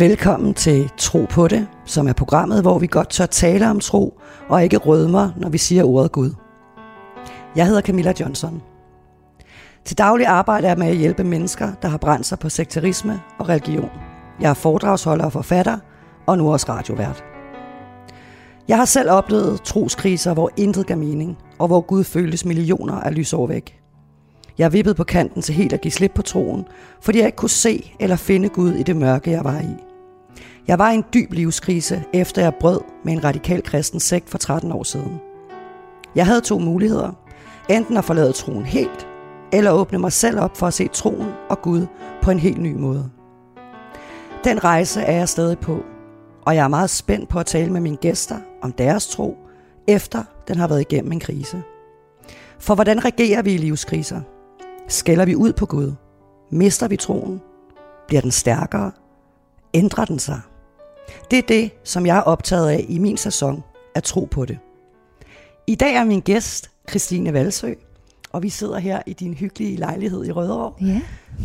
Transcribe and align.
Velkommen 0.00 0.54
til 0.54 0.90
Tro 0.96 1.26
på 1.30 1.48
det, 1.48 1.68
som 1.84 2.08
er 2.08 2.12
programmet, 2.12 2.62
hvor 2.62 2.78
vi 2.78 2.86
godt 2.86 3.08
tør 3.08 3.26
tale 3.26 3.70
om 3.70 3.80
tro 3.80 4.20
og 4.48 4.64
ikke 4.64 4.76
rødmer, 4.76 5.30
når 5.36 5.48
vi 5.48 5.58
siger 5.58 5.84
ordet 5.84 6.12
Gud. 6.12 6.30
Jeg 7.56 7.66
hedder 7.66 7.80
Camilla 7.80 8.12
Johnson. 8.20 8.62
Til 9.84 9.98
daglig 9.98 10.26
arbejder 10.26 10.68
jeg 10.68 10.78
med 10.78 10.86
at 10.86 10.96
hjælpe 10.96 11.24
mennesker, 11.24 11.72
der 11.82 11.88
har 11.88 11.98
brændt 11.98 12.26
sig 12.26 12.38
på 12.38 12.48
sekterisme 12.48 13.20
og 13.38 13.48
religion. 13.48 13.90
Jeg 14.40 14.50
er 14.50 14.54
foredragsholder 14.54 15.24
og 15.24 15.32
forfatter, 15.32 15.78
og 16.26 16.38
nu 16.38 16.52
også 16.52 16.66
radiovært. 16.68 17.24
Jeg 18.68 18.76
har 18.76 18.84
selv 18.84 19.10
oplevet 19.10 19.62
troskriser, 19.62 20.34
hvor 20.34 20.50
intet 20.56 20.86
gav 20.86 20.98
mening, 20.98 21.38
og 21.58 21.66
hvor 21.66 21.80
Gud 21.80 22.04
føltes 22.04 22.44
millioner 22.44 22.94
af 22.94 23.14
lysår 23.14 23.46
væk. 23.46 23.80
Jeg 24.58 24.72
vippede 24.72 24.94
på 24.94 25.04
kanten 25.04 25.42
til 25.42 25.54
helt 25.54 25.72
at 25.72 25.80
give 25.80 25.92
slip 25.92 26.12
på 26.14 26.22
troen, 26.22 26.64
fordi 27.00 27.18
jeg 27.18 27.26
ikke 27.26 27.36
kunne 27.36 27.50
se 27.50 27.94
eller 28.00 28.16
finde 28.16 28.48
Gud 28.48 28.72
i 28.72 28.82
det 28.82 28.96
mørke, 28.96 29.30
jeg 29.30 29.44
var 29.44 29.60
i. 29.60 29.89
Jeg 30.68 30.78
var 30.78 30.90
i 30.90 30.94
en 30.94 31.04
dyb 31.14 31.32
livskrise, 31.32 32.04
efter 32.12 32.42
jeg 32.42 32.54
brød 32.54 32.80
med 33.04 33.12
en 33.12 33.24
radikal 33.24 33.62
kristen 33.62 34.00
sekt 34.00 34.30
for 34.30 34.38
13 34.38 34.72
år 34.72 34.82
siden. 34.82 35.20
Jeg 36.14 36.26
havde 36.26 36.40
to 36.40 36.58
muligheder. 36.58 37.12
Enten 37.68 37.96
at 37.96 38.04
forlade 38.04 38.32
troen 38.32 38.64
helt, 38.64 39.08
eller 39.52 39.70
åbne 39.70 39.98
mig 39.98 40.12
selv 40.12 40.40
op 40.40 40.56
for 40.56 40.66
at 40.66 40.74
se 40.74 40.88
troen 40.88 41.28
og 41.50 41.62
Gud 41.62 41.86
på 42.22 42.30
en 42.30 42.38
helt 42.38 42.60
ny 42.60 42.74
måde. 42.74 43.10
Den 44.44 44.64
rejse 44.64 45.00
er 45.00 45.16
jeg 45.16 45.28
stadig 45.28 45.58
på, 45.58 45.78
og 46.42 46.56
jeg 46.56 46.64
er 46.64 46.68
meget 46.68 46.90
spændt 46.90 47.28
på 47.28 47.38
at 47.38 47.46
tale 47.46 47.72
med 47.72 47.80
mine 47.80 47.96
gæster 47.96 48.36
om 48.62 48.72
deres 48.72 49.08
tro, 49.08 49.36
efter 49.88 50.24
den 50.48 50.56
har 50.56 50.68
været 50.68 50.80
igennem 50.80 51.12
en 51.12 51.20
krise. 51.20 51.62
For 52.58 52.74
hvordan 52.74 53.04
reagerer 53.04 53.42
vi 53.42 53.54
i 53.54 53.56
livskriser? 53.56 54.20
Skælder 54.88 55.24
vi 55.24 55.36
ud 55.36 55.52
på 55.52 55.66
Gud? 55.66 55.92
Mister 56.50 56.88
vi 56.88 56.96
troen? 56.96 57.40
Bliver 58.08 58.20
den 58.20 58.30
stærkere? 58.30 58.92
Ændrer 59.74 60.04
den 60.04 60.18
sig? 60.18 60.40
Det 61.30 61.38
er 61.38 61.42
det, 61.48 61.70
som 61.84 62.06
jeg 62.06 62.16
er 62.16 62.22
optaget 62.22 62.68
af 62.70 62.86
i 62.88 62.98
min 62.98 63.16
sæson, 63.16 63.62
at 63.94 64.02
tro 64.04 64.24
på 64.30 64.44
det. 64.44 64.58
I 65.66 65.74
dag 65.74 65.94
er 65.94 66.04
min 66.04 66.20
gæst 66.20 66.70
Christine 66.90 67.32
Valsø, 67.32 67.72
og 68.32 68.42
vi 68.42 68.48
sidder 68.48 68.78
her 68.78 69.02
i 69.06 69.12
din 69.12 69.34
hyggelige 69.34 69.76
lejlighed 69.76 70.24
i 70.26 70.30
Rødovre. 70.32 70.72
Ja. 70.86 71.00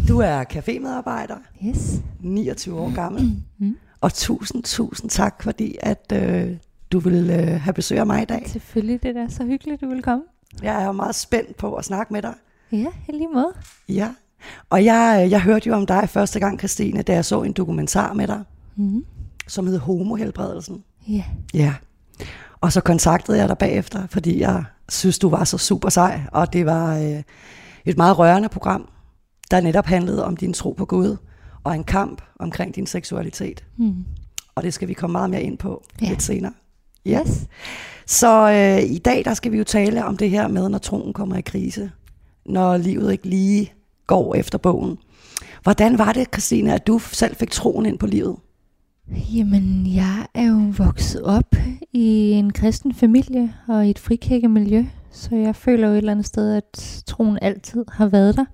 Du 0.08 0.20
er 0.20 0.44
cafémedarbejder, 0.54 1.36
Yes. 1.66 2.00
29 2.20 2.80
år 2.80 2.96
gammel, 2.96 3.44
Mm. 3.58 3.78
og 4.02 4.14
tusind, 4.14 4.64
tusind 4.64 5.10
tak, 5.10 5.44
fordi 5.44 5.76
at 5.80 6.12
øh, 6.14 6.52
du 6.92 7.00
vil 7.00 7.30
øh, 7.30 7.62
have 7.62 7.74
besøg 7.74 7.98
af 8.00 8.06
mig 8.06 8.22
i 8.22 8.26
dag. 8.26 8.44
Selvfølgelig, 8.50 9.04
det 9.04 9.18
er 9.18 9.28
så 9.28 9.44
hyggeligt, 9.46 9.82
du 9.82 9.90
vil 9.90 10.02
komme. 10.04 10.24
Jeg 10.64 10.82
er 10.82 10.86
jo 10.86 10.92
meget 10.92 11.16
spændt 11.16 11.58
på 11.58 11.74
at 11.74 11.86
snakke 11.86 12.14
med 12.14 12.22
dig. 12.22 12.34
Ja, 12.72 12.86
i 13.10 13.12
lige 13.12 13.28
måde. 13.34 13.54
Ja, 13.90 14.10
og 14.70 14.86
jeg, 14.86 15.22
øh, 15.26 15.32
jeg 15.32 15.42
hørte 15.42 15.70
jo 15.70 15.76
om 15.76 15.86
dig 15.86 16.10
første 16.10 16.40
gang, 16.40 16.60
Christine, 16.60 17.02
da 17.02 17.14
jeg 17.14 17.26
så 17.26 17.42
en 17.44 17.54
dokumentar 17.54 18.14
med 18.14 18.28
dig, 18.28 18.44
Mm. 18.76 19.06
Som 19.48 19.68
hed 19.68 19.78
Homohelbredelsen. 19.80 20.84
Ja. 21.08 21.24
Ja, 21.54 21.74
og 22.62 22.72
så 22.74 22.82
kontaktede 22.82 23.38
jeg 23.38 23.50
dig 23.50 23.58
bagefter, 23.58 24.08
fordi 24.08 24.40
jeg 24.40 24.64
synes, 24.90 25.20
du 25.20 25.30
var 25.30 25.44
så 25.44 25.58
super 25.58 25.90
sej, 25.90 26.22
og 26.32 26.54
det 26.54 26.66
var 26.66 26.98
øh, 26.98 27.22
et 27.86 27.98
meget 27.98 28.20
rørende 28.20 28.50
program, 28.50 28.90
der 29.52 29.62
netop 29.62 29.86
handlede 29.86 30.26
om 30.26 30.38
din 30.38 30.54
tro 30.54 30.72
på 30.72 30.86
Gud, 30.86 31.18
og 31.64 31.76
en 31.76 31.84
kamp 31.84 32.22
omkring 32.40 32.76
din 32.76 32.88
seksualitet. 32.88 33.64
Mm. 33.78 34.06
Og 34.56 34.64
det 34.64 34.74
skal 34.74 34.88
vi 34.88 34.94
komme 34.94 35.12
meget 35.12 35.30
mere 35.30 35.42
ind 35.44 35.58
på 35.58 35.84
Ja. 36.02 36.10
lidt 36.10 36.24
senere. 36.24 36.54
Yes. 37.08 37.46
Så 38.08 38.52
øh, 38.52 38.92
i 38.92 38.98
dag, 38.98 39.26
der 39.26 39.34
skal 39.34 39.52
vi 39.52 39.58
jo 39.58 39.64
tale 39.64 40.06
om 40.06 40.18
det 40.18 40.30
her 40.30 40.48
med, 40.48 40.70
når 40.70 40.78
troen 40.78 41.14
kommer 41.14 41.36
i 41.36 41.42
krise. 41.42 41.92
Når 42.46 42.78
livet 42.78 43.12
ikke 43.12 43.28
lige 43.30 43.74
går 44.08 44.36
efter 44.36 44.58
bogen. 44.58 44.98
Hvordan 45.64 45.98
var 45.98 46.14
det, 46.14 46.28
Christine, 46.34 46.74
at 46.74 46.88
du 46.88 47.00
selv 47.00 47.36
fik 47.36 47.52
troen 47.52 47.86
ind 47.86 48.00
på 48.00 48.08
livet? 48.08 48.36
Jamen, 49.12 49.96
jeg 49.96 50.28
er 50.34 50.48
jo 50.48 50.74
vokset 50.78 51.22
op 51.22 51.56
i 51.94 52.32
en 52.32 52.54
kristen 52.54 52.94
familie 52.94 53.54
og 53.68 53.88
i 53.88 53.90
et 53.90 54.00
frikirkemiljø, 54.00 54.86
så 55.12 55.36
jeg 55.36 55.56
føler 55.56 55.88
jo 55.88 55.94
et 55.94 55.98
eller 55.98 56.12
andet 56.12 56.26
sted, 56.26 56.54
at 56.54 57.04
troen 57.08 57.40
altid 57.42 57.86
har 57.92 58.08
været 58.08 58.36
der. 58.36 58.46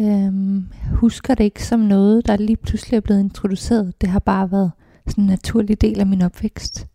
Øhm, 0.00 0.56
jeg 0.56 0.90
husker 0.92 1.34
det 1.34 1.44
ikke 1.44 1.64
som 1.64 1.80
noget, 1.80 2.26
der 2.26 2.36
lige 2.36 2.56
pludselig 2.56 2.96
er 2.96 3.00
blevet 3.00 3.20
introduceret. 3.20 4.00
Det 4.00 4.08
har 4.08 4.18
bare 4.18 4.52
været 4.52 4.70
sådan 5.06 5.24
en 5.24 5.30
naturlig 5.30 5.80
del 5.80 6.00
af 6.00 6.06
min 6.06 6.22
opvækst. 6.22 6.86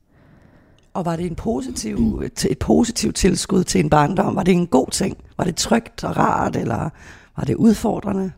Og 0.93 1.05
var 1.05 1.15
det 1.15 1.25
en 1.25 1.35
positiv, 1.35 2.21
et, 2.25 2.57
positivt 2.59 3.15
tilskud 3.15 3.63
til 3.63 3.79
en 3.79 3.89
barndom? 3.89 4.35
Var 4.35 4.43
det 4.43 4.53
en 4.53 4.67
god 4.67 4.87
ting? 4.91 5.17
Var 5.37 5.43
det 5.43 5.55
trygt 5.55 6.03
og 6.03 6.17
rart, 6.17 6.55
eller 6.55 6.89
var 7.37 7.43
det 7.43 7.55
udfordrende? 7.55 8.31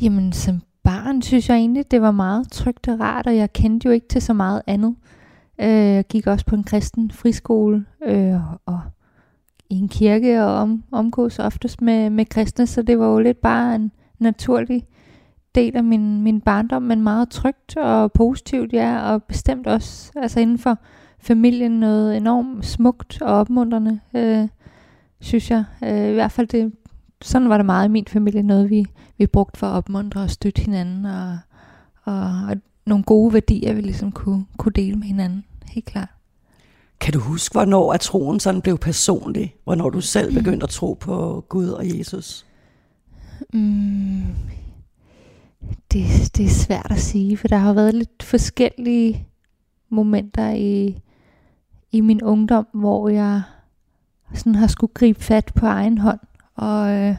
Jamen, 0.00 0.32
som 0.32 0.60
barn 0.86 1.22
synes 1.22 1.48
jeg 1.48 1.56
egentlig, 1.56 1.90
det 1.90 2.02
var 2.02 2.10
meget 2.10 2.50
trygt 2.50 2.88
og 2.88 3.00
rart, 3.00 3.26
og 3.26 3.36
jeg 3.36 3.52
kendte 3.52 3.86
jo 3.86 3.92
ikke 3.92 4.08
til 4.08 4.22
så 4.22 4.32
meget 4.32 4.62
andet. 4.66 4.94
Øh, 5.60 5.68
Jeg 5.68 6.04
gik 6.08 6.26
også 6.26 6.46
på 6.46 6.54
en 6.54 6.64
kristen 6.64 7.10
friskole 7.10 7.84
øh, 8.04 8.40
og 8.66 8.80
i 9.70 9.74
en 9.74 9.88
kirke 9.88 10.44
og 10.44 10.54
om, 10.54 10.84
omgås 10.92 11.38
oftest 11.38 11.82
med, 11.82 12.10
med 12.10 12.24
kristne, 12.24 12.66
så 12.66 12.82
det 12.82 12.98
var 12.98 13.06
jo 13.06 13.18
lidt 13.18 13.40
bare 13.40 13.74
en 13.74 13.92
naturlig 14.18 14.84
del 15.54 15.76
af 15.76 15.84
min, 15.84 16.22
min 16.22 16.40
barndom, 16.40 16.82
men 16.82 17.02
meget 17.02 17.28
trygt 17.30 17.76
og 17.76 18.12
positivt, 18.12 18.72
ja, 18.72 19.12
og 19.12 19.22
bestemt 19.22 19.66
også 19.66 20.12
altså 20.16 20.40
inden 20.40 20.58
for 20.58 20.78
familien 21.18 21.72
noget 21.80 22.16
enormt 22.16 22.66
smukt 22.66 23.22
og 23.22 23.34
opmuntrende, 23.34 24.00
øh, 24.14 24.48
synes 25.20 25.50
jeg. 25.50 25.64
Øh, 25.84 26.10
I 26.10 26.12
hvert 26.12 26.32
fald 26.32 26.46
det, 26.46 26.72
sådan 27.22 27.48
var 27.48 27.56
det 27.56 27.66
meget 27.66 27.88
i 27.88 27.90
min 27.90 28.06
familie, 28.06 28.42
noget 28.42 28.70
vi, 28.70 28.86
vi 29.18 29.26
brugte 29.26 29.58
for 29.58 29.66
at 29.66 29.76
opmuntre 29.76 30.20
og 30.20 30.30
støtte 30.30 30.62
hinanden, 30.62 31.04
og, 31.04 31.38
og, 32.04 32.20
og 32.48 32.56
nogle 32.86 33.04
gode 33.04 33.32
værdier, 33.32 33.72
vi 33.72 33.80
ligesom 33.80 34.12
kunne, 34.12 34.46
kunne 34.56 34.72
dele 34.72 34.96
med 34.96 35.06
hinanden, 35.06 35.44
helt 35.66 35.86
klart. 35.86 36.08
Kan 37.00 37.12
du 37.12 37.18
huske, 37.18 37.52
hvornår 37.52 37.92
at 37.92 38.00
troen 38.00 38.40
sådan 38.40 38.60
blev 38.60 38.78
personlig? 38.78 39.54
Hvornår 39.64 39.90
du 39.90 40.00
selv 40.00 40.34
begyndte 40.34 40.64
at 40.64 40.70
tro 40.70 40.92
på 41.00 41.44
Gud 41.48 41.68
og 41.68 41.98
Jesus? 41.98 42.46
Mm, 43.52 44.22
det, 45.92 46.36
det 46.36 46.44
er 46.44 46.50
svært 46.50 46.90
at 46.90 47.00
sige, 47.00 47.36
for 47.36 47.48
der 47.48 47.56
har 47.56 47.72
været 47.72 47.94
lidt 47.94 48.22
forskellige 48.22 49.26
momenter 49.88 50.50
i, 50.50 51.00
i 51.92 52.00
min 52.00 52.22
ungdom, 52.22 52.66
hvor 52.74 53.08
jeg 53.08 53.42
sådan 54.34 54.54
har 54.54 54.66
skulle 54.66 54.94
gribe 54.94 55.22
fat 55.22 55.52
på 55.54 55.66
egen 55.66 55.98
hånd, 55.98 56.20
og, 56.56 56.90
øh, 56.90 57.16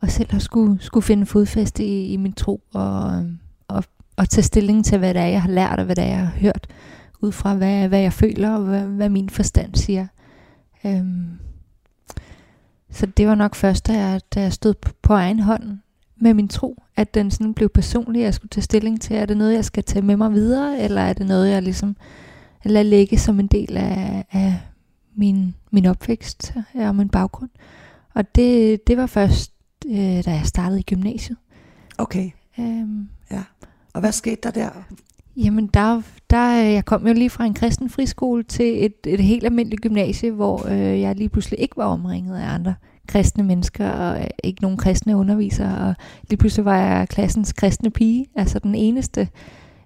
og 0.00 0.10
selv 0.10 0.32
har 0.32 0.38
skulle, 0.38 0.82
skulle 0.82 1.04
finde 1.04 1.26
fodfæste 1.26 1.84
i, 1.84 2.12
i 2.12 2.16
min 2.16 2.32
tro, 2.32 2.62
og, 2.72 3.24
og, 3.68 3.84
og 4.16 4.28
tage 4.28 4.42
stilling 4.42 4.84
til, 4.84 4.98
hvad 4.98 5.14
det 5.14 5.22
er, 5.22 5.26
jeg 5.26 5.42
har 5.42 5.48
lært, 5.48 5.78
og 5.78 5.84
hvad 5.84 5.96
det 5.96 6.04
er, 6.04 6.08
jeg 6.08 6.18
har 6.18 6.38
hørt, 6.40 6.66
ud 7.20 7.32
fra 7.32 7.54
hvad, 7.54 7.88
hvad 7.88 8.00
jeg 8.00 8.12
føler, 8.12 8.50
og 8.50 8.62
hvad, 8.62 8.82
hvad 8.82 9.08
min 9.08 9.30
forstand 9.30 9.74
siger. 9.74 10.06
Øhm, 10.84 11.38
så 12.90 13.06
det 13.06 13.26
var 13.26 13.34
nok 13.34 13.54
først, 13.54 13.86
da 13.86 13.92
jeg, 13.92 14.20
da 14.34 14.40
jeg 14.40 14.52
stod 14.52 14.74
på, 14.74 14.92
på 15.02 15.12
egen 15.12 15.40
hånd 15.40 15.78
med 16.16 16.34
min 16.34 16.48
tro, 16.48 16.82
at 16.96 17.14
den 17.14 17.30
sådan 17.30 17.54
blev 17.54 17.68
personlig, 17.68 18.22
jeg 18.22 18.34
skulle 18.34 18.48
tage 18.48 18.62
stilling 18.62 19.00
til, 19.00 19.16
er 19.16 19.26
det 19.26 19.36
noget, 19.36 19.54
jeg 19.54 19.64
skal 19.64 19.84
tage 19.84 20.04
med 20.04 20.16
mig 20.16 20.32
videre, 20.32 20.80
eller 20.80 21.00
er 21.00 21.12
det 21.12 21.26
noget, 21.26 21.50
jeg 21.50 21.62
ligesom 21.62 21.96
lader 22.64 22.82
ligge 22.82 23.18
som 23.18 23.40
en 23.40 23.46
del 23.46 23.76
af, 23.76 24.24
af 24.32 24.60
min, 25.16 25.54
min 25.70 25.86
opvækst 25.86 26.54
og 26.74 26.94
min 26.94 27.08
baggrund. 27.08 27.50
Og 28.14 28.34
det, 28.34 28.86
det 28.86 28.96
var 28.96 29.06
først, 29.06 29.52
øh, 29.86 30.24
da 30.24 30.30
jeg 30.30 30.42
startede 30.44 30.80
i 30.80 30.82
gymnasiet. 30.82 31.38
Okay, 31.98 32.30
Øhm, 32.60 33.08
og 33.94 34.00
hvad 34.00 34.12
skete 34.12 34.36
der 34.42 34.50
der? 34.50 34.70
Jamen, 35.36 35.66
der, 35.66 36.02
der, 36.30 36.52
jeg 36.52 36.84
kom 36.84 37.06
jo 37.06 37.12
lige 37.12 37.30
fra 37.30 37.44
en 37.44 37.54
kristen 37.54 37.90
friskole 37.90 38.42
til 38.42 38.84
et, 38.84 38.94
et 39.06 39.20
helt 39.20 39.44
almindeligt 39.44 39.82
gymnasie, 39.82 40.30
hvor 40.30 40.68
øh, 40.68 41.00
jeg 41.00 41.16
lige 41.16 41.28
pludselig 41.28 41.60
ikke 41.60 41.76
var 41.76 41.84
omringet 41.84 42.38
af 42.38 42.54
andre 42.54 42.74
kristne 43.06 43.44
mennesker, 43.44 43.90
og 43.90 44.20
øh, 44.20 44.26
ikke 44.44 44.62
nogen 44.62 44.76
kristne 44.76 45.16
undervisere, 45.16 45.88
og 45.88 45.94
lige 46.28 46.38
pludselig 46.38 46.64
var 46.64 46.76
jeg 46.76 47.08
klassens 47.08 47.52
kristne 47.52 47.90
pige, 47.90 48.26
altså 48.34 48.58
den 48.58 48.74
eneste 48.74 49.28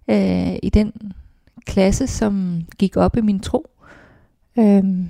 øh, 0.09 0.57
i 0.63 0.71
den 0.75 0.93
klasse, 1.67 2.07
som 2.07 2.63
gik 2.79 2.97
op 2.97 3.17
i 3.17 3.21
min 3.21 3.41
tro. 3.41 3.67
Øhm, 4.59 5.09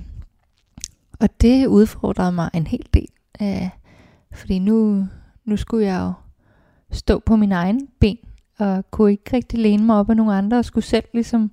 og 1.19 1.41
det 1.41 1.67
udfordrede 1.67 2.31
mig 2.31 2.49
en 2.53 2.67
hel 2.67 2.85
del, 2.93 3.07
øh, 3.41 3.69
fordi 4.33 4.59
nu, 4.59 5.07
nu 5.45 5.57
skulle 5.57 5.85
jeg 5.85 5.99
jo 5.99 6.13
stå 6.91 7.19
på 7.19 7.35
min 7.35 7.51
egen 7.51 7.87
ben, 7.99 8.17
og 8.59 8.91
kunne 8.91 9.11
ikke 9.11 9.35
rigtig 9.37 9.59
læne 9.59 9.85
mig 9.85 9.95
op 9.95 10.09
af 10.09 10.17
nogle 10.17 10.33
andre, 10.33 10.57
og 10.57 10.65
skulle 10.65 10.85
selv 10.85 11.05
ligesom 11.13 11.51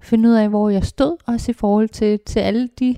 finde 0.00 0.28
ud 0.28 0.34
af, 0.34 0.48
hvor 0.48 0.70
jeg 0.70 0.84
stod, 0.84 1.16
også 1.26 1.50
i 1.50 1.54
forhold 1.54 1.88
til, 1.88 2.20
til 2.26 2.40
alle 2.40 2.68
de 2.78 2.96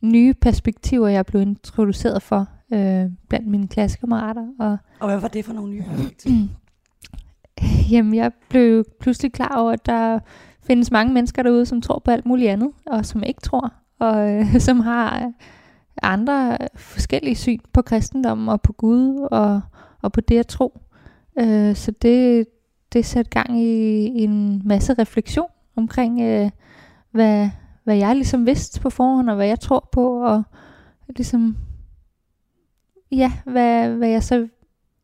nye 0.00 0.34
perspektiver, 0.34 1.08
jeg 1.08 1.26
blev 1.26 1.42
introduceret 1.42 2.22
for 2.22 2.48
øh, 2.72 3.10
blandt 3.28 3.46
mine 3.46 3.68
klassekammerater. 3.68 4.46
Og 4.58 4.78
Og 5.00 5.08
hvad 5.08 5.18
var 5.18 5.28
det 5.28 5.44
for 5.44 5.52
nogle 5.52 5.70
nye 5.70 5.82
perspektiver? 5.82 6.34
jamen, 7.92 8.14
jeg 8.14 8.32
blev 8.48 8.84
pludselig 9.00 9.32
klar 9.32 9.56
over, 9.58 9.72
at 9.72 9.86
der 9.86 10.18
findes 10.62 10.90
mange 10.90 11.12
mennesker 11.14 11.42
derude, 11.42 11.66
som 11.66 11.80
tror 11.80 11.98
på 11.98 12.10
alt 12.10 12.26
muligt 12.26 12.50
andet, 12.50 12.70
og 12.86 13.06
som 13.06 13.22
ikke 13.22 13.40
tror, 13.40 13.72
og 14.00 14.30
øh, 14.30 14.60
som 14.66 14.80
har 14.80 15.26
øh, 15.26 15.32
andre 16.02 16.58
forskellige 16.74 17.34
syn 17.34 17.58
på 17.72 17.82
kristendommen 17.82 18.48
og 18.48 18.62
på 18.62 18.72
Gud 18.72 19.28
og, 19.30 19.60
og 20.02 20.12
på 20.12 20.20
det 20.20 20.38
at 20.38 20.46
tro. 20.46 20.80
Øh, 21.38 21.76
så 21.76 21.92
det, 22.02 22.46
det 22.92 23.06
satte 23.06 23.30
gang 23.30 23.60
i, 23.60 24.06
i 24.06 24.24
en 24.24 24.62
masse 24.64 24.94
refleksion 24.94 25.50
omkring, 25.76 26.20
øh, 26.20 26.50
hvad, 27.10 27.48
hvad 27.84 27.96
jeg 27.96 28.16
ligesom 28.16 28.46
vidste 28.46 28.80
på 28.80 28.90
forhånd, 28.90 29.30
og 29.30 29.36
hvad 29.36 29.46
jeg 29.46 29.60
tror 29.60 29.88
på, 29.92 30.22
og 30.22 30.42
ligesom, 31.16 31.56
ja, 33.12 33.32
hvad, 33.44 33.88
hvad 33.88 34.08
jeg 34.08 34.22
så 34.22 34.48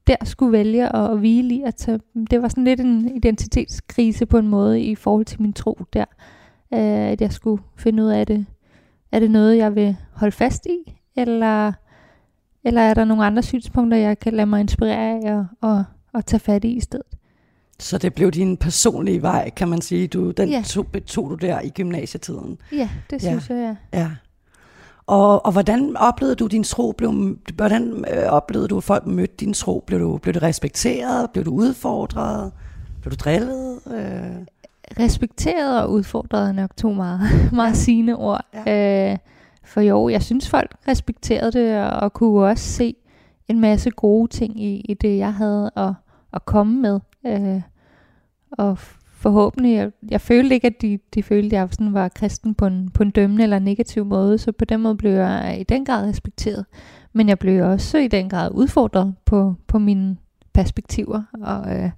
der 0.07 0.17
skulle 0.25 0.53
vælge 0.53 0.97
at, 0.97 1.11
at 1.11 1.19
hvile 1.19 1.55
i. 1.55 1.63
At 1.63 1.75
tage, 1.75 2.01
det 2.31 2.43
var 2.43 2.49
sådan 2.49 2.65
lidt 2.65 2.81
en 2.81 3.17
identitetskrise 3.17 4.27
på 4.27 4.39
en 4.39 4.49
måde 4.49 4.83
i 4.83 4.95
forhold 4.95 5.25
til 5.25 5.43
min 5.43 5.53
tro 5.53 5.79
der. 5.93 6.05
Øh, 6.75 7.11
at 7.13 7.21
jeg 7.21 7.33
skulle 7.33 7.63
finde 7.77 8.03
ud 8.03 8.09
af 8.09 8.27
det. 8.27 8.47
Er 9.13 9.21
det 9.21 9.31
noget, 9.31 9.57
jeg 9.57 9.75
vil 9.75 9.97
holde 10.13 10.33
fast 10.33 10.67
i? 10.67 11.01
Eller, 11.17 11.73
eller 12.65 12.81
er 12.81 12.95
der 12.95 13.05
nogle 13.05 13.25
andre 13.25 13.43
synspunkter, 13.43 13.99
jeg 13.99 14.19
kan 14.19 14.33
lade 14.33 14.47
mig 14.47 14.61
inspirere 14.61 14.97
af 14.97 15.33
og, 15.33 15.47
og, 15.61 15.85
og 16.13 16.27
tage 16.27 16.41
fat 16.41 16.65
i 16.65 16.69
i 16.69 16.81
stedet? 16.81 17.07
Så 17.79 17.99
det 17.99 18.15
blev 18.15 18.31
din 18.31 18.57
personlige 18.57 19.23
vej, 19.23 19.51
kan 19.51 19.69
man 19.69 19.81
sige. 19.81 20.07
Du, 20.09 20.31
den 20.31 20.49
ja. 20.49 20.63
tog, 20.67 20.87
tog 21.07 21.31
du 21.31 21.35
der 21.35 21.61
i 21.61 21.69
gymnasietiden. 21.69 22.59
Ja, 22.73 22.89
det 23.11 23.23
synes 23.23 23.51
ja. 23.51 23.55
jeg, 23.55 23.77
ja. 23.93 24.01
ja. 24.01 24.11
Og, 25.07 25.47
og 25.47 25.53
hvordan 25.53 25.97
oplevede 25.97 26.37
du 26.37 26.47
din 26.47 26.65
tro? 26.65 26.93
Blev, 26.93 27.37
hvordan 27.55 28.05
øh, 28.15 28.25
oplevede 28.29 28.69
du, 28.69 28.77
at 28.77 28.85
folk 28.85 29.07
mødte 29.07 29.35
din 29.41 29.53
tro? 29.53 29.85
Blev 29.87 30.01
du, 30.01 30.19
blev 30.19 30.35
du 30.35 30.39
respekteret? 30.39 31.31
Blev 31.31 31.45
du 31.45 31.51
udfordret? 31.51 32.53
Blev 33.01 33.11
du 33.11 33.17
drillet? 33.17 33.81
Øh? 33.87 34.47
Respekteret 35.01 35.83
og 35.83 35.91
udfordret 35.91 36.55
nok 36.55 36.77
to 36.77 36.93
meget, 36.93 37.21
meget 37.53 37.77
sigende 37.77 38.17
ord. 38.17 38.45
Ja. 38.67 39.13
Øh, 39.13 39.19
for 39.65 39.81
jo, 39.81 40.09
jeg 40.09 40.23
synes 40.23 40.49
folk 40.49 40.77
respekterede 40.89 41.53
det, 41.53 41.79
og, 41.81 41.91
og 41.91 42.13
kunne 42.13 42.47
også 42.47 42.65
se 42.65 42.95
en 43.49 43.61
masse 43.61 43.91
gode 43.91 44.31
ting 44.31 44.63
i, 44.63 44.81
i 44.81 44.95
det, 44.95 45.19
jeg 45.19 45.35
havde 45.35 45.71
at, 45.77 45.93
at 46.33 46.45
komme 46.45 46.81
med. 46.81 47.01
Øh, 47.27 47.63
og 48.51 48.79
forhåbentlig, 49.17 49.75
jeg, 49.75 49.91
jeg 50.11 50.21
følte 50.21 50.55
ikke, 50.55 50.67
at 50.67 50.83
de, 50.83 50.99
de 51.15 51.23
følte, 51.23 51.57
at 51.57 51.61
jeg 51.61 51.69
sådan 51.71 51.95
var 51.95 52.09
kristen 52.09 52.55
på 52.55 52.67
en, 52.67 52.91
på 52.91 53.03
en 53.03 53.11
dømmende 53.11 53.43
eller 53.43 53.59
negativ 53.59 54.05
måde, 54.05 54.39
så 54.39 54.53
på 54.53 54.65
den 54.65 54.81
måde 54.81 54.97
blev 54.97 55.11
jeg 55.11 55.57
i 55.61 55.63
den 55.63 55.85
grad 55.85 56.09
respekteret. 56.09 56.65
Men 57.13 57.29
jeg 57.29 57.39
blev 57.39 57.65
også 57.65 57.99
i 57.99 58.09
den 58.09 58.29
grad 58.29 58.51
udfordret 58.55 59.15
på, 59.25 59.55
på 59.67 59.79
mine 59.79 60.17
perspektiver 60.55 61.23
og, 61.43 61.77
øh, 61.77 61.91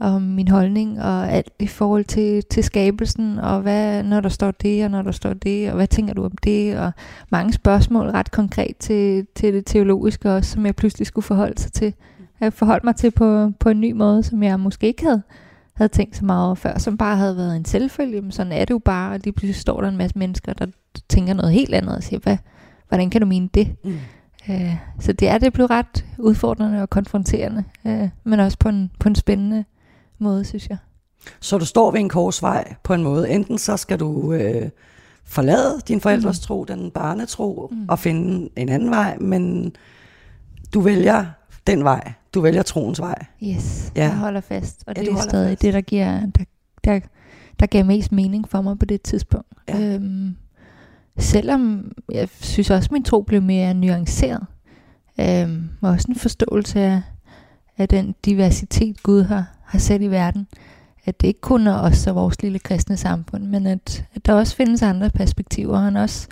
og 0.00 0.22
min 0.22 0.48
holdning 0.48 1.02
og 1.02 1.32
alt 1.32 1.52
i 1.58 1.66
forhold 1.66 2.04
til, 2.04 2.42
til 2.50 2.64
skabelsen, 2.64 3.38
og 3.38 3.60
hvad, 3.60 4.02
når 4.02 4.20
der 4.20 4.28
står 4.28 4.50
det, 4.50 4.84
og 4.84 4.90
når 4.90 5.02
der 5.02 5.12
står 5.12 5.32
det, 5.32 5.68
og 5.68 5.76
hvad 5.76 5.86
tænker 5.86 6.14
du 6.14 6.24
om 6.24 6.36
det, 6.44 6.78
og 6.78 6.92
mange 7.30 7.52
spørgsmål 7.52 8.06
ret 8.06 8.30
konkret 8.30 8.76
til, 8.76 9.26
til 9.34 9.54
det 9.54 9.66
teologiske 9.66 10.32
også, 10.32 10.50
som 10.50 10.66
jeg 10.66 10.76
pludselig 10.76 11.06
skulle 11.06 11.24
forholde 11.24 11.60
sig 11.60 11.72
til. 11.72 11.94
Jeg 12.40 12.52
forholdt 12.52 12.84
mig 12.84 12.96
til 12.96 13.10
på, 13.10 13.52
på 13.60 13.68
en 13.68 13.80
ny 13.80 13.92
måde, 13.92 14.22
som 14.22 14.42
jeg 14.42 14.60
måske 14.60 14.86
ikke 14.86 15.04
havde 15.04 15.22
havde 15.78 15.92
tænkt 15.92 16.16
så 16.16 16.24
meget 16.24 16.46
over 16.46 16.54
før, 16.54 16.78
som 16.78 16.96
bare 16.96 17.16
havde 17.16 17.36
været 17.36 17.56
en 17.56 17.64
selvfølge. 17.64 18.20
Men 18.20 18.32
sådan 18.32 18.52
er 18.52 18.64
det 18.64 18.70
jo 18.70 18.78
bare, 18.78 19.12
og 19.12 19.20
lige 19.24 19.32
pludselig 19.32 19.54
står 19.54 19.80
der 19.80 19.88
en 19.88 19.96
masse 19.96 20.18
mennesker, 20.18 20.52
der 20.52 20.66
tænker 21.08 21.34
noget 21.34 21.52
helt 21.52 21.74
andet 21.74 21.96
og 21.96 22.02
siger, 22.02 22.20
hvad, 22.20 22.36
hvordan 22.88 23.10
kan 23.10 23.20
du 23.20 23.26
mene 23.26 23.48
det? 23.54 23.76
Mm. 23.84 23.96
Øh, 24.50 24.76
så 25.00 25.12
det 25.12 25.28
er 25.28 25.38
det 25.38 25.52
blevet 25.52 25.70
ret 25.70 26.04
udfordrende 26.18 26.82
og 26.82 26.90
konfronterende, 26.90 27.64
øh, 27.86 28.08
men 28.24 28.40
også 28.40 28.58
på 28.58 28.68
en, 28.68 28.90
på 29.00 29.08
en 29.08 29.14
spændende 29.14 29.64
måde, 30.18 30.44
synes 30.44 30.68
jeg. 30.68 30.78
Så 31.40 31.58
du 31.58 31.64
står 31.64 31.90
ved 31.90 32.00
en 32.00 32.08
korsvej 32.08 32.74
på 32.82 32.94
en 32.94 33.02
måde. 33.02 33.30
Enten 33.30 33.58
så 33.58 33.76
skal 33.76 34.00
du 34.00 34.32
øh, 34.32 34.70
forlade 35.24 35.80
din 35.88 36.00
forældres 36.00 36.40
mm. 36.40 36.42
tro, 36.42 36.64
den 36.64 36.90
barnetro, 36.90 37.68
mm. 37.72 37.88
og 37.88 37.98
finde 37.98 38.48
en 38.56 38.68
anden 38.68 38.90
vej, 38.90 39.16
men 39.20 39.72
du 40.74 40.80
vælger 40.80 41.26
den 41.66 41.84
vej. 41.84 42.12
Du 42.34 42.40
vælger 42.40 42.62
troens 42.62 43.00
vej. 43.00 43.24
Yes, 43.42 43.92
ja. 43.96 44.02
jeg 44.02 44.16
holder 44.16 44.40
fast. 44.40 44.84
Og 44.86 44.94
ja, 44.96 45.02
det 45.02 45.12
er 45.12 45.20
stadig 45.20 45.50
fast. 45.50 45.62
det, 45.62 45.74
der 45.74 45.80
giver, 45.80 46.20
der, 46.20 46.44
der, 46.84 47.00
der 47.60 47.66
gav 47.66 47.84
mest 47.84 48.12
mening 48.12 48.48
for 48.48 48.62
mig 48.62 48.78
på 48.78 48.84
det 48.84 49.02
tidspunkt. 49.02 49.46
Ja. 49.68 49.94
Øhm, 49.94 50.36
selvom 51.18 51.92
jeg 52.12 52.28
synes 52.40 52.70
også, 52.70 52.86
at 52.86 52.92
min 52.92 53.04
tro 53.04 53.22
blev 53.22 53.42
mere 53.42 53.74
nuanceret. 53.74 54.46
Øhm, 55.20 55.68
og 55.80 55.90
også 55.90 56.06
en 56.08 56.14
forståelse 56.14 56.80
af, 56.80 57.02
af 57.78 57.88
den 57.88 58.14
diversitet, 58.24 59.02
Gud 59.02 59.22
har, 59.22 59.57
har 59.68 59.78
sat 59.78 60.02
i 60.02 60.10
verden. 60.10 60.46
At 61.04 61.20
det 61.20 61.26
ikke 61.28 61.40
kun 61.40 61.66
er 61.66 61.78
os 61.78 62.06
og 62.06 62.14
vores 62.14 62.42
lille 62.42 62.58
kristne 62.58 62.96
samfund, 62.96 63.44
men 63.44 63.66
at, 63.66 64.04
at 64.14 64.26
der 64.26 64.32
også 64.32 64.56
findes 64.56 64.82
andre 64.82 65.10
perspektiver, 65.10 65.76
og 65.76 65.82
han 65.82 65.96
også 65.96 66.28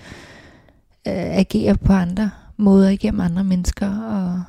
øh, 1.06 1.14
agerer 1.14 1.74
på 1.74 1.92
andre 1.92 2.30
måder 2.56 2.88
igennem 2.88 3.20
andre 3.20 3.44
mennesker, 3.44 3.98
og, 4.00 4.42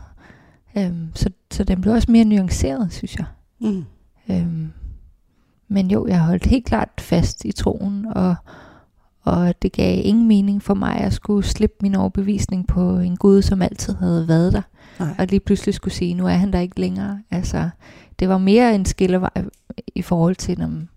Øhm, 0.78 1.12
så, 1.16 1.30
så 1.52 1.64
den 1.64 1.82
blev 1.82 1.94
også 1.94 2.12
mere 2.12 2.26
nuanceret, 2.26 2.94
synes 2.94 3.16
jeg. 3.16 3.26
Mm. 3.60 3.86
Øhm, 4.30 4.72
men 5.68 5.92
jo, 5.92 6.08
jeg 6.08 6.20
holdt 6.20 6.46
helt 6.46 6.66
klart 6.66 6.90
fast 7.00 7.46
i 7.46 7.52
troen, 7.52 8.06
og, 8.06 8.36
og 9.28 9.62
det 9.62 9.72
gav 9.72 10.02
ingen 10.04 10.28
mening 10.28 10.64
for 10.64 10.74
mig 10.74 10.98
at 10.98 11.14
skulle 11.14 11.46
slippe 11.46 11.78
min 11.82 11.96
overbevisning 11.96 12.68
på 12.68 12.98
en 12.98 13.18
Gud, 13.18 13.42
som 13.42 13.62
altid 13.62 13.96
havde 13.96 14.28
været 14.28 14.54
der. 14.54 14.62
Nej. 15.00 15.16
Og 15.20 15.28
lige 15.28 15.40
pludselig 15.40 15.74
skulle 15.74 15.94
sige, 15.94 16.14
nu 16.14 16.28
er 16.28 16.34
han 16.34 16.54
der 16.54 16.60
ikke 16.60 16.80
længere. 16.80 17.20
Altså, 17.32 17.70
det 18.20 18.30
var 18.30 18.38
mere 18.38 18.76
en 18.76 18.86
skillevej 18.86 19.30
i 19.96 20.02
forhold 20.02 20.36
til, 20.36 20.62
om 20.62 20.88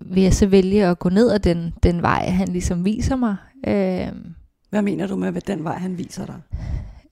vil 0.00 0.22
jeg 0.22 0.34
så 0.34 0.46
vælge 0.46 0.86
at 0.86 0.98
gå 0.98 1.08
ned 1.08 1.30
ad 1.30 1.38
den, 1.38 1.72
den 1.82 2.02
vej, 2.02 2.28
han 2.28 2.48
ligesom 2.48 2.84
viser 2.84 3.16
mig. 3.16 3.36
Øhm, 3.66 4.34
Hvad 4.70 4.82
mener 4.82 5.06
du 5.06 5.16
med, 5.16 5.30
hvad 5.30 5.42
den 5.46 5.64
vej, 5.64 5.78
han 5.78 5.98
viser 5.98 6.26
dig? 6.26 6.40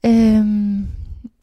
Øhm, 0.06 0.86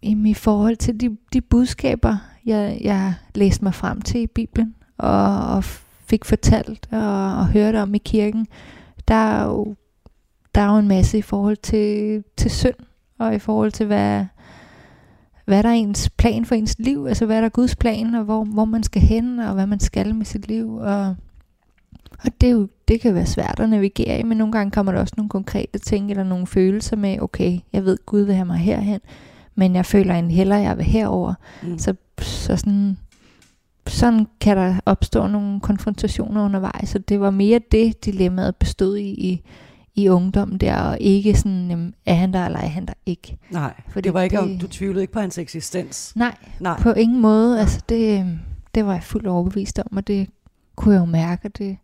i 0.01 0.33
forhold 0.33 0.75
til 0.75 0.99
de, 0.99 1.17
de 1.33 1.41
budskaber, 1.41 2.17
jeg, 2.45 2.77
jeg 2.81 3.13
læste 3.35 3.63
mig 3.63 3.73
frem 3.73 4.01
til 4.01 4.21
i 4.21 4.27
Bibelen, 4.27 4.75
og, 4.97 5.47
og 5.47 5.63
fik 6.09 6.25
fortalt 6.25 6.87
og, 6.91 7.37
og 7.37 7.47
hørte 7.47 7.81
om 7.81 7.95
i 7.95 7.97
kirken, 7.97 8.47
der 9.07 9.13
er 9.13 9.45
jo, 9.45 9.75
der 10.55 10.61
er 10.61 10.71
jo 10.71 10.77
en 10.77 10.87
masse 10.87 11.17
i 11.17 11.21
forhold 11.21 11.57
til, 11.57 12.23
til 12.37 12.51
synd, 12.51 12.75
og 13.17 13.35
i 13.35 13.39
forhold 13.39 13.71
til, 13.71 13.85
hvad, 13.85 14.25
hvad 15.45 15.63
der 15.63 15.69
er 15.69 15.73
ens 15.73 16.09
plan 16.09 16.45
for 16.45 16.55
ens 16.55 16.75
liv, 16.79 17.05
altså 17.07 17.25
hvad 17.25 17.37
der 17.37 17.45
er 17.45 17.49
Guds 17.49 17.75
plan, 17.75 18.15
og 18.15 18.23
hvor, 18.23 18.43
hvor 18.43 18.65
man 18.65 18.83
skal 18.83 19.01
hen, 19.01 19.39
og 19.39 19.53
hvad 19.53 19.67
man 19.67 19.79
skal 19.79 20.15
med 20.15 20.25
sit 20.25 20.47
liv, 20.47 20.75
og, 20.75 21.15
og 22.23 22.31
det, 22.41 22.49
er 22.49 22.53
jo, 22.53 22.67
det 22.87 23.01
kan 23.01 23.15
være 23.15 23.25
svært 23.25 23.59
at 23.59 23.69
navigere 23.69 24.19
i, 24.19 24.23
men 24.23 24.37
nogle 24.37 24.51
gange 24.51 24.71
kommer 24.71 24.91
der 24.91 24.99
også 24.99 25.13
nogle 25.17 25.29
konkrete 25.29 25.79
ting, 25.79 26.09
eller 26.11 26.23
nogle 26.23 26.47
følelser 26.47 26.95
med, 26.95 27.19
okay, 27.21 27.59
jeg 27.73 27.85
ved, 27.85 27.97
Gud 28.05 28.21
vil 28.21 28.35
have 28.35 28.45
mig 28.45 28.57
herhen, 28.57 28.99
men 29.55 29.75
jeg 29.75 29.85
føler 29.85 30.15
en 30.15 30.31
heller, 30.31 30.57
jeg 30.57 30.77
vil 30.77 30.85
herover. 30.85 31.33
Mm. 31.63 31.77
Så, 31.77 31.95
så 32.21 32.57
sådan, 32.57 32.97
sådan 33.89 34.27
kan 34.41 34.57
der 34.57 34.79
opstå 34.85 35.27
nogle 35.27 35.59
konfrontationer 35.59 36.45
undervejs, 36.45 36.89
så 36.89 36.99
det 36.99 37.19
var 37.19 37.29
mere 37.29 37.59
det, 37.71 38.05
dilemmaet 38.05 38.55
bestod 38.55 38.97
i, 38.97 39.09
i, 39.09 39.43
i 39.95 40.09
ungdommen 40.09 40.57
der, 40.57 40.75
og 40.75 40.97
ikke 40.99 41.37
sådan, 41.37 41.69
jamen, 41.69 41.93
er 42.05 42.13
han 42.13 42.33
der, 42.33 42.45
eller 42.45 42.59
er 42.59 42.67
han 42.67 42.85
der 42.85 42.93
ikke. 43.05 43.37
Nej, 43.49 43.73
Fordi 43.89 44.07
det 44.07 44.13
var 44.13 44.21
ikke, 44.21 44.37
det, 44.37 44.61
du 44.61 44.67
tvivlede 44.67 45.01
ikke 45.01 45.13
på 45.13 45.19
hans 45.19 45.37
eksistens. 45.37 46.13
Nej, 46.15 46.35
nej. 46.59 46.79
på 46.81 46.91
ingen 46.91 47.21
måde. 47.21 47.59
Altså 47.59 47.81
det, 47.89 48.39
det 48.75 48.85
var 48.85 48.93
jeg 48.93 49.03
fuldt 49.03 49.27
overbevist 49.27 49.79
om, 49.79 49.97
og 49.97 50.07
det 50.07 50.29
kunne 50.75 50.93
jeg 50.93 51.01
jo 51.01 51.05
mærke, 51.05 51.47
og 51.47 51.57
det 51.57 51.77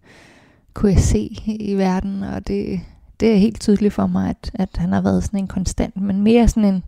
kunne 0.73 0.91
jeg 0.91 1.01
se 1.01 1.37
i 1.47 1.75
verden, 1.75 2.23
og 2.23 2.47
det, 2.47 2.79
det 3.19 3.31
er 3.31 3.35
helt 3.35 3.61
tydeligt 3.61 3.93
for 3.93 4.07
mig, 4.07 4.29
at, 4.29 4.51
at 4.53 4.69
han 4.77 4.93
har 4.93 5.01
været 5.01 5.23
sådan 5.23 5.39
en 5.39 5.47
konstant, 5.47 6.01
men 6.01 6.21
mere 6.21 6.47
sådan 6.47 6.73
en, 6.73 6.83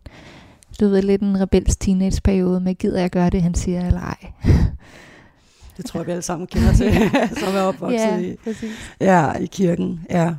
du 0.80 0.88
ved, 0.88 1.02
lidt 1.02 1.22
en 1.22 1.40
rebels 1.40 1.76
teenageperiode 1.76 2.60
med, 2.60 2.74
gider 2.74 3.00
jeg 3.00 3.10
gøre 3.10 3.30
det, 3.30 3.42
han 3.42 3.54
siger, 3.54 3.86
eller 3.86 4.00
ej. 4.00 4.32
det 5.78 5.86
tror 5.86 6.00
jeg, 6.00 6.06
vi 6.06 6.12
alle 6.12 6.22
sammen 6.22 6.46
kender 6.46 6.72
til, 6.72 6.92
som 7.44 7.56
er 7.56 7.60
opvokset 7.60 7.98
ja, 7.98 8.18
i, 8.18 8.36
ja, 9.00 9.32
i 9.32 9.46
kirken. 9.46 10.00
Ja. 10.10 10.34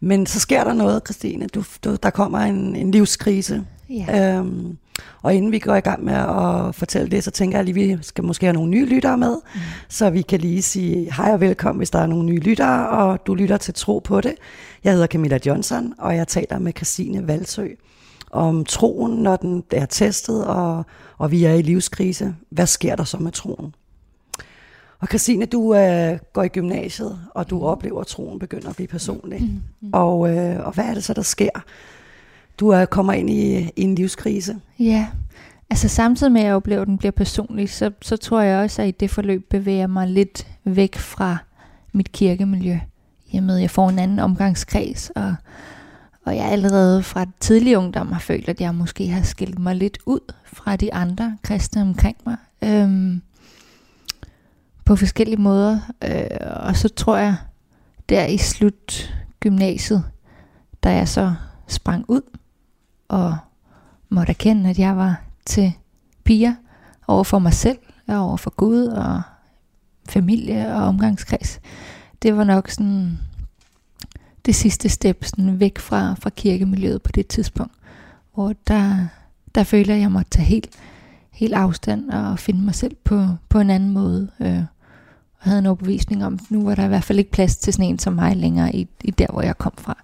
Men 0.00 0.26
så 0.26 0.40
sker 0.40 0.64
der 0.64 0.72
noget, 0.72 1.02
Christine. 1.06 1.46
Du, 1.46 1.64
du, 1.84 1.96
der 2.02 2.10
kommer 2.10 2.38
en, 2.38 2.76
en 2.76 2.90
livskrise. 2.90 3.64
Ja. 3.90 4.38
Øhm, 4.38 4.78
og 5.22 5.34
inden 5.34 5.52
vi 5.52 5.58
går 5.58 5.74
i 5.74 5.80
gang 5.80 6.04
med 6.04 6.14
at 6.14 6.74
fortælle 6.74 7.10
det, 7.10 7.24
så 7.24 7.30
tænker 7.30 7.58
jeg 7.58 7.64
lige, 7.64 7.92
at 7.92 7.98
vi 7.98 8.04
skal 8.04 8.24
måske 8.24 8.46
have 8.46 8.54
nogle 8.54 8.70
nye 8.70 8.86
lyttere 8.86 9.18
med, 9.18 9.36
mm. 9.54 9.60
så 9.88 10.10
vi 10.10 10.22
kan 10.22 10.40
lige 10.40 10.62
sige 10.62 11.12
hej 11.14 11.32
og 11.32 11.40
velkommen, 11.40 11.78
hvis 11.78 11.90
der 11.90 11.98
er 11.98 12.06
nogle 12.06 12.24
nye 12.24 12.38
lyttere, 12.38 12.88
og 12.88 13.26
du 13.26 13.34
lytter 13.34 13.56
til 13.56 13.74
Tro 13.74 13.98
på 13.98 14.20
det. 14.20 14.34
Jeg 14.84 14.92
hedder 14.92 15.06
Camilla 15.06 15.38
Johnson, 15.46 15.94
og 15.98 16.16
jeg 16.16 16.28
taler 16.28 16.58
med 16.58 16.72
Christine 16.76 17.28
Valsø 17.28 17.68
om 18.30 18.64
troen, 18.64 19.22
når 19.22 19.36
den 19.36 19.64
er 19.70 19.86
testet, 19.86 20.46
og, 20.46 20.86
og 21.18 21.30
vi 21.30 21.44
er 21.44 21.54
i 21.54 21.62
livskrise. 21.62 22.34
Hvad 22.50 22.66
sker 22.66 22.96
der 22.96 23.04
så 23.04 23.16
med 23.18 23.32
troen? 23.32 23.74
Og 25.02 25.08
Christine, 25.08 25.46
du 25.46 25.74
øh, 25.74 26.18
går 26.32 26.42
i 26.42 26.48
gymnasiet, 26.48 27.18
og 27.34 27.50
du 27.50 27.58
mm. 27.58 27.64
oplever, 27.64 28.00
at 28.00 28.06
troen 28.06 28.38
begynder 28.38 28.68
at 28.68 28.76
blive 28.76 28.88
personlig. 28.88 29.40
Mm. 29.40 29.62
Mm. 29.80 29.90
Og, 29.92 30.36
øh, 30.36 30.66
og 30.66 30.72
hvad 30.72 30.84
er 30.84 30.94
det 30.94 31.04
så, 31.04 31.14
der 31.14 31.22
sker? 31.22 31.64
Du 32.60 32.74
øh, 32.74 32.86
kommer 32.86 33.12
ind 33.12 33.30
i, 33.30 33.58
i 33.76 33.82
en 33.82 33.94
livskrise. 33.94 34.60
Ja, 34.78 35.06
altså 35.70 35.88
samtidig 35.88 36.32
med, 36.32 36.40
at 36.40 36.46
jeg 36.46 36.54
oplever, 36.54 36.82
at 36.82 36.88
den 36.88 36.98
bliver 36.98 37.12
personlig, 37.12 37.70
så, 37.70 37.90
så 38.02 38.16
tror 38.16 38.40
jeg 38.40 38.62
også, 38.62 38.82
at 38.82 38.88
i 38.88 38.90
det 38.90 39.10
forløb 39.10 39.46
bevæger 39.50 39.86
mig 39.86 40.08
lidt 40.08 40.46
væk 40.64 40.96
fra 40.96 41.36
mit 41.92 42.12
kirkemiljø. 42.12 42.78
At 43.34 43.60
jeg 43.60 43.70
får 43.70 43.88
en 43.88 43.98
anden 43.98 44.18
omgangskreds, 44.18 45.10
og 45.10 45.34
og 46.24 46.36
jeg 46.36 46.44
allerede 46.44 47.02
fra 47.02 47.26
tidlig 47.40 47.78
ungdom 47.78 48.12
har 48.12 48.20
følt, 48.20 48.48
at 48.48 48.60
jeg 48.60 48.74
måske 48.74 49.08
har 49.08 49.22
skilt 49.22 49.58
mig 49.58 49.76
lidt 49.76 49.98
ud 50.06 50.32
fra 50.46 50.76
de 50.76 50.94
andre 50.94 51.36
kristne 51.42 51.82
omkring 51.82 52.16
mig. 52.26 52.36
Øhm, 52.64 53.22
på 54.84 54.96
forskellige 54.96 55.40
måder. 55.40 55.78
Øh, 56.04 56.26
og 56.56 56.76
så 56.76 56.88
tror 56.88 57.16
jeg, 57.16 57.36
der 58.08 58.26
i 58.26 58.36
slut 58.36 59.14
gymnasiet, 59.40 60.04
da 60.82 60.94
jeg 60.94 61.08
så 61.08 61.34
sprang 61.68 62.04
ud 62.08 62.22
og 63.08 63.36
måtte 64.08 64.30
erkende, 64.30 64.70
at 64.70 64.78
jeg 64.78 64.96
var 64.96 65.22
til 65.46 65.72
piger 66.24 66.54
over 67.06 67.24
for 67.24 67.38
mig 67.38 67.52
selv, 67.52 67.78
og 68.08 68.16
over 68.16 68.36
for 68.36 68.50
Gud 68.50 68.86
og 68.86 69.22
familie 70.08 70.74
og 70.74 70.82
omgangskreds. 70.82 71.60
Det 72.22 72.36
var 72.36 72.44
nok 72.44 72.70
sådan 72.70 73.18
det 74.46 74.54
sidste 74.54 74.88
step 74.88 75.24
sådan 75.24 75.60
væk 75.60 75.78
fra, 75.78 76.14
fra 76.14 76.30
kirkemiljøet 76.30 77.02
på 77.02 77.12
det 77.12 77.26
tidspunkt, 77.26 77.72
hvor 78.34 78.54
der, 78.66 79.06
der 79.54 79.62
føler 79.62 79.94
jeg, 79.94 80.12
måtte 80.12 80.30
tage 80.30 80.44
helt, 80.44 80.68
helt 81.32 81.54
afstand 81.54 82.10
og 82.10 82.38
finde 82.38 82.64
mig 82.64 82.74
selv 82.74 82.96
på, 83.04 83.26
på 83.48 83.60
en 83.60 83.70
anden 83.70 83.90
måde. 83.90 84.30
Øh, 84.40 84.62
og 85.42 85.48
havde 85.48 85.58
en 85.58 85.66
overbevisning 85.66 86.24
om, 86.24 86.34
at 86.34 86.50
nu 86.50 86.64
var 86.64 86.74
der 86.74 86.84
i 86.84 86.88
hvert 86.88 87.04
fald 87.04 87.18
ikke 87.18 87.30
plads 87.30 87.56
til 87.56 87.72
sådan 87.72 87.88
en 87.88 87.98
som 87.98 88.12
mig 88.12 88.36
længere 88.36 88.74
i, 88.74 88.88
i 89.04 89.10
der, 89.10 89.26
hvor 89.32 89.42
jeg 89.42 89.58
kom 89.58 89.72
fra. 89.78 90.02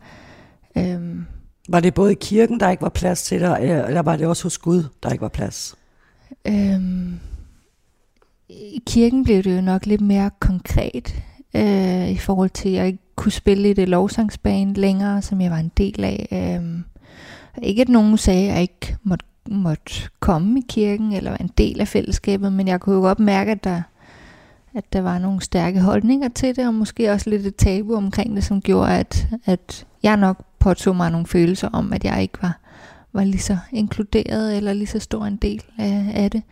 Øhm. 0.76 1.26
Var 1.68 1.80
det 1.80 1.94
både 1.94 2.12
i 2.12 2.16
kirken, 2.20 2.60
der 2.60 2.70
ikke 2.70 2.82
var 2.82 2.88
plads 2.88 3.22
til 3.22 3.40
dig, 3.40 3.58
eller 3.60 4.02
var 4.02 4.16
det 4.16 4.26
også 4.26 4.42
hos 4.42 4.58
Gud, 4.58 4.84
der 5.02 5.10
ikke 5.10 5.22
var 5.22 5.28
plads? 5.28 5.74
Øhm, 6.46 7.18
I 8.48 8.82
kirken 8.86 9.24
blev 9.24 9.42
det 9.42 9.56
jo 9.56 9.60
nok 9.60 9.86
lidt 9.86 10.00
mere 10.00 10.30
konkret, 10.40 11.14
øh, 11.56 12.10
i 12.10 12.16
forhold 12.16 12.50
til, 12.50 12.68
at 12.68 12.74
jeg 12.74 12.86
ikke 12.86 13.02
kunne 13.16 13.32
spille 13.32 13.70
i 13.70 13.72
det 13.72 13.88
lovsangsband 13.88 14.76
længere, 14.76 15.22
som 15.22 15.40
jeg 15.40 15.50
var 15.50 15.56
en 15.56 15.72
del 15.76 16.04
af. 16.04 16.28
Øh, 16.32 16.80
ikke 17.62 17.82
at 17.82 17.88
nogen 17.88 18.18
sagde, 18.18 18.48
at 18.48 18.52
jeg 18.52 18.62
ikke 18.62 18.96
måtte, 19.02 19.24
måtte 19.50 19.94
komme 20.20 20.58
i 20.58 20.64
kirken, 20.68 21.12
eller 21.12 21.30
være 21.30 21.42
en 21.42 21.50
del 21.58 21.80
af 21.80 21.88
fællesskabet, 21.88 22.52
men 22.52 22.68
jeg 22.68 22.80
kunne 22.80 22.94
jo 22.94 23.00
godt 23.00 23.18
mærke, 23.18 23.50
at 23.50 23.64
der, 23.64 23.82
at 24.74 24.92
der 24.92 25.00
var 25.00 25.18
nogle 25.18 25.42
stærke 25.42 25.80
holdninger 25.80 26.28
til 26.28 26.56
det, 26.56 26.66
og 26.66 26.74
måske 26.74 27.12
også 27.12 27.30
lidt 27.30 27.46
et 27.46 27.56
tabu 27.56 27.94
omkring 27.94 28.36
det, 28.36 28.44
som 28.44 28.62
gjorde, 28.62 28.98
at, 28.98 29.28
at 29.44 29.86
jeg 30.02 30.16
nok 30.16 30.44
påtog 30.58 30.96
mig 30.96 31.10
nogle 31.10 31.26
følelser 31.26 31.68
om, 31.72 31.92
at 31.92 32.04
jeg 32.04 32.22
ikke 32.22 32.42
var, 32.42 32.58
var 33.12 33.24
lige 33.24 33.42
så 33.42 33.58
inkluderet, 33.72 34.56
eller 34.56 34.72
lige 34.72 34.86
så 34.86 34.98
stor 34.98 35.24
en 35.24 35.36
del 35.36 35.62
af, 35.78 36.12
af 36.14 36.30
det, 36.30 36.42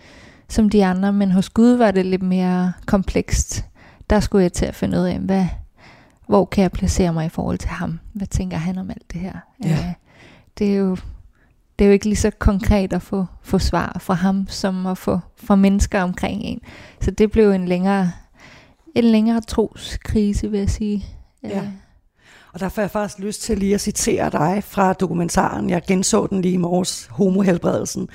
som 0.48 0.70
de 0.70 0.84
andre. 0.84 1.12
Men 1.12 1.30
hos 1.30 1.48
Gud 1.48 1.70
var 1.70 1.90
det 1.90 2.06
lidt 2.06 2.22
mere 2.22 2.72
komplekst 2.86 3.66
der 4.10 4.20
skulle 4.20 4.42
jeg 4.42 4.52
til 4.52 4.66
at 4.66 4.74
finde 4.74 4.98
ud 4.98 5.04
af, 5.04 5.18
hvad, 5.18 5.46
hvor 6.26 6.44
kan 6.44 6.62
jeg 6.62 6.72
placere 6.72 7.12
mig 7.12 7.26
i 7.26 7.28
forhold 7.28 7.58
til 7.58 7.70
ham? 7.70 7.98
Hvad 8.12 8.26
tænker 8.26 8.56
han 8.56 8.78
om 8.78 8.90
alt 8.90 9.12
det 9.12 9.20
her? 9.20 9.32
Ja. 9.64 9.70
Øh, 9.70 9.92
det, 10.58 10.72
er 10.72 10.76
jo, 10.76 10.96
det 11.78 11.84
er 11.84 11.86
jo 11.86 11.92
ikke 11.92 12.04
lige 12.04 12.16
så 12.16 12.30
konkret 12.38 12.92
at 12.92 13.02
få, 13.02 13.26
få 13.42 13.58
svar 13.58 13.96
fra 14.00 14.14
ham, 14.14 14.46
som 14.48 14.86
at 14.86 14.98
få 14.98 15.20
fra 15.36 15.56
mennesker 15.56 16.02
omkring 16.02 16.42
en. 16.42 16.60
Så 17.00 17.10
det 17.10 17.30
blev 17.30 17.50
en 17.50 17.68
længere, 17.68 18.12
en 18.94 19.04
længere 19.04 19.40
troskrise, 19.40 20.50
vil 20.50 20.60
jeg 20.60 20.70
sige. 20.70 21.06
Ja. 21.42 21.58
Øh. 21.58 21.68
Og 22.52 22.60
der 22.60 22.68
får 22.68 22.82
jeg 22.82 22.90
faktisk 22.90 23.18
lyst 23.18 23.42
til 23.42 23.58
lige 23.58 23.74
at 23.74 23.80
citere 23.80 24.30
dig 24.30 24.64
fra 24.64 24.92
dokumentaren. 24.92 25.70
Jeg 25.70 25.82
genså 25.88 26.26
den 26.26 26.42
lige 26.42 26.54
i 26.54 26.56
morges, 26.56 27.06
Homohelbredelsen. 27.10 28.08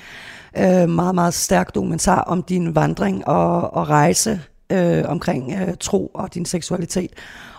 Øh, 0.58 0.88
meget, 0.88 1.14
meget 1.14 1.34
stærk 1.34 1.74
dokumentar 1.74 2.20
om 2.20 2.42
din 2.42 2.74
vandring 2.74 3.28
og, 3.28 3.74
og 3.74 3.88
rejse 3.88 4.40
øh, 4.72 5.04
omkring 5.06 5.52
øh, 5.52 5.74
tro 5.80 6.06
og 6.06 6.34
din 6.34 6.44
seksualitet. 6.44 7.10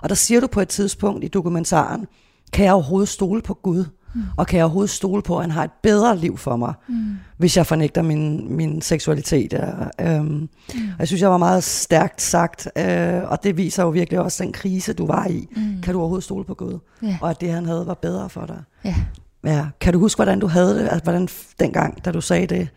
Og 0.02 0.10
der 0.10 0.16
siger 0.16 0.42
du 0.42 0.48
på 0.48 0.62
et 0.62 0.68
tidspunkt 0.68 1.24
i 1.24 1.28
dokumentaren, 1.28 2.08
kan 2.54 2.66
jeg 2.66 2.74
overhovedet 2.74 3.10
stole 3.10 3.42
på 3.42 3.54
Gud? 3.54 3.86
Mm. 4.14 4.22
Og 4.38 4.48
kan 4.48 4.58
jeg 4.58 4.64
overhovedet 4.64 4.90
stole 4.90 5.22
på, 5.22 5.38
at 5.38 5.44
han 5.44 5.52
har 5.52 5.64
et 5.64 5.72
bedre 5.84 6.18
liv 6.18 6.38
for 6.38 6.56
mig, 6.56 6.74
mm. 6.88 7.16
hvis 7.38 7.58
jeg 7.58 7.66
fornægter 7.66 8.02
min, 8.02 8.56
min 8.56 8.82
seksualitet? 8.82 9.54
Øhm, 10.02 10.26
mm. 10.26 10.50
Og 10.74 11.00
jeg 11.00 11.08
synes, 11.08 11.22
jeg 11.22 11.32
var 11.32 11.38
meget 11.38 11.64
stærkt 11.64 12.22
sagt, 12.22 12.68
øh, 12.78 13.22
og 13.24 13.44
det 13.44 13.58
viser 13.58 13.84
jo 13.84 13.90
virkelig 13.90 14.20
også 14.20 14.44
den 14.44 14.54
krise, 14.54 14.94
du 14.94 15.06
var 15.06 15.28
i. 15.28 15.48
Mm. 15.56 15.82
Kan 15.84 15.94
du 15.94 16.00
overhovedet 16.00 16.24
stole 16.24 16.46
på 16.46 16.54
Gud? 16.54 16.80
Yeah. 17.04 17.16
Og 17.22 17.30
at 17.30 17.42
det, 17.42 17.52
han 17.52 17.66
havde, 17.66 17.88
var 17.88 17.94
bedre 17.94 18.30
for 18.30 18.46
dig? 18.46 18.64
Yeah. 18.86 18.96
Ja. 19.46 19.68
Kan 19.82 19.94
du 19.94 20.00
huske, 20.00 20.18
hvordan 20.18 20.40
du 20.40 20.48
havde 20.48 20.76
det, 20.76 20.82
altså, 20.82 21.04
hvordan 21.04 21.28
dengang, 21.60 22.06
da 22.06 22.12
du 22.12 22.22
sagde 22.22 22.48
det? 22.48 22.70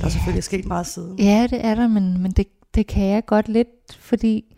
Der 0.00 0.04
er 0.04 0.08
selvfølgelig 0.08 0.44
sket 0.44 0.66
meget 0.66 0.86
siden. 0.86 1.18
Ja, 1.18 1.46
det 1.50 1.64
er 1.64 1.74
der, 1.74 1.88
men, 1.88 2.22
men 2.22 2.30
det, 2.30 2.46
det 2.74 2.86
kan 2.86 3.06
jeg 3.06 3.26
godt 3.26 3.48
lidt, 3.48 3.68
fordi 4.00 4.56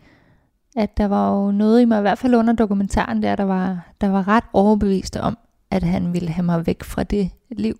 at 0.75 0.97
der 0.97 1.05
var 1.05 1.31
jo 1.31 1.51
noget 1.51 1.81
i 1.81 1.85
mig, 1.85 1.97
i 1.97 2.01
hvert 2.01 2.17
fald 2.17 2.35
under 2.35 2.53
dokumentaren 2.53 3.23
der, 3.23 3.35
der 3.35 3.43
var, 3.43 3.89
der 4.01 4.07
var 4.07 4.27
ret 4.27 4.43
overbevist 4.53 5.17
om, 5.17 5.37
at 5.73 5.83
han 5.83 6.13
ville 6.13 6.29
have 6.29 6.45
mig 6.45 6.67
væk 6.67 6.83
fra 6.83 7.03
det 7.03 7.29
liv. 7.51 7.79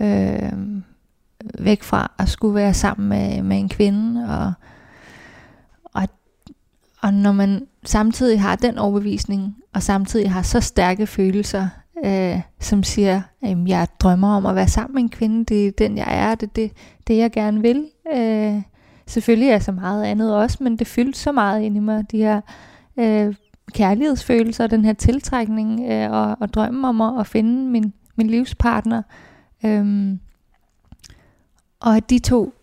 Øh, 0.00 0.52
væk 1.58 1.82
fra 1.82 2.12
at 2.18 2.28
skulle 2.28 2.54
være 2.54 2.74
sammen 2.74 3.08
med, 3.08 3.42
med 3.42 3.58
en 3.58 3.68
kvinde. 3.68 4.28
Og, 4.28 4.52
og, 5.84 6.08
og 7.02 7.14
når 7.14 7.32
man 7.32 7.66
samtidig 7.84 8.40
har 8.40 8.56
den 8.56 8.78
overbevisning, 8.78 9.56
og 9.72 9.82
samtidig 9.82 10.32
har 10.32 10.42
så 10.42 10.60
stærke 10.60 11.06
følelser, 11.06 11.68
øh, 12.04 12.40
som 12.60 12.82
siger, 12.82 13.22
at 13.42 13.56
jeg 13.66 13.88
drømmer 14.00 14.36
om 14.36 14.46
at 14.46 14.54
være 14.54 14.68
sammen 14.68 14.94
med 14.94 15.02
en 15.02 15.08
kvinde, 15.08 15.44
det 15.44 15.66
er 15.66 15.72
den 15.78 15.96
jeg 15.96 16.30
er, 16.30 16.34
det 16.34 16.46
er 16.46 16.52
det, 16.54 16.72
det 17.06 17.16
jeg 17.16 17.32
gerne 17.32 17.60
vil. 17.60 17.86
Øh, 18.14 18.62
Selvfølgelig 19.06 19.48
er 19.48 19.58
så 19.58 19.72
meget 19.72 20.04
andet 20.04 20.36
også, 20.36 20.58
men 20.60 20.76
det 20.76 20.86
fyldte 20.86 21.18
så 21.18 21.32
meget 21.32 21.62
ind 21.62 21.76
i 21.76 21.80
mig, 21.80 22.10
de 22.10 22.18
her 22.18 22.40
øh, 22.96 23.34
kærlighedsfølelser, 23.72 24.66
den 24.66 24.84
her 24.84 24.92
tiltrækning 24.92 25.92
øh, 25.92 26.10
og, 26.10 26.36
og 26.40 26.54
drømmen 26.54 26.84
om 26.84 27.00
at, 27.00 27.20
at 27.20 27.26
finde 27.26 27.70
min, 27.70 27.92
min 28.16 28.26
livspartner. 28.26 29.02
Øhm, 29.64 30.20
og 31.80 31.96
at 31.96 32.10
de 32.10 32.18
to 32.18 32.54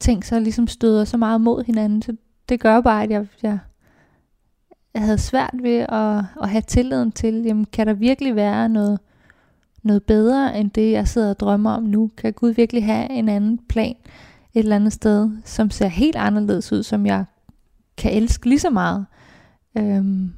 ting 0.00 0.24
så 0.24 0.40
ligesom 0.40 0.66
støder 0.66 1.04
så 1.04 1.16
meget 1.16 1.40
mod 1.40 1.64
hinanden, 1.64 2.02
så 2.02 2.16
det 2.48 2.60
gør 2.60 2.80
bare, 2.80 3.02
at 3.02 3.10
jeg, 3.10 3.26
jeg, 3.42 3.58
jeg 4.94 5.02
havde 5.02 5.18
svært 5.18 5.54
ved 5.62 5.86
at, 5.88 6.24
at 6.42 6.48
have 6.48 6.62
tilliden 6.62 7.12
til, 7.12 7.34
jamen 7.34 7.64
kan 7.64 7.86
der 7.86 7.92
virkelig 7.92 8.36
være 8.36 8.68
noget, 8.68 9.00
noget 9.82 10.02
bedre 10.02 10.60
end 10.60 10.70
det, 10.70 10.92
jeg 10.92 11.08
sidder 11.08 11.30
og 11.30 11.40
drømmer 11.40 11.70
om 11.70 11.82
nu? 11.82 12.10
Kan 12.16 12.32
Gud 12.32 12.50
virkelig 12.50 12.84
have 12.84 13.10
en 13.10 13.28
anden 13.28 13.58
plan? 13.68 13.96
et 14.54 14.62
eller 14.62 14.76
andet 14.76 14.92
sted, 14.92 15.30
som 15.44 15.70
ser 15.70 15.86
helt 15.86 16.16
anderledes 16.16 16.72
ud, 16.72 16.82
som 16.82 17.06
jeg 17.06 17.24
kan 17.96 18.12
elske 18.12 18.48
lige 18.48 18.58
så 18.58 18.70
meget. 18.70 19.06
Øhm, 19.78 20.32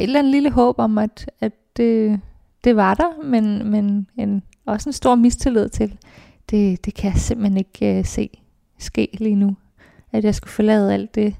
et 0.00 0.02
eller 0.02 0.18
andet 0.18 0.32
lille 0.32 0.50
håb 0.50 0.78
om, 0.78 0.98
at, 0.98 1.30
at 1.40 1.52
det, 1.76 2.20
det 2.64 2.76
var 2.76 2.94
der, 2.94 3.24
men, 3.24 3.70
men 3.70 4.06
en, 4.16 4.42
også 4.66 4.88
en 4.88 4.92
stor 4.92 5.14
mistillid 5.14 5.68
til, 5.68 5.96
det, 6.50 6.84
det 6.84 6.94
kan 6.94 7.12
jeg 7.12 7.20
simpelthen 7.20 7.56
ikke 7.56 7.98
uh, 7.98 8.04
se 8.04 8.30
ske 8.78 9.08
lige 9.12 9.34
nu. 9.34 9.56
At 10.12 10.24
jeg 10.24 10.34
skulle 10.34 10.52
forlade 10.52 10.94
alt 10.94 11.14
det, 11.14 11.34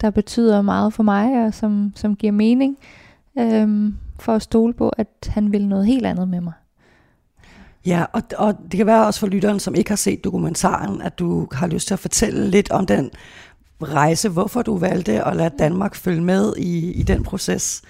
der 0.00 0.10
betyder 0.10 0.62
meget 0.62 0.92
for 0.92 1.02
mig, 1.02 1.46
og 1.46 1.54
som, 1.54 1.92
som 1.94 2.16
giver 2.16 2.32
mening, 2.32 2.78
øhm, 3.38 3.94
for 4.18 4.34
at 4.34 4.42
stole 4.42 4.74
på, 4.74 4.88
at 4.88 5.08
han 5.26 5.52
vil 5.52 5.68
noget 5.68 5.86
helt 5.86 6.06
andet 6.06 6.28
med 6.28 6.40
mig. 6.40 6.52
Ja, 7.86 8.04
og, 8.12 8.22
og 8.38 8.54
det 8.62 8.76
kan 8.76 8.86
være 8.86 9.06
også 9.06 9.20
for 9.20 9.26
lytteren, 9.26 9.60
som 9.60 9.74
ikke 9.74 9.90
har 9.90 9.96
set 9.96 10.24
dokumentaren, 10.24 11.02
at 11.02 11.18
du 11.18 11.48
har 11.52 11.66
lyst 11.66 11.86
til 11.86 11.94
at 11.94 11.98
fortælle 12.00 12.50
lidt 12.50 12.70
om 12.70 12.86
den 12.86 13.10
rejse, 13.84 14.28
hvorfor 14.28 14.62
du 14.62 14.78
valgte 14.78 15.24
at 15.24 15.36
lade 15.36 15.50
Danmark 15.58 15.94
følge 15.94 16.22
med 16.22 16.56
i, 16.56 16.92
i 16.92 17.02
den 17.02 17.22
proces. 17.22 17.82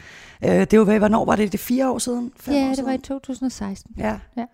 Øh, 0.44 0.50
det 0.50 0.78
var, 0.78 0.98
hvornår 0.98 1.24
var 1.24 1.36
det? 1.36 1.52
Det 1.52 1.60
fire 1.60 1.90
år 1.90 1.98
siden? 1.98 2.32
Fem 2.36 2.54
ja, 2.54 2.64
år 2.64 2.66
det 2.66 2.76
siden? 2.76 2.86
var 2.86 2.92
i 2.92 2.98
2016. 2.98 3.94
Ja. 3.98 4.18
ja. 4.36 4.44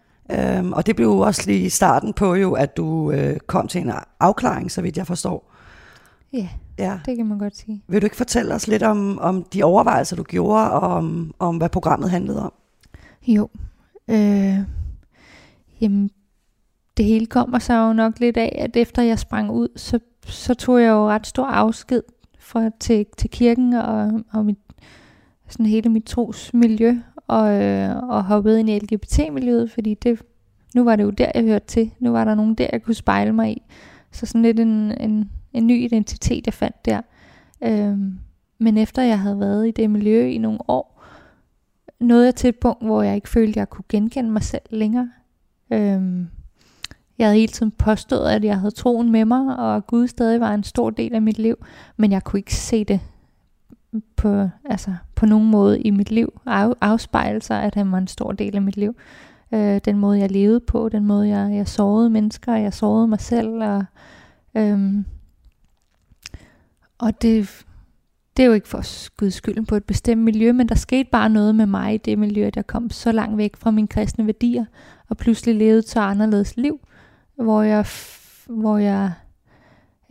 Øhm, 0.59 0.73
og 0.73 0.87
det 0.87 0.97
blev 0.97 1.07
jo 1.07 1.19
også 1.19 1.43
lige 1.47 1.71
starten 1.71 2.13
på 2.13 2.35
jo, 2.35 2.53
at 2.53 2.77
du 2.77 3.11
øh, 3.11 3.37
kom 3.47 3.69
til 3.69 3.81
en 3.81 3.93
afklaring, 4.21 4.71
så 4.71 4.83
vidt 4.83 4.97
jeg 4.97 5.07
forstår. 5.07 5.53
Ja, 6.33 6.49
ja, 6.79 6.99
det 7.07 7.17
kan 7.17 7.27
man 7.27 7.39
godt 7.39 7.57
sige. 7.57 7.83
Vil 7.89 8.03
du 8.03 8.07
ikke 8.07 8.17
fortælle 8.17 8.55
os 8.55 8.69
lidt 8.69 8.83
om, 8.83 9.19
om 9.19 9.43
de 9.43 9.63
overvejelser, 9.63 10.17
du 10.17 10.23
gjorde, 10.23 10.71
og 10.71 10.81
om, 10.81 11.35
om 11.39 11.57
hvad 11.57 11.69
programmet 11.69 12.11
handlede 12.11 12.43
om? 12.43 12.53
Jo, 13.27 13.49
øh, 14.09 14.59
Jamen, 15.81 16.11
det 16.97 17.05
hele 17.05 17.27
kommer 17.27 17.59
så 17.59 17.73
jo 17.73 17.93
nok 17.93 18.21
lidt 18.21 18.37
af, 18.37 18.59
at 18.59 18.77
efter 18.77 19.03
jeg 19.03 19.19
sprang 19.19 19.51
ud, 19.51 19.69
så, 19.77 19.99
så 20.29 20.55
tog 20.55 20.83
jeg 20.83 20.89
jo 20.89 21.09
ret 21.09 21.27
stor 21.27 21.47
afsked 21.47 22.03
fra, 22.39 22.71
til, 22.81 23.07
til 23.17 23.31
kirken 23.31 23.73
og, 23.73 24.21
og 24.33 24.45
mit, 24.45 24.59
sådan 25.49 25.67
hele 25.67 25.89
mit 25.89 26.05
trosmiljø, 26.05 26.95
og, 27.27 27.63
øh, 27.63 27.97
og 27.97 28.25
hoppede 28.25 28.61
ind 28.61 28.71
i 28.71 28.79
LGBT-miljøet, 28.79 29.71
fordi 29.71 29.95
det, 29.95 30.23
nu 30.75 30.85
var 30.85 30.97
det 30.97 31.03
jo 31.03 31.11
der, 31.11 31.31
jeg 31.35 31.43
hørte 31.43 31.67
til. 31.67 31.91
Nu 31.99 32.11
var 32.11 32.25
der 32.25 32.35
nogen 32.35 32.55
der, 32.55 32.69
jeg 32.73 32.83
kunne 32.83 32.95
spejle 32.95 33.33
mig 33.33 33.51
i. 33.51 33.63
Så 34.13 34.27
sådan 34.27 34.43
lidt 34.43 34.61
en, 34.61 34.93
en, 35.01 35.31
en 35.53 35.67
ny 35.67 35.85
identitet, 35.85 36.47
jeg 36.47 36.55
fandt 36.55 36.85
der. 36.85 37.01
Øh, 37.63 37.99
men 38.59 38.79
efter 38.79 39.03
jeg 39.03 39.21
havde 39.21 39.41
været 39.41 39.69
i 39.69 39.71
det 39.71 39.91
miljø 39.91 40.27
i 40.27 40.39
nogle 40.39 40.59
år, 40.69 41.05
nåede 42.01 42.25
jeg 42.25 42.35
til 42.35 42.49
et 42.49 42.57
punkt, 42.57 42.85
hvor 42.85 43.03
jeg 43.03 43.15
ikke 43.15 43.29
følte, 43.29 43.59
jeg 43.59 43.71
kunne 43.71 43.85
genkende 43.89 44.31
mig 44.31 44.43
selv 44.43 44.63
længere. 44.71 45.11
Øhm, 45.73 46.29
jeg 47.19 47.27
havde 47.27 47.39
hele 47.39 47.53
tiden 47.53 47.73
påstået, 47.73 48.31
at 48.31 48.45
jeg 48.45 48.59
havde 48.59 48.75
troen 48.75 49.13
med 49.13 49.25
mig, 49.25 49.59
og 49.59 49.87
Gud 49.87 50.09
stadig 50.09 50.41
var 50.41 50.55
en 50.55 50.65
stor 50.65 50.91
del 50.91 51.15
af 51.15 51.23
mit 51.23 51.39
liv, 51.39 51.57
men 51.97 52.13
jeg 52.13 52.25
kunne 52.25 52.41
ikke 52.41 52.55
se 52.55 52.85
det 52.85 53.01
på, 54.17 54.49
altså, 54.65 54.95
på 55.15 55.27
nogen 55.27 55.51
måde 55.51 55.81
i 55.81 55.91
mit 55.91 56.11
liv 56.11 56.41
af, 56.47 56.73
afspejle 56.81 57.43
sig, 57.43 57.63
at 57.63 57.75
han 57.75 57.93
var 57.93 57.99
en 57.99 58.07
stor 58.07 58.33
del 58.33 58.57
af 58.57 58.63
mit 58.63 58.77
liv. 58.77 58.97
Øh, 59.53 59.81
den 59.85 59.99
måde, 59.99 60.19
jeg 60.19 60.31
levede 60.31 60.61
på, 60.61 60.89
den 60.89 61.05
måde, 61.05 61.29
jeg, 61.29 61.55
jeg 61.55 61.69
sårede 61.69 62.11
mennesker, 62.11 62.55
jeg 62.55 62.75
sårede 62.75 63.09
mig 63.09 63.21
selv, 63.21 63.63
og, 63.63 63.85
øhm, 64.55 65.05
og 66.99 67.23
det, 67.23 67.65
det 68.37 68.43
er 68.43 68.47
jo 68.47 68.53
ikke 68.53 68.69
for 68.69 68.79
at 68.79 68.87
skyde 68.87 69.31
skylden 69.31 69.67
på 69.67 69.75
et 69.75 69.85
bestemt 69.85 70.23
miljø, 70.23 70.53
men 70.53 70.69
der 70.69 70.75
skete 70.75 71.09
bare 71.13 71.31
noget 71.31 71.55
med 71.55 71.67
mig 71.67 71.95
i 71.95 71.99
det 71.99 72.19
miljø, 72.19 72.47
at 72.47 72.57
jeg 72.57 72.67
kom 72.67 72.91
så 72.91 73.13
langt 73.13 73.37
væk 73.37 73.57
fra 73.57 73.71
mine 73.71 73.89
kristne 73.89 74.27
værdier, 74.27 74.65
og 75.09 75.17
pludselig 75.17 75.55
levede 75.55 75.83
så 75.83 76.01
anderledes 76.01 76.57
liv, 76.57 76.81
hvor 77.39 77.63
jeg, 77.63 77.87
hvor 78.47 78.79
jeg 78.79 79.13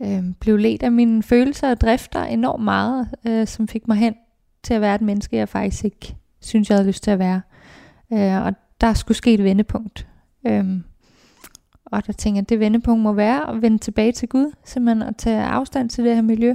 øh, 0.02 0.22
blev 0.40 0.56
ledt 0.56 0.82
af 0.82 0.92
mine 0.92 1.22
følelser 1.22 1.70
og 1.70 1.80
drifter 1.80 2.24
enormt 2.24 2.64
meget, 2.64 3.08
øh, 3.26 3.46
som 3.46 3.68
fik 3.68 3.88
mig 3.88 3.96
hen 3.96 4.14
til 4.62 4.74
at 4.74 4.80
være 4.80 4.94
et 4.94 5.00
menneske, 5.00 5.36
jeg 5.36 5.48
faktisk 5.48 5.84
ikke 5.84 6.16
synes, 6.40 6.68
jeg 6.70 6.76
havde 6.76 6.88
lyst 6.88 7.02
til 7.02 7.10
at 7.10 7.18
være. 7.18 7.40
Øh, 8.12 8.46
og 8.46 8.54
der 8.80 8.94
skulle 8.94 9.18
ske 9.18 9.34
et 9.34 9.44
vendepunkt. 9.44 10.06
Øh, 10.46 10.64
og 11.84 12.06
der 12.06 12.12
tænker 12.12 12.36
jeg, 12.36 12.42
at 12.42 12.48
det 12.48 12.60
vendepunkt 12.60 13.02
må 13.02 13.12
være 13.12 13.50
at 13.50 13.62
vende 13.62 13.78
tilbage 13.78 14.12
til 14.12 14.28
Gud, 14.28 14.52
simpelthen 14.64 15.02
at 15.02 15.16
tage 15.16 15.42
afstand 15.42 15.90
til 15.90 16.04
det 16.04 16.14
her 16.14 16.22
miljø, 16.22 16.54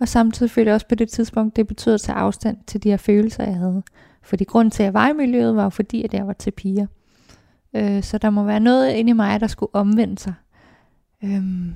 og 0.00 0.08
samtidig 0.08 0.50
følte 0.50 0.68
jeg 0.68 0.74
også 0.74 0.88
på 0.88 0.94
det 0.94 1.08
tidspunkt, 1.08 1.56
det 1.56 1.66
betød 1.66 1.94
at 1.94 2.00
tage 2.00 2.16
afstand 2.16 2.56
til 2.66 2.82
de 2.82 2.90
her 2.90 2.96
følelser, 2.96 3.44
jeg 3.44 3.56
havde. 3.56 3.82
Fordi 4.22 4.44
grund 4.44 4.70
til, 4.70 4.82
at 4.82 4.84
jeg 4.84 4.94
var 4.94 5.08
i 5.08 5.12
miljøet, 5.12 5.56
var 5.56 5.62
jo 5.62 5.68
fordi, 5.68 6.02
at 6.02 6.14
jeg 6.14 6.26
var 6.26 6.32
til 6.32 6.50
piger. 6.50 6.86
Øh, 7.76 8.02
så 8.02 8.18
der 8.18 8.30
må 8.30 8.44
være 8.44 8.60
noget 8.60 8.92
inde 8.92 9.10
i 9.10 9.12
mig, 9.12 9.40
der 9.40 9.46
skulle 9.46 9.74
omvende 9.74 10.18
sig. 10.18 10.34
Øhm, 11.24 11.74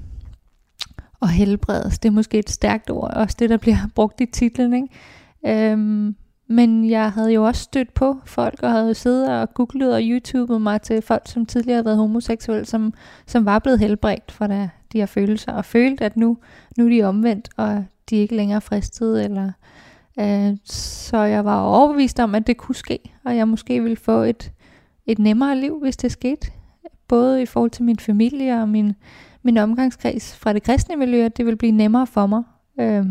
og 1.21 1.29
helbredes, 1.29 1.99
det 1.99 2.09
er 2.09 2.13
måske 2.13 2.39
et 2.39 2.51
stærkt 2.51 2.91
ord, 2.91 3.11
også 3.15 3.37
det, 3.39 3.51
der 3.51 3.57
bliver 3.57 3.77
brugt 3.97 4.21
i 4.21 4.27
titlen. 4.27 4.75
Ikke? 4.75 5.71
Øhm, 5.73 6.17
men 6.47 6.91
jeg 6.91 7.13
havde 7.13 7.33
jo 7.33 7.45
også 7.45 7.63
stødt 7.63 7.95
på 7.95 8.17
folk, 8.25 8.63
og 8.63 8.71
havde 8.71 8.95
siddet 8.95 9.29
og 9.29 9.55
googlet 9.55 9.95
og 9.95 10.01
YouTubet 10.03 10.63
mig 10.63 10.83
til 10.83 11.03
folk, 11.03 11.23
som 11.27 11.47
tidligere 11.47 11.75
havde 11.75 11.85
været 11.85 11.99
homoseksuelle, 11.99 12.67
som, 12.67 12.95
som 13.27 13.45
var 13.45 13.59
blevet 13.59 13.79
helbredt 13.79 14.33
fra 14.33 14.49
der, 14.49 14.69
de 14.93 14.99
her 14.99 15.07
følelser, 15.07 15.53
og 15.53 15.65
følte, 15.65 16.05
at 16.05 16.17
nu, 16.17 16.39
nu 16.77 16.85
er 16.85 16.89
de 16.89 17.03
omvendt, 17.03 17.49
og 17.57 17.85
de 18.11 18.17
er 18.17 18.21
ikke 18.21 18.37
længere 18.37 18.61
fristede, 18.61 19.25
eller 19.25 19.53
øh, 20.21 20.57
så 20.65 21.19
jeg 21.19 21.45
var 21.45 21.63
overbevist 21.63 22.21
om, 22.21 22.35
at 22.35 22.47
det 22.47 22.57
kunne 22.57 22.75
ske, 22.75 22.99
og 23.25 23.37
jeg 23.37 23.49
måske 23.49 23.83
ville 23.83 23.97
få 23.97 24.23
et, 24.23 24.53
et 25.07 25.19
nemmere 25.19 25.57
liv, 25.57 25.81
hvis 25.81 25.97
det 25.97 26.13
skete, 26.13 26.51
både 27.09 27.43
i 27.43 27.47
forhold 27.47 27.71
til 27.71 27.85
min 27.85 27.99
familie 27.99 28.61
og 28.61 28.69
min, 28.69 28.93
min 29.43 29.57
omgangskreds 29.57 30.37
fra 30.37 30.53
det 30.53 30.63
kristne 30.63 30.97
miljø, 30.97 31.25
at 31.25 31.37
det 31.37 31.45
ville 31.45 31.57
blive 31.57 31.73
nemmere 31.73 32.07
for 32.07 32.27
mig, 32.27 32.43
øh, 32.81 33.07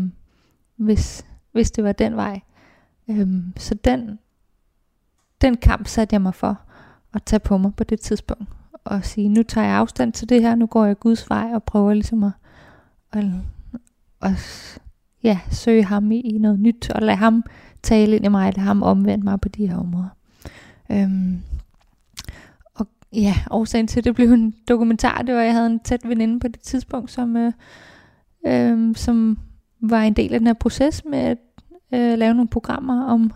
hvis, 0.76 1.26
hvis 1.52 1.70
det 1.70 1.84
var 1.84 1.92
den 1.92 2.16
vej. 2.16 2.40
Øh, 3.08 3.28
så 3.56 3.74
den, 3.74 4.18
den 5.40 5.56
kamp 5.56 5.86
satte 5.86 6.14
jeg 6.14 6.22
mig 6.22 6.34
for 6.34 6.60
at 7.14 7.22
tage 7.22 7.40
på 7.40 7.58
mig 7.58 7.74
på 7.74 7.84
det 7.84 8.00
tidspunkt, 8.00 8.48
og 8.84 9.04
sige, 9.04 9.28
nu 9.28 9.42
tager 9.42 9.66
jeg 9.66 9.76
afstand 9.76 10.12
til 10.12 10.28
det 10.28 10.42
her, 10.42 10.54
nu 10.54 10.66
går 10.66 10.84
jeg 10.84 10.98
Guds 10.98 11.30
vej 11.30 11.50
og 11.54 11.64
prøver 11.64 11.94
ligesom 11.94 12.24
at, 12.24 12.32
at, 13.12 13.24
at 14.22 14.78
ja, 15.22 15.40
søge 15.50 15.84
ham 15.84 16.12
i, 16.12 16.20
i 16.20 16.38
noget 16.38 16.60
nyt, 16.60 16.90
og 16.90 17.02
lade 17.02 17.16
ham 17.16 17.44
tale 17.82 18.16
ind 18.16 18.24
i 18.24 18.28
mig, 18.28 18.56
lade 18.56 18.66
ham 18.66 18.82
omvende 18.82 19.24
mig 19.24 19.40
på 19.40 19.48
de 19.48 19.66
her 19.66 19.76
områder. 19.76 20.08
Øhm, 20.90 21.38
ja, 23.14 23.34
årsagen 23.50 23.86
til, 23.86 24.04
det 24.04 24.14
blev 24.14 24.32
en 24.32 24.54
dokumentar, 24.68 25.22
det 25.22 25.34
var, 25.34 25.40
jeg 25.40 25.52
havde 25.52 25.66
en 25.66 25.80
tæt 25.80 26.08
veninde 26.08 26.40
på 26.40 26.48
det 26.48 26.60
tidspunkt, 26.60 27.10
som, 27.10 27.36
øh, 27.36 27.52
øh, 28.46 28.96
som 28.96 29.38
var 29.80 30.02
en 30.02 30.12
del 30.12 30.34
af 30.34 30.40
den 30.40 30.46
her 30.46 30.54
proces 30.54 31.04
med 31.04 31.18
at 31.18 31.38
øh, 31.94 32.18
lave 32.18 32.34
nogle 32.34 32.48
programmer 32.48 33.04
om, 33.04 33.32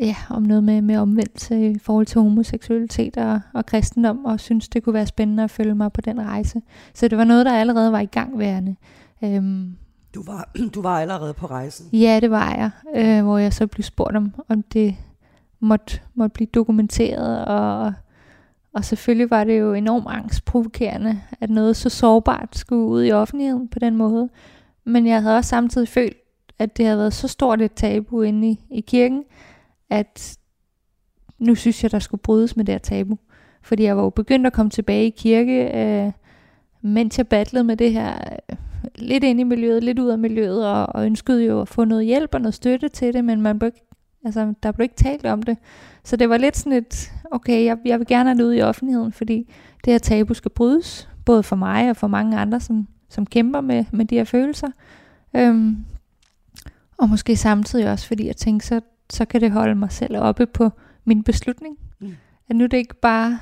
ja, 0.00 0.16
om 0.30 0.42
noget 0.42 0.64
med, 0.64 0.82
med 0.82 0.96
omvendelse 0.96 1.70
i 1.70 1.78
forhold 1.78 2.06
til 2.06 2.20
homoseksualitet 2.20 3.16
og, 3.16 3.40
og 3.54 3.66
kristendom, 3.66 4.24
og 4.24 4.40
synes 4.40 4.68
det 4.68 4.82
kunne 4.82 4.94
være 4.94 5.06
spændende 5.06 5.44
at 5.44 5.50
følge 5.50 5.74
mig 5.74 5.92
på 5.92 6.00
den 6.00 6.20
rejse. 6.20 6.62
Så 6.94 7.08
det 7.08 7.18
var 7.18 7.24
noget, 7.24 7.46
der 7.46 7.52
allerede 7.52 7.92
var 7.92 8.00
i 8.00 8.06
gang 8.06 8.38
værende. 8.38 8.76
Øhm, 9.24 9.76
du 10.14 10.22
var, 10.26 10.50
du 10.74 10.82
var 10.82 11.00
allerede 11.00 11.34
på 11.34 11.46
rejsen? 11.46 11.98
Ja, 11.98 12.18
det 12.20 12.30
var 12.30 12.54
jeg, 12.54 12.70
øh, 12.96 13.24
hvor 13.24 13.38
jeg 13.38 13.52
så 13.52 13.66
blev 13.66 13.82
spurgt 13.82 14.16
om, 14.16 14.34
om 14.48 14.62
det 14.62 14.96
måtte, 15.60 16.00
måtte 16.14 16.34
blive 16.34 16.48
dokumenteret, 16.54 17.44
og, 17.44 17.92
og 18.76 18.84
selvfølgelig 18.84 19.30
var 19.30 19.44
det 19.44 19.60
jo 19.60 19.72
enormt 19.72 20.06
angstprovokerende, 20.08 21.20
at 21.40 21.50
noget 21.50 21.76
så 21.76 21.88
sårbart 21.88 22.56
skulle 22.56 22.86
ud 22.86 23.04
i 23.04 23.12
offentligheden 23.12 23.68
på 23.68 23.78
den 23.78 23.96
måde. 23.96 24.28
Men 24.84 25.06
jeg 25.06 25.22
havde 25.22 25.36
også 25.36 25.48
samtidig 25.48 25.88
følt, 25.88 26.16
at 26.58 26.76
det 26.76 26.84
havde 26.84 26.98
været 26.98 27.12
så 27.12 27.28
stort 27.28 27.62
et 27.62 27.72
tabu 27.72 28.22
inde 28.22 28.48
i, 28.48 28.60
i 28.70 28.80
kirken, 28.80 29.24
at 29.90 30.38
nu 31.38 31.54
synes 31.54 31.82
jeg, 31.82 31.92
der 31.92 31.98
skulle 31.98 32.20
brydes 32.20 32.56
med 32.56 32.64
det 32.64 32.74
her 32.74 32.78
tabu. 32.78 33.18
Fordi 33.62 33.82
jeg 33.82 33.96
var 33.96 34.02
jo 34.02 34.10
begyndt 34.10 34.46
at 34.46 34.52
komme 34.52 34.70
tilbage 34.70 35.06
i 35.06 35.14
kirke, 35.16 35.78
øh, 35.78 36.12
mens 36.82 37.18
jeg 37.18 37.28
battlede 37.28 37.64
med 37.64 37.76
det 37.76 37.92
her 37.92 38.14
øh, 38.50 38.56
lidt 38.94 39.24
ind 39.24 39.40
i 39.40 39.44
miljøet, 39.44 39.84
lidt 39.84 39.98
ud 39.98 40.08
af 40.08 40.18
miljøet, 40.18 40.66
og, 40.66 40.86
og 40.86 41.06
ønskede 41.06 41.44
jo 41.44 41.60
at 41.60 41.68
få 41.68 41.84
noget 41.84 42.06
hjælp 42.06 42.34
og 42.34 42.40
noget 42.40 42.54
støtte 42.54 42.88
til 42.88 43.14
det, 43.14 43.24
men 43.24 43.40
man 43.40 43.58
blev 43.58 43.66
ikke, 43.66 43.86
altså, 44.24 44.54
der 44.62 44.72
blev 44.72 44.84
ikke 44.84 44.96
talt 44.96 45.26
om 45.26 45.42
det. 45.42 45.58
Så 46.04 46.16
det 46.16 46.28
var 46.28 46.36
lidt 46.36 46.56
sådan 46.56 46.72
et, 46.72 47.12
okay, 47.30 47.64
jeg, 47.64 47.78
jeg 47.84 47.98
vil 47.98 48.06
gerne 48.06 48.28
have 48.28 48.38
det 48.38 48.44
ud 48.44 48.54
i 48.54 48.62
offentligheden, 48.62 49.12
fordi 49.12 49.52
det 49.84 49.92
her 49.92 49.98
tabu 49.98 50.34
skal 50.34 50.50
brydes, 50.50 51.08
både 51.24 51.42
for 51.42 51.56
mig 51.56 51.90
og 51.90 51.96
for 51.96 52.06
mange 52.06 52.38
andre, 52.38 52.60
som, 52.60 52.86
som 53.08 53.26
kæmper 53.26 53.60
med, 53.60 53.84
med 53.92 54.04
de 54.04 54.14
her 54.14 54.24
følelser. 54.24 54.68
Øhm, 55.36 55.84
og 56.96 57.08
måske 57.08 57.36
samtidig 57.36 57.90
også, 57.90 58.06
fordi 58.06 58.26
jeg 58.26 58.36
tænkte, 58.36 58.66
så, 58.66 58.80
så 59.10 59.24
kan 59.24 59.40
det 59.40 59.50
holde 59.50 59.74
mig 59.74 59.92
selv 59.92 60.16
oppe 60.18 60.46
på 60.46 60.70
min 61.04 61.22
beslutning. 61.22 61.76
Mm. 62.00 62.16
At 62.48 62.56
nu 62.56 62.64
er 62.64 62.68
det 62.68 62.76
ikke 62.76 63.00
bare 63.00 63.38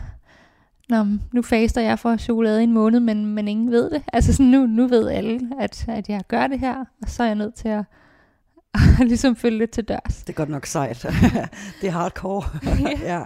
Nå, 0.88 1.07
nu 1.33 1.42
faster 1.42 1.81
jeg 1.81 1.99
for 1.99 2.16
chokolade 2.16 2.61
i 2.61 2.64
en 2.64 2.73
måned, 2.73 3.01
men, 3.01 3.27
men 3.27 3.49
ingen 3.49 3.70
ved 3.70 3.90
det. 3.90 4.03
Altså 4.12 4.33
sådan, 4.33 4.47
nu, 4.47 4.66
nu 4.66 4.87
ved 4.87 5.09
alle, 5.09 5.40
at, 5.61 5.85
at 5.88 6.09
jeg 6.09 6.20
gør 6.29 6.47
det 6.47 6.61
her, 6.61 6.85
og 7.03 7.09
så 7.09 7.23
er 7.23 7.27
jeg 7.27 7.35
nødt 7.35 7.55
til 7.55 7.68
at, 7.68 7.85
at 9.01 9.07
ligesom 9.07 9.37
følge 9.37 9.59
lidt 9.59 9.70
til 9.70 9.85
dørs. 9.85 10.16
Det 10.16 10.29
er 10.29 10.33
godt 10.33 10.49
nok 10.49 10.66
sejt. 10.66 11.03
det 11.81 11.87
er 11.87 11.90
hardcore. 11.90 12.42
ja. 13.12 13.23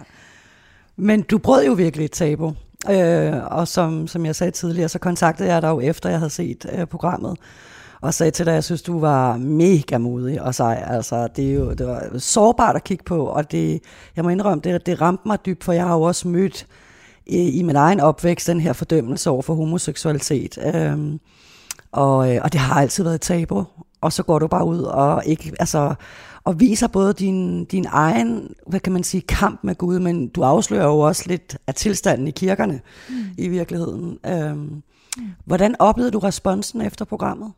Men 0.99 1.21
du 1.21 1.37
brød 1.37 1.65
jo 1.65 1.73
virkelig 1.73 2.05
et 2.05 2.11
tabu. 2.11 2.53
Øh, 2.89 3.33
og 3.45 3.67
som, 3.67 4.07
som 4.07 4.25
jeg 4.25 4.35
sagde 4.35 4.51
tidligere, 4.51 4.89
så 4.89 4.99
kontaktede 4.99 5.53
jeg 5.53 5.61
dig 5.61 5.69
jo 5.69 5.79
efter, 5.79 6.09
jeg 6.09 6.19
havde 6.19 6.29
set 6.29 6.65
øh, 6.73 6.85
programmet 6.85 7.37
og 8.01 8.13
sagde 8.13 8.31
til 8.31 8.45
dig, 8.45 8.51
at 8.51 8.55
jeg 8.55 8.63
synes, 8.63 8.81
du 8.81 8.99
var 8.99 9.37
mega 9.37 9.97
modig 9.97 10.41
og 10.41 10.55
sej. 10.55 10.83
Altså, 10.87 11.27
det, 11.35 11.49
er 11.49 11.53
jo, 11.53 11.73
det 11.73 11.87
var 11.87 12.17
sårbart 12.17 12.75
at 12.75 12.83
kigge 12.83 13.03
på, 13.03 13.25
og 13.25 13.51
det, 13.51 13.81
jeg 14.15 14.23
må 14.23 14.29
indrømme, 14.29 14.61
det, 14.61 14.85
det 14.85 15.01
ramte 15.01 15.27
mig 15.27 15.45
dybt, 15.45 15.63
for 15.63 15.73
jeg 15.73 15.85
har 15.85 15.95
jo 15.95 16.01
også 16.01 16.27
mødt 16.27 16.67
i, 17.25 17.59
i 17.59 17.63
min 17.63 17.75
egen 17.75 17.99
opvækst 17.99 18.47
den 18.47 18.59
her 18.59 18.73
fordømmelse 18.73 19.29
over 19.29 19.41
for 19.41 19.53
homoseksualitet. 19.53 20.57
Øhm, 20.75 21.19
og, 21.91 22.35
øh, 22.35 22.41
og 22.43 22.53
det 22.53 22.61
har 22.61 22.81
altid 22.81 23.03
været 23.03 23.15
et 23.15 23.21
tabu. 23.21 23.65
Og 24.01 24.13
så 24.13 24.23
går 24.23 24.39
du 24.39 24.47
bare 24.47 24.65
ud 24.65 24.79
og 24.79 25.23
ikke, 25.25 25.53
altså, 25.59 25.95
og 26.43 26.59
viser 26.59 26.87
både 26.87 27.13
din, 27.13 27.65
din 27.65 27.85
egen, 27.89 28.53
hvad 28.67 28.79
kan 28.79 28.93
man 28.93 29.03
sige, 29.03 29.21
kamp 29.21 29.59
med 29.63 29.75
Gud, 29.75 29.99
men 29.99 30.27
du 30.27 30.41
afslører 30.41 30.85
jo 30.85 30.99
også 30.99 31.23
lidt 31.27 31.57
af 31.67 31.75
tilstanden 31.75 32.27
i 32.27 32.31
kirkerne 32.31 32.81
mm. 33.09 33.15
i 33.37 33.47
virkeligheden. 33.47 34.17
Øhm, 34.25 34.57
mm. 34.57 34.81
Hvordan 35.45 35.75
oplevede 35.79 36.11
du 36.11 36.19
responsen 36.19 36.81
efter 36.81 37.05
programmet? 37.05 37.51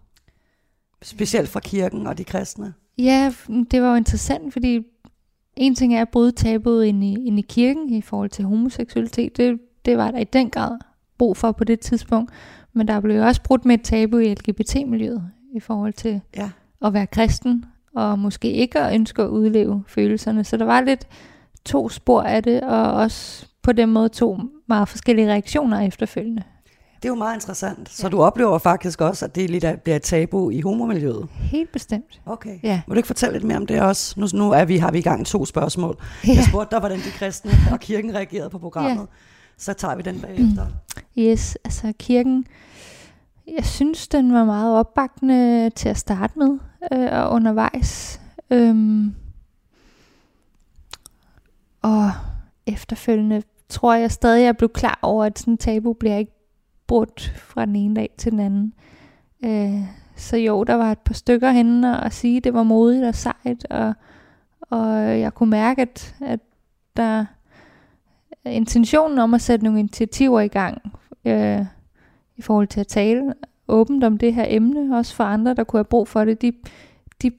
Specielt 1.02 1.50
fra 1.50 1.60
kirken 1.60 2.08
og 2.08 2.18
de 2.18 2.24
kristne? 2.24 2.74
Ja, 2.98 3.34
det 3.72 3.82
var 3.82 3.90
jo 3.90 3.96
interessant, 3.96 4.54
fordi 4.54 4.80
en 5.56 5.76
ting 5.76 5.96
er 5.96 6.02
at 6.02 6.10
bryde 6.10 6.32
tabuet 6.32 6.86
ind 6.86 7.04
i, 7.04 7.28
ind 7.28 7.40
i 7.40 7.46
kirken 7.50 7.94
i 7.94 8.02
forhold 8.02 8.30
til 8.30 8.46
homoseksualitet. 8.46 9.38
Det, 9.38 9.60
det 9.86 9.98
var 9.98 10.12
der 10.12 10.20
i 10.20 10.24
den 10.24 10.50
grad 10.50 10.78
brug 11.18 11.38
for 11.38 11.52
på 11.52 11.64
det 11.64 11.80
tidspunkt. 11.80 12.32
Men 12.74 12.88
der 12.88 13.00
blev 13.00 13.16
jo 13.16 13.26
også 13.26 13.44
brudt 13.44 13.66
med 13.66 13.76
et 13.76 13.82
tabu 13.82 14.18
i 14.18 14.34
LGBT-miljøet 14.34 15.32
i 15.56 15.60
forhold 15.60 15.94
til 15.94 16.22
ja. 16.36 16.50
at 16.86 16.94
være 16.94 17.08
kristen, 17.08 17.66
og 17.96 18.20
måske 18.20 18.52
ikke 18.52 18.80
at 18.80 18.94
ønske 18.94 19.22
at 19.22 19.28
udleve 19.28 19.84
følelserne. 19.88 20.44
Så 20.44 20.58
der 20.58 20.66
var 20.66 20.82
lidt 20.82 21.08
to 21.66 21.90
spor 21.90 22.22
af 22.22 22.44
det, 22.44 22.62
og 22.62 22.94
også 22.94 23.46
på 23.62 23.72
den 23.72 23.90
måde 23.90 24.10
to 24.10 24.40
meget 24.68 24.90
forskellige 24.90 25.28
reaktioner 25.28 25.80
efterfølgende. 25.80 26.44
Det 26.96 27.08
er 27.08 27.12
jo 27.12 27.16
meget 27.16 27.36
interessant. 27.36 27.90
Så 27.90 28.08
ja. 28.08 28.10
du 28.10 28.22
oplever 28.22 28.58
faktisk 28.58 29.02
også, 29.02 29.26
at 29.26 29.36
det 29.36 29.50
lidt 29.50 29.66
bliver 29.84 29.96
et 29.96 30.02
tabu 30.02 30.50
i 30.50 30.62
homomiljøet? 30.62 31.28
Helt 31.32 31.72
bestemt. 31.72 32.22
Okay. 32.26 32.60
Ja. 32.64 32.82
Må 32.88 32.94
du 32.94 32.98
ikke 32.98 33.08
fortælle 33.08 33.34
lidt 33.34 33.44
mere 33.44 33.58
om 33.58 33.66
det 33.66 33.82
også? 33.82 34.20
Nu, 34.20 34.28
nu 34.34 34.52
er 34.52 34.66
vi, 34.66 34.78
har 34.78 34.92
vi 34.92 34.98
i 34.98 35.02
gang 35.02 35.26
to 35.26 35.46
spørgsmål. 35.46 35.98
Ja. 36.28 36.34
Jeg 36.34 36.44
spurgte 36.44 36.72
dig, 36.72 36.80
hvordan 36.80 36.98
de 36.98 37.12
kristne 37.12 37.52
og 37.72 37.80
kirken 37.80 38.16
reagerede 38.16 38.50
på 38.50 38.58
programmet. 38.58 39.02
Ja. 39.02 39.06
Så 39.58 39.74
tager 39.74 39.96
vi 39.96 40.02
den 40.02 40.20
bagefter. 40.20 40.66
Yes, 41.18 41.58
altså 41.64 41.94
kirken, 42.00 42.46
jeg 43.56 43.66
synes, 43.66 44.08
den 44.08 44.34
var 44.34 44.46
meget 44.46 44.78
opbakkende 44.78 45.70
til 45.70 45.90
at 45.90 45.98
starte 45.98 46.40
med 46.40 46.60
øh, 46.94 47.10
og 47.12 47.32
undervejs. 47.32 48.22
Øhm, 48.52 49.16
og 51.82 52.12
efterfølgende 52.68 53.44
tror 53.70 53.94
jeg 53.94 54.12
stadig, 54.12 54.44
jeg 54.44 54.58
blev 54.58 54.70
klar 54.70 55.00
over, 55.02 55.26
at 55.26 55.40
sådan 55.40 55.54
en 55.54 55.58
tabu 55.58 55.94
bliver 55.94 56.18
ikke 56.18 56.34
brudt 56.88 57.34
fra 57.38 57.66
den 57.66 57.76
ene 57.76 57.96
dag 57.96 58.10
til 58.18 58.32
den 58.32 58.40
anden. 58.40 58.74
Øh, 59.46 59.82
så 60.16 60.38
jo, 60.38 60.64
der 60.64 60.74
var 60.74 60.92
et 60.92 61.00
par 61.00 61.14
stykker 61.14 61.52
henne 61.52 62.04
og 62.04 62.14
sige, 62.14 62.38
at 62.38 62.44
det 62.44 62.54
var 62.54 62.64
modigt 62.64 63.06
og 63.06 63.16
sejt, 63.16 63.66
og, 63.70 63.94
og 64.62 65.20
jeg 65.20 65.34
kunne 65.34 65.50
mærke, 65.50 65.82
at, 65.82 66.16
at 66.22 66.40
der 66.98 67.26
intentionen 68.46 69.20
om 69.20 69.34
at 69.34 69.42
sætte 69.42 69.66
nogle 69.66 69.80
initiativer 69.80 70.40
i 70.40 70.48
gang 70.48 70.82
øh, 71.26 71.66
i 72.42 72.44
forhold 72.44 72.68
til 72.68 72.80
at 72.80 72.88
tale 72.88 73.34
åbent 73.68 74.04
om 74.04 74.18
det 74.18 74.34
her 74.34 74.46
emne, 74.48 74.98
også 74.98 75.16
for 75.16 75.24
andre, 75.24 75.54
der 75.54 75.64
kunne 75.64 75.78
have 75.78 75.86
brug 75.86 76.08
for 76.08 76.26
det, 76.26 76.42
de, 76.42 76.54
de, 77.22 77.32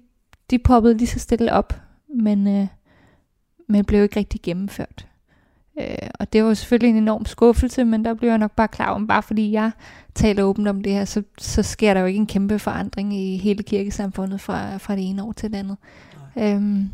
de 0.50 0.58
poppede 0.58 0.96
lige 0.96 1.08
så 1.08 1.18
stille 1.18 1.52
op, 1.52 1.80
men, 2.14 2.46
øh, 2.46 2.66
men 3.68 3.84
blev 3.84 4.02
ikke 4.02 4.16
rigtig 4.16 4.40
gennemført. 4.42 5.06
Øh, 5.80 6.08
og 6.20 6.32
det 6.32 6.44
var 6.44 6.54
selvfølgelig 6.54 6.90
en 6.90 7.02
enorm 7.02 7.26
skuffelse, 7.26 7.84
men 7.84 8.04
der 8.04 8.14
blev 8.14 8.28
jeg 8.28 8.38
nok 8.38 8.52
bare 8.52 8.68
klar 8.68 8.90
om, 8.90 9.06
bare 9.06 9.22
fordi 9.22 9.52
jeg 9.52 9.70
taler 10.14 10.42
åbent 10.42 10.68
om 10.68 10.82
det 10.82 10.92
her, 10.92 11.04
så, 11.04 11.22
så 11.38 11.62
sker 11.62 11.94
der 11.94 12.00
jo 12.00 12.06
ikke 12.06 12.20
en 12.20 12.26
kæmpe 12.26 12.58
forandring 12.58 13.14
i 13.16 13.36
hele 13.36 13.62
kirkesamfundet 13.62 14.40
fra, 14.40 14.76
fra 14.76 14.96
det 14.96 15.10
ene 15.10 15.22
år 15.22 15.32
til 15.32 15.52
det 15.52 15.58
andet. 15.58 15.76
Øhm, 16.38 16.88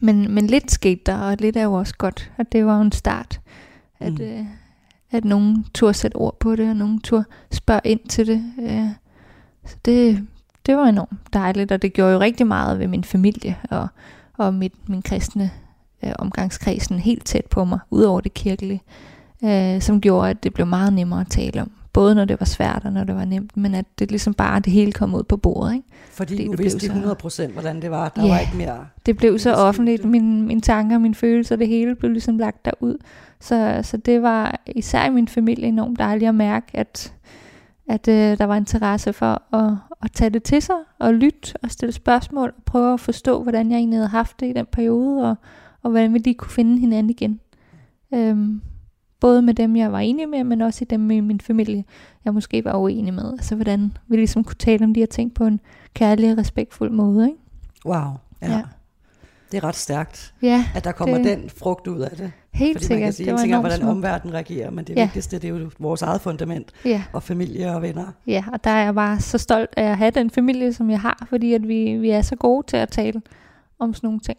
men, 0.00 0.34
men 0.34 0.46
lidt 0.46 0.70
skete 0.70 1.00
der, 1.06 1.18
og 1.18 1.36
lidt 1.38 1.56
er 1.56 1.62
jo 1.62 1.72
også 1.72 1.94
godt, 1.98 2.32
og 2.38 2.52
det 2.52 2.66
var 2.66 2.76
jo 2.76 2.82
en 2.82 2.92
start, 2.92 3.40
at, 4.00 4.12
mm. 4.12 4.24
øh, 4.24 4.46
at 5.14 5.24
nogen 5.24 5.66
turde 5.74 5.94
sætte 5.94 6.16
ord 6.16 6.36
på 6.40 6.56
det, 6.56 6.70
og 6.70 6.76
nogen 6.76 7.00
turde 7.00 7.24
spørge 7.52 7.80
ind 7.84 8.00
til 8.08 8.26
det. 8.26 8.52
Øh, 8.62 8.88
så 9.64 9.76
det, 9.84 10.26
det 10.66 10.76
var 10.76 10.84
enormt 10.84 11.32
dejligt, 11.32 11.72
og 11.72 11.82
det 11.82 11.92
gjorde 11.92 12.12
jo 12.12 12.20
rigtig 12.20 12.46
meget 12.46 12.78
ved 12.78 12.88
min 12.88 13.04
familie 13.04 13.56
og, 13.70 13.88
og 14.38 14.54
mit, 14.54 14.88
min 14.88 15.02
kristne 15.02 15.50
øh, 16.04 16.12
omgangskredsen 16.18 16.98
helt 16.98 17.26
tæt 17.26 17.46
på 17.50 17.64
mig, 17.64 17.78
udover 17.90 18.20
det 18.20 18.34
kirkelige, 18.34 18.82
øh, 19.44 19.80
som 19.80 20.00
gjorde, 20.00 20.30
at 20.30 20.42
det 20.42 20.54
blev 20.54 20.66
meget 20.66 20.92
nemmere 20.92 21.20
at 21.20 21.30
tale 21.30 21.62
om. 21.62 21.70
Både 21.94 22.14
når 22.14 22.24
det 22.24 22.40
var 22.40 22.46
svært 22.46 22.82
og 22.84 22.92
når 22.92 23.04
det 23.04 23.14
var 23.14 23.24
nemt, 23.24 23.56
men 23.56 23.74
at 23.74 23.86
det 23.98 24.10
ligesom 24.10 24.34
bare 24.34 24.60
det 24.60 24.72
hele 24.72 24.92
kom 24.92 25.14
ud 25.14 25.22
på 25.22 25.36
bordet. 25.36 25.74
Ikke? 25.74 25.88
Fordi, 26.10 26.32
Fordi 26.32 26.44
du 26.44 26.56
vidste 26.56 26.86
100% 26.86 27.52
hvordan 27.52 27.82
det 27.82 27.90
var. 27.90 28.08
Der 28.08 28.22
ja, 28.22 28.28
var 28.28 28.38
ikke 28.38 28.56
mere... 28.56 28.86
det 29.06 29.16
blev 29.16 29.38
så 29.38 29.54
offentligt. 29.54 30.04
Mine, 30.04 30.42
mine 30.42 30.60
tanker, 30.60 30.98
mine 30.98 31.14
følelser, 31.14 31.56
det 31.56 31.68
hele 31.68 31.94
blev 31.94 32.10
ligesom 32.10 32.38
lagt 32.38 32.64
derud. 32.64 32.98
Så, 33.40 33.80
så 33.82 33.96
det 33.96 34.22
var 34.22 34.60
især 34.66 35.06
i 35.06 35.10
min 35.10 35.28
familie 35.28 35.66
enormt 35.66 35.98
dejligt 35.98 36.28
at 36.28 36.34
mærke, 36.34 36.66
at, 36.74 37.14
at 37.88 38.08
øh, 38.08 38.38
der 38.38 38.44
var 38.44 38.56
interesse 38.56 39.12
for 39.12 39.56
at, 39.56 39.76
at 40.02 40.12
tage 40.12 40.30
det 40.30 40.42
til 40.42 40.62
sig, 40.62 40.76
og 40.98 41.14
lytte 41.14 41.54
og 41.62 41.70
stille 41.70 41.92
spørgsmål, 41.92 42.52
og 42.56 42.62
prøve 42.66 42.92
at 42.92 43.00
forstå, 43.00 43.42
hvordan 43.42 43.70
jeg 43.70 43.76
egentlig 43.76 43.98
havde 43.98 44.08
haft 44.08 44.40
det 44.40 44.46
i 44.46 44.52
den 44.52 44.66
periode, 44.72 45.30
og, 45.30 45.36
og 45.82 45.90
hvordan 45.90 46.14
vi 46.14 46.18
lige 46.18 46.34
kunne 46.34 46.50
finde 46.50 46.80
hinanden 46.80 47.10
igen. 47.10 47.40
Øhm, 48.14 48.60
både 49.20 49.42
med 49.42 49.54
dem, 49.54 49.76
jeg 49.76 49.92
var 49.92 49.98
enig 49.98 50.28
med, 50.28 50.44
men 50.44 50.60
også 50.60 50.84
i 50.84 50.86
dem 50.90 51.10
i 51.10 51.20
min 51.20 51.40
familie, 51.40 51.84
jeg 52.24 52.34
måske 52.34 52.64
var 52.64 52.76
uenig 52.76 53.14
med. 53.14 53.32
Altså 53.32 53.54
hvordan 53.54 53.96
vi 54.08 54.16
ligesom 54.16 54.44
kunne 54.44 54.56
tale 54.58 54.84
om 54.84 54.94
de 54.94 55.00
her 55.00 55.06
ting 55.06 55.34
på 55.34 55.44
en 55.44 55.60
kærlig 55.94 56.32
og 56.32 56.38
respektful 56.38 56.92
måde. 56.92 57.26
Ikke? 57.26 57.38
Wow, 57.86 58.12
ja. 58.42 58.52
ja. 58.52 58.62
Det 59.52 59.62
er 59.62 59.64
ret 59.64 59.76
stærkt, 59.76 60.34
ja, 60.42 60.64
at 60.74 60.84
der 60.84 60.92
kommer 60.92 61.16
det, 61.16 61.24
den 61.24 61.50
frugt 61.50 61.86
ud 61.86 62.00
af 62.00 62.16
det. 62.16 62.32
Helt 62.52 62.78
Fordi 62.78 62.84
sikkert. 62.84 63.00
Man 63.00 63.06
kan 63.06 63.12
sige, 63.12 63.26
det 63.26 63.32
en 63.32 63.38
ting 63.38 63.54
er, 63.54 63.60
hvordan 63.60 63.82
omverdenen 63.82 64.34
reagerer, 64.34 64.70
men 64.70 64.84
det 64.84 64.96
ja. 64.96 65.04
vigtigste 65.04 65.38
det 65.38 65.44
er 65.44 65.48
jo 65.58 65.70
vores 65.78 66.02
eget 66.02 66.20
fundament, 66.20 66.72
ja. 66.84 67.02
og 67.12 67.22
familie 67.22 67.74
og 67.74 67.82
venner. 67.82 68.12
Ja, 68.26 68.44
og 68.52 68.64
der 68.64 68.70
er 68.70 68.84
jeg 68.84 68.94
bare 68.94 69.20
så 69.20 69.38
stolt 69.38 69.70
af 69.76 69.82
at 69.82 69.98
have 69.98 70.10
den 70.10 70.30
familie, 70.30 70.72
som 70.72 70.90
jeg 70.90 71.00
har, 71.00 71.26
fordi 71.28 71.54
at 71.54 71.68
vi, 71.68 71.96
vi 71.96 72.10
er 72.10 72.22
så 72.22 72.36
gode 72.36 72.66
til 72.66 72.76
at 72.76 72.88
tale 72.88 73.22
om 73.78 73.94
sådan 73.94 74.06
nogle 74.06 74.20
ting. 74.20 74.38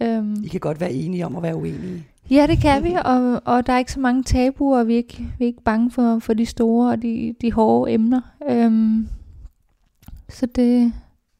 Um, 0.00 0.44
I 0.44 0.48
kan 0.48 0.60
godt 0.60 0.80
være 0.80 0.92
enige 0.92 1.26
om 1.26 1.36
at 1.36 1.42
være 1.42 1.56
uenige. 1.56 2.06
Ja, 2.30 2.46
det 2.46 2.60
kan 2.60 2.84
vi, 2.84 2.96
og, 3.04 3.42
og 3.44 3.66
der 3.66 3.72
er 3.72 3.78
ikke 3.78 3.92
så 3.92 4.00
mange 4.00 4.22
tabuer, 4.22 4.78
og 4.78 4.88
vi 4.88 4.92
er 4.92 4.96
ikke, 4.96 5.18
vi 5.38 5.44
er 5.44 5.46
ikke 5.46 5.62
bange 5.62 5.90
for, 5.90 6.18
for 6.18 6.34
de 6.34 6.46
store 6.46 6.90
og 6.90 7.02
de, 7.02 7.34
de 7.40 7.52
hårde 7.52 7.92
emner. 7.92 8.20
Um, 8.50 9.08
så 10.28 10.46
det, 10.46 10.92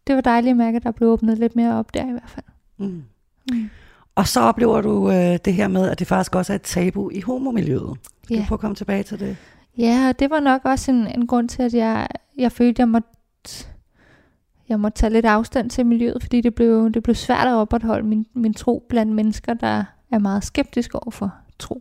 det 0.06 0.14
var 0.14 0.20
dejligt 0.20 0.50
at 0.50 0.56
mærke, 0.56 0.76
at 0.76 0.82
der 0.82 0.90
blev 0.90 1.08
åbnet 1.08 1.38
lidt 1.38 1.56
mere 1.56 1.74
op 1.74 1.94
der 1.94 2.08
i 2.08 2.10
hvert 2.10 2.30
fald. 2.30 2.46
Mm. 2.78 3.02
Mm. 3.52 3.70
Og 4.14 4.28
så 4.28 4.40
oplever 4.40 4.80
du 4.80 5.10
øh, 5.10 5.38
det 5.44 5.54
her 5.54 5.68
med, 5.68 5.88
at 5.88 5.98
det 5.98 6.06
faktisk 6.06 6.34
også 6.34 6.52
er 6.52 6.54
et 6.54 6.62
tabu 6.62 7.10
i 7.10 7.20
homomiljøet. 7.20 7.96
Skal 8.24 8.34
ja. 8.34 8.42
du 8.42 8.46
prøve 8.46 8.56
at 8.56 8.60
komme 8.60 8.74
tilbage 8.74 9.02
til 9.02 9.20
det? 9.20 9.36
Ja, 9.78 10.08
og 10.08 10.18
det 10.18 10.30
var 10.30 10.40
nok 10.40 10.64
også 10.64 10.90
en, 10.90 11.06
en 11.06 11.26
grund 11.26 11.48
til, 11.48 11.62
at 11.62 11.74
jeg, 11.74 12.08
jeg 12.38 12.52
følte, 12.52 12.70
at 12.70 12.78
jeg 12.78 12.88
måtte, 12.88 13.08
jeg 14.68 14.80
måtte 14.80 14.98
tage 14.98 15.12
lidt 15.12 15.26
afstand 15.26 15.70
til 15.70 15.86
miljøet, 15.86 16.22
fordi 16.22 16.40
det 16.40 16.54
blev, 16.54 16.90
det 16.90 17.02
blev 17.02 17.14
svært 17.14 17.46
at 17.46 17.54
opretholde 17.54 18.06
min, 18.06 18.26
min 18.34 18.54
tro 18.54 18.86
blandt 18.88 19.12
mennesker, 19.12 19.54
der 19.54 19.84
er 20.12 20.18
meget 20.18 20.44
skeptisk 20.44 20.94
over 20.94 21.10
for 21.10 21.34
tro, 21.58 21.80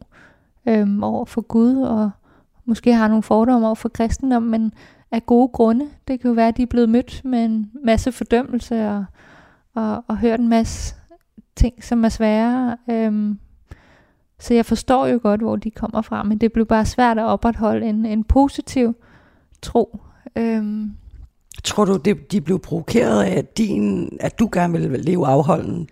øhm, 0.67 1.04
over 1.04 1.26
for 1.26 1.41
Gud, 1.41 1.76
og 1.76 2.12
måske 2.65 2.94
har 2.94 3.08
nogle 3.08 3.24
fordomme 3.24 3.67
over 3.67 3.76
for 3.76 3.89
kristendom, 3.89 4.44
men 4.44 4.74
af 5.12 5.26
gode 5.26 5.48
grunde. 5.48 5.86
Det 6.08 6.22
kan 6.22 6.28
jo 6.28 6.34
være, 6.34 6.48
at 6.48 6.58
de 6.58 6.62
er 6.62 6.67
blevet 6.67 6.89
mødt 6.89 7.22
med 7.26 7.46
en 7.46 7.72
masse 7.84 8.12
fordømmelse 8.12 8.88
og, 8.89 9.06
og, 9.76 10.04
og 10.08 10.17
hørt 10.17 10.39
en 10.39 10.50
masse 10.50 10.96
ting, 11.56 11.84
som 11.84 12.06
er 12.06 12.10
svære. 12.10 12.78
Øhm, 12.89 13.39
så 14.39 14.54
jeg 14.54 14.65
forstår 14.65 15.08
jo 15.08 15.20
godt, 15.22 15.41
hvor 15.41 15.56
de 15.56 15.72
kommer 15.72 16.02
fra, 16.02 16.24
men 16.24 16.38
det 16.38 16.54
blev 16.54 16.65
bare 16.65 16.86
svært 16.86 17.17
at 17.17 17.24
opretholde 17.24 17.86
en, 17.86 18.06
en 18.06 18.24
positiv 18.24 18.96
tro. 19.62 20.00
Øhm. 20.36 20.91
Tror 21.63 21.86
du, 21.86 21.98
det, 21.98 22.32
de 22.32 22.41
blev 22.41 22.60
provokeret 22.60 23.24
af, 23.24 23.46
din, 23.46 24.10
at 24.20 24.39
du 24.39 24.50
gerne 24.54 24.74
ville 24.74 24.98
leve 24.98 25.28
afholden? 25.28 25.89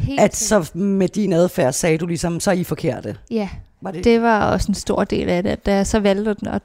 Helt 0.00 0.20
at 0.20 0.36
så 0.36 0.70
med 0.74 1.08
din 1.08 1.32
adfærd 1.32 1.72
sagde 1.72 1.98
du 1.98 2.06
ligesom, 2.06 2.40
så 2.40 2.50
er 2.50 2.54
I 2.54 2.64
forkerte? 2.64 3.16
Ja, 3.30 3.48
var 3.80 3.90
det? 3.90 4.04
det 4.04 4.22
var 4.22 4.52
også 4.52 4.68
en 4.68 4.74
stor 4.74 5.04
del 5.04 5.28
af 5.28 5.42
det. 5.42 5.66
Da 5.66 5.74
jeg 5.74 5.86
så 5.86 6.00
valgte 6.00 6.30
at, 6.30 6.46
at, 6.46 6.62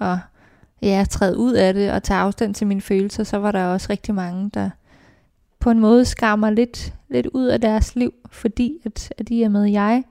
at 0.00 0.16
ja, 0.82 1.04
træde 1.10 1.36
ud 1.36 1.52
af 1.52 1.74
det 1.74 1.92
og 1.92 2.02
tage 2.02 2.20
afstand 2.20 2.54
til 2.54 2.66
mine 2.66 2.80
følelser, 2.80 3.24
så 3.24 3.38
var 3.38 3.52
der 3.52 3.64
også 3.64 3.86
rigtig 3.90 4.14
mange, 4.14 4.50
der 4.54 4.70
på 5.58 5.70
en 5.70 5.78
måde 5.78 6.04
skammer 6.04 6.50
lidt, 6.50 6.94
lidt 7.08 7.26
ud 7.26 7.46
af 7.46 7.60
deres 7.60 7.96
liv, 7.96 8.14
fordi 8.30 8.78
at, 8.84 9.12
at 9.18 9.26
i 9.30 9.42
og 9.42 9.50
med, 9.50 9.64
at 9.64 9.72
jeg 9.72 10.04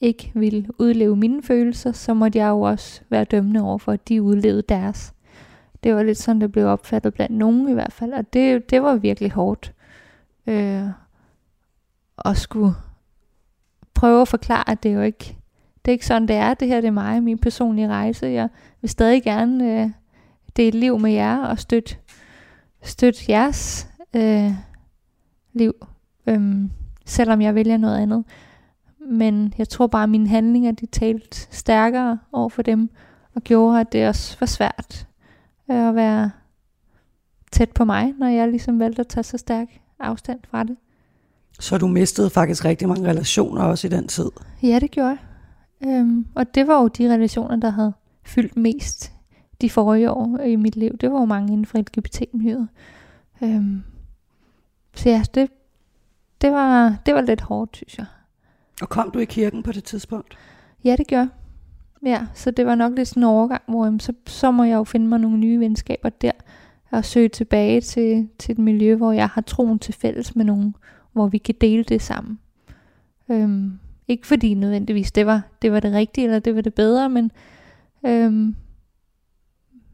ikke 0.00 0.30
vil 0.34 0.68
udleve 0.78 1.16
mine 1.16 1.42
følelser, 1.42 1.92
så 1.92 2.14
måtte 2.14 2.38
jeg 2.38 2.48
jo 2.48 2.60
også 2.60 3.00
være 3.10 3.24
dømmende 3.24 3.62
over 3.62 3.78
for, 3.78 3.92
at 3.92 4.08
de 4.08 4.22
udlevede 4.22 4.62
deres. 4.62 5.12
Det 5.84 5.94
var 5.94 6.02
lidt 6.02 6.18
sådan, 6.18 6.40
det 6.40 6.52
blev 6.52 6.66
opfattet 6.66 7.14
blandt 7.14 7.36
nogen 7.36 7.68
i 7.68 7.72
hvert 7.72 7.92
fald, 7.92 8.12
og 8.12 8.32
det, 8.32 8.70
det 8.70 8.82
var 8.82 8.94
virkelig 8.94 9.32
hårdt. 9.32 9.72
Øh, 10.46 10.82
at 12.24 12.36
skulle 12.36 12.74
prøve 13.94 14.22
at 14.22 14.28
forklare, 14.28 14.70
at 14.70 14.82
det 14.82 14.90
er 14.90 14.94
jo 14.94 15.02
ikke 15.02 15.36
det 15.84 15.90
er 15.90 15.92
ikke 15.92 16.06
sådan, 16.06 16.28
det 16.28 16.36
er. 16.36 16.54
Det 16.54 16.68
her 16.68 16.80
det 16.80 16.88
er 16.88 16.92
mig 16.92 17.22
min 17.22 17.38
personlige 17.38 17.88
rejse. 17.88 18.26
Jeg 18.26 18.48
vil 18.80 18.90
stadig 18.90 19.22
gerne 19.22 19.82
øh, 19.82 19.90
dele 20.56 20.80
liv 20.80 20.98
med 20.98 21.12
jer 21.12 21.38
og 21.38 21.58
støtte, 21.58 21.96
støtte 22.82 23.20
jeres 23.28 23.88
øh, 24.16 24.52
liv, 25.52 25.72
øhm, 26.26 26.70
selvom 27.04 27.40
jeg 27.40 27.54
vælger 27.54 27.76
noget 27.76 27.98
andet. 27.98 28.24
Men 29.10 29.54
jeg 29.58 29.68
tror 29.68 29.86
bare, 29.86 30.02
at 30.02 30.08
mine 30.08 30.28
handlinger, 30.28 30.72
de 30.72 30.86
talte 30.86 31.36
stærkere 31.56 32.18
over 32.32 32.48
for 32.48 32.62
dem, 32.62 32.90
og 33.34 33.42
gjorde, 33.42 33.80
at 33.80 33.92
det 33.92 34.08
også 34.08 34.36
var 34.40 34.46
svært 34.46 35.06
øh, 35.70 35.88
at 35.88 35.94
være 35.94 36.30
tæt 37.52 37.70
på 37.70 37.84
mig, 37.84 38.14
når 38.18 38.26
jeg 38.26 38.48
ligesom 38.48 38.78
valgte 38.78 39.00
at 39.00 39.08
tage 39.08 39.24
så 39.24 39.38
stærk 39.38 39.68
afstand 39.98 40.40
fra 40.50 40.64
det. 40.64 40.76
Så 41.60 41.78
du 41.78 41.86
mistede 41.86 42.30
faktisk 42.30 42.64
rigtig 42.64 42.88
mange 42.88 43.08
relationer 43.10 43.62
også 43.62 43.86
i 43.86 43.90
den 43.90 44.08
tid? 44.08 44.30
Ja, 44.62 44.78
det 44.78 44.90
gjorde 44.90 45.08
jeg. 45.08 45.18
Øhm, 45.88 46.26
og 46.34 46.54
det 46.54 46.66
var 46.66 46.82
jo 46.82 46.88
de 46.88 47.14
relationer, 47.14 47.56
der 47.56 47.70
havde 47.70 47.92
fyldt 48.24 48.56
mest 48.56 49.12
de 49.60 49.70
forrige 49.70 50.10
år 50.10 50.38
i 50.38 50.56
mit 50.56 50.76
liv. 50.76 50.96
Det 50.96 51.12
var 51.12 51.18
jo 51.18 51.24
mange 51.24 51.52
inden 51.52 51.66
for 51.66 51.78
LGBT-miljøet. 51.78 52.68
Øhm, 53.42 53.82
så 54.94 55.08
ja, 55.08 55.22
det, 55.34 55.50
det, 56.40 56.52
var, 56.52 56.96
det 57.06 57.14
var 57.14 57.20
lidt 57.20 57.40
hårdt, 57.40 57.76
synes 57.76 57.98
jeg. 57.98 58.06
Og 58.82 58.88
kom 58.88 59.10
du 59.10 59.18
i 59.18 59.24
kirken 59.24 59.62
på 59.62 59.72
det 59.72 59.84
tidspunkt? 59.84 60.38
Ja, 60.84 60.96
det 60.96 61.06
gjorde 61.06 61.28
Ja, 62.06 62.26
så 62.34 62.50
det 62.50 62.66
var 62.66 62.74
nok 62.74 62.92
lidt 62.96 63.08
sådan 63.08 63.22
en 63.22 63.28
overgang, 63.28 63.62
hvor 63.68 63.84
jamen, 63.84 64.00
så, 64.00 64.12
så 64.26 64.50
må 64.50 64.64
jeg 64.64 64.74
jo 64.74 64.84
finde 64.84 65.06
mig 65.06 65.18
nogle 65.18 65.38
nye 65.38 65.60
venskaber 65.60 66.08
der, 66.08 66.32
og 66.90 67.04
søge 67.04 67.28
tilbage 67.28 67.80
til, 67.80 68.28
til 68.38 68.52
et 68.52 68.58
miljø, 68.58 68.94
hvor 68.94 69.12
jeg 69.12 69.28
har 69.28 69.40
troen 69.40 69.78
til 69.78 69.94
fælles 69.94 70.36
med 70.36 70.44
nogen, 70.44 70.74
hvor 71.12 71.28
vi 71.28 71.38
kan 71.38 71.54
dele 71.60 71.84
det 71.84 72.02
sammen. 72.02 72.38
Øhm, 73.30 73.78
ikke 74.08 74.26
fordi 74.26 74.54
nødvendigvis 74.54 75.12
det 75.12 75.26
var, 75.26 75.42
det 75.62 75.72
var 75.72 75.80
det 75.80 75.92
rigtige, 75.92 76.24
eller 76.24 76.38
det 76.38 76.54
var 76.54 76.60
det 76.60 76.74
bedre, 76.74 77.08
men, 77.08 77.30
øhm, 78.06 78.54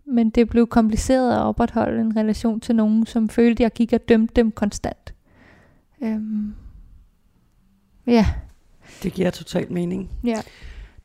men 0.04 0.30
det 0.30 0.48
blev 0.48 0.66
kompliceret 0.66 1.32
at 1.32 1.40
opretholde 1.40 2.00
en 2.00 2.16
relation 2.16 2.60
til 2.60 2.76
nogen, 2.76 3.06
som 3.06 3.28
følte, 3.28 3.60
at 3.60 3.64
jeg 3.64 3.72
gik 3.72 3.92
og 3.92 4.08
dømte 4.08 4.34
dem 4.36 4.52
konstant. 4.52 5.14
Øhm, 6.02 6.54
ja. 8.06 8.26
Det 9.02 9.12
giver 9.12 9.30
totalt 9.30 9.70
mening. 9.70 10.10
Ja. 10.24 10.42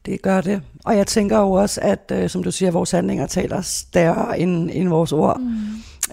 Det 0.06 0.21
gør 0.21 0.41
det. 0.41 0.62
Og 0.86 0.97
jeg 0.97 1.08
tænker 1.08 1.39
jo 1.39 1.52
også, 1.52 1.82
at 1.82 2.12
øh, 2.13 2.30
som 2.30 2.43
du 2.43 2.52
siger, 2.52 2.71
vores 2.71 2.91
handlinger 2.91 3.28
taler 3.28 3.62
større 3.62 4.39
end, 4.39 4.69
end 4.73 4.89
vores 4.89 5.12
ord. 5.12 5.39
Mm. 5.39 5.56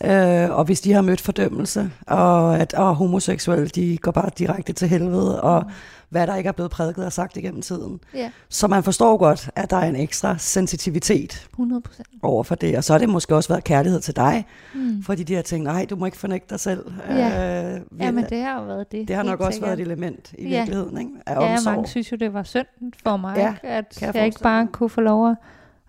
Øh, 0.04 0.50
og 0.50 0.64
hvis 0.64 0.80
de 0.80 0.92
har 0.92 1.02
mødt 1.02 1.20
fordømmelse, 1.20 1.90
og 2.06 2.58
at 2.58 2.74
og 2.74 2.94
homoseksuelle, 2.96 3.68
de 3.68 3.98
går 3.98 4.10
bare 4.10 4.30
direkte 4.38 4.72
til 4.72 4.88
helvede, 4.88 5.42
og 5.42 5.64
mm 5.66 5.72
hvad 6.10 6.26
der 6.26 6.36
ikke 6.36 6.48
er 6.48 6.52
blevet 6.52 6.70
prædiket 6.70 7.04
og 7.04 7.12
sagt 7.12 7.36
igennem 7.36 7.62
tiden. 7.62 8.00
Ja. 8.14 8.30
Så 8.48 8.68
man 8.68 8.82
forstår 8.82 9.16
godt, 9.16 9.50
at 9.56 9.70
der 9.70 9.76
er 9.76 9.88
en 9.88 9.96
ekstra 9.96 10.38
sensitivitet 10.38 11.48
100%. 11.60 12.02
over 12.22 12.42
for 12.42 12.54
det. 12.54 12.76
Og 12.76 12.84
så 12.84 12.92
har 12.92 12.98
det 12.98 13.08
måske 13.08 13.34
også 13.34 13.48
været 13.48 13.64
kærlighed 13.64 14.00
til 14.00 14.16
dig, 14.16 14.46
mm. 14.74 15.02
fordi 15.02 15.22
de 15.22 15.34
har 15.34 15.42
tænkt, 15.42 15.64
nej, 15.64 15.86
du 15.90 15.96
må 15.96 16.06
ikke 16.06 16.18
fornægte 16.18 16.50
dig 16.50 16.60
selv. 16.60 16.92
Ja, 17.08 17.74
øh, 17.74 17.80
ja 18.00 18.10
men 18.10 18.24
det 18.24 18.42
har 18.42 18.60
jo 18.60 18.66
været 18.66 18.92
det. 18.92 19.08
Det 19.08 19.16
har 19.16 19.22
nok 19.22 19.40
også 19.40 19.52
sikkert. 19.52 19.68
været 19.68 19.80
et 19.80 19.86
element 19.86 20.32
i 20.38 20.48
ja. 20.48 20.58
virkeligheden, 20.58 20.98
ikke? 20.98 21.10
Af 21.26 21.34
ja, 21.34 21.52
omsorg. 21.52 21.74
mange 21.74 21.88
synes 21.88 22.12
jo, 22.12 22.16
det 22.16 22.34
var 22.34 22.42
synd 22.42 22.66
for 23.02 23.16
mig, 23.16 23.36
ja, 23.36 23.54
at 23.62 23.98
jeg, 24.00 24.14
jeg 24.14 24.26
ikke 24.26 24.40
bare 24.42 24.66
kunne 24.66 24.90
få 24.90 25.00
lov 25.00 25.30
at, 25.30 25.36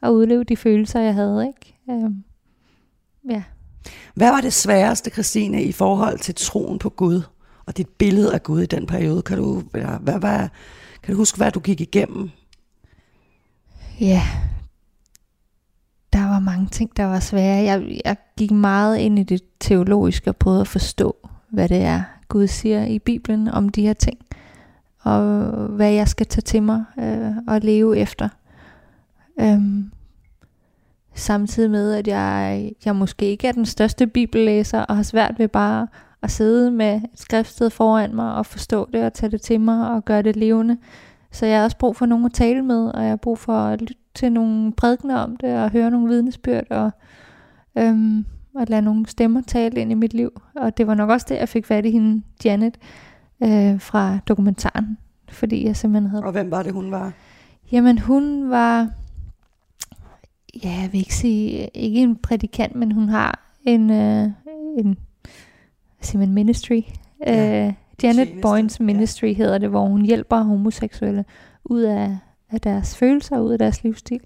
at 0.02 0.10
udleve 0.10 0.44
de 0.44 0.58
følelser, 0.58 1.00
jeg 1.00 1.14
havde. 1.14 1.48
Ikke? 1.48 1.78
Um, 1.88 2.24
ja. 3.30 3.44
Hvad 4.14 4.32
var 4.32 4.42
det 4.42 4.54
sværeste, 4.54 5.10
Christine, 5.10 5.64
i 5.64 5.72
forhold 5.72 6.20
til 6.20 6.36
troen 6.36 6.80
på 6.80 6.90
Gud 6.90 7.22
og 7.66 7.78
dit 7.78 7.90
billede 7.90 8.34
af 8.34 8.44
Gud 8.44 8.62
i 8.62 8.66
den 8.66 8.86
periode? 8.86 9.22
Kan 9.22 9.38
du, 9.38 9.64
hvad, 9.72 9.84
hvad, 10.02 10.20
var, 10.20 10.50
kan 11.04 11.14
du 11.14 11.18
huske, 11.18 11.38
hvad 11.38 11.52
du 11.52 11.60
gik 11.60 11.82
igennem? 11.82 12.30
Ja, 14.00 14.24
der 16.14 16.28
var 16.30 16.40
mange 16.40 16.68
ting, 16.68 16.98
der 16.98 17.06
var 17.06 17.20
svære. 17.20 17.64
Jeg, 17.64 18.02
jeg 18.06 18.16
gik 18.38 18.52
meget 18.52 18.98
ind 18.98 19.20
i 19.20 19.24
det 19.24 19.42
teologiske 19.60 20.30
og 20.30 20.36
prøvede 20.36 20.62
at 20.62 20.68
forstå, 20.68 21.16
hvad 21.50 21.70
det 21.70 21.82
er, 21.82 22.04
Gud 22.28 22.48
siger 22.48 22.86
i 22.86 23.00
Bibelen 23.00 23.48
om 23.48 23.70
de 23.70 23.82
her 23.82 23.94
ting. 23.94 24.18
Og 25.00 25.22
hvad 25.68 25.92
jeg 25.92 26.08
skal 26.08 26.26
tage 26.26 26.42
til 26.42 26.64
mig 26.64 26.84
øh, 27.00 27.32
og 27.48 27.62
leve 27.62 27.98
efter. 27.98 28.30
Øhm, 29.40 29.92
samtidig 31.16 31.72
med, 31.72 31.94
at 31.94 32.08
jeg, 32.08 32.72
jeg 32.86 32.96
måske 32.96 33.26
ikke 33.26 33.48
er 33.48 33.52
den 33.52 33.66
største 33.66 34.08
bibellæser, 34.08 34.80
og 34.80 34.96
har 34.96 35.04
svært 35.04 35.40
ved 35.40 35.48
bare 35.48 35.88
at 36.22 36.32
sidde 36.32 36.72
med 36.72 36.96
et 36.96 37.10
skriftsted 37.16 37.70
foran 37.70 38.16
mig 38.16 38.34
og 38.34 38.46
forstå 38.46 38.90
det 38.94 39.04
og 39.04 39.14
tage 39.14 39.32
det 39.32 39.42
til 39.42 39.62
mig 39.62 39.92
og 39.92 40.06
gøre 40.06 40.22
det 40.22 40.36
levende. 40.36 40.78
Så 41.32 41.46
jeg 41.46 41.58
har 41.58 41.64
også 41.64 41.78
brug 41.78 41.96
for 41.96 42.06
nogen 42.06 42.26
at 42.26 42.34
tale 42.34 42.62
med, 42.62 42.88
og 42.88 43.02
jeg 43.02 43.10
har 43.10 43.16
brug 43.16 43.40
for 43.40 43.54
at 43.54 43.82
lytte 43.82 43.96
til 44.16 44.32
nogle 44.32 44.72
prædikner 44.72 45.18
om 45.18 45.38
det, 45.38 45.64
og 45.64 45.72
høre 45.72 45.92
nogle 45.92 46.08
vidnesbyrd, 46.08 46.66
og, 46.70 46.92
øhm, 47.78 48.26
og 48.56 48.66
lade 48.68 48.82
nogle 48.82 49.06
stemmer 49.06 49.42
tale 49.48 49.82
ind 49.82 49.92
i 49.92 49.96
mit 49.96 50.14
liv. 50.14 50.42
Og 50.56 50.78
det 50.78 50.88
var 50.88 50.94
nok 50.94 51.10
også 51.10 51.26
det, 51.30 51.36
jeg 51.36 51.50
fik 51.50 51.66
fat 51.66 51.86
i 51.86 51.92
hende, 51.92 52.22
Janet, 52.46 52.78
øh, 53.44 53.80
fra 53.80 54.18
dokumentaren, 54.28 54.98
fordi 55.30 55.66
jeg 55.66 55.76
simpelthen 55.76 56.10
havde... 56.10 56.24
Og 56.24 56.32
hvem 56.32 56.52
var 56.52 56.64
det, 56.64 56.74
hun 56.74 56.92
var? 56.92 57.14
Jamen, 57.72 58.00
hun 58.00 58.50
var 58.50 58.90
ja, 60.64 60.70
jeg 60.70 60.90
vil 60.92 61.00
ikke 61.00 61.16
sige, 61.16 61.68
ikke 61.68 62.00
en 62.00 62.16
prædikant, 62.16 62.76
men 62.76 62.92
hun 62.92 63.10
har 63.10 63.54
en, 63.66 63.90
øh, 63.90 64.30
en 64.78 64.98
hvad 66.12 66.20
man, 66.20 66.34
ministry. 66.34 66.82
Ja. 67.28 67.68
Øh, 67.68 67.74
Janet 68.04 68.16
Tjeneste. 68.16 68.42
Boynes 68.42 68.80
Ministry 68.80 69.28
ja. 69.28 69.34
hedder 69.34 69.58
det, 69.58 69.70
hvor 69.70 69.86
hun 69.86 70.02
hjælper 70.02 70.38
homoseksuelle 70.38 71.26
ud 71.64 71.82
af, 71.82 72.18
af 72.52 72.62
deres 72.62 72.98
følelser, 72.98 73.40
ud 73.40 73.52
af 73.52 73.60
deres 73.60 73.84
livsstil, 73.84 74.20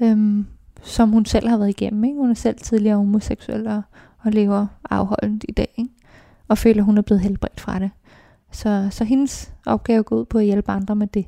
øhm, 0.00 0.46
som 0.82 1.10
hun 1.10 1.24
selv 1.24 1.48
har 1.48 1.56
været 1.56 1.68
igennem. 1.68 2.04
Ikke? 2.04 2.18
Hun 2.18 2.30
er 2.30 2.34
selv 2.34 2.58
tidligere 2.58 2.96
homoseksuel 2.96 3.66
og, 3.66 3.82
og 4.18 4.32
lever 4.32 4.66
afholdent 4.90 5.44
i 5.48 5.52
dag, 5.52 5.74
ikke? 5.76 5.90
og 6.48 6.58
føler, 6.58 6.80
at 6.80 6.84
hun 6.84 6.98
er 6.98 7.02
blevet 7.02 7.20
helbredt 7.20 7.60
fra 7.60 7.78
det. 7.78 7.90
Så, 8.52 8.88
så 8.90 9.04
hendes 9.04 9.52
opgave 9.66 10.02
går 10.02 10.16
ud 10.16 10.24
på 10.24 10.38
at 10.38 10.44
hjælpe 10.44 10.72
andre 10.72 10.96
med 10.96 11.06
det. 11.06 11.26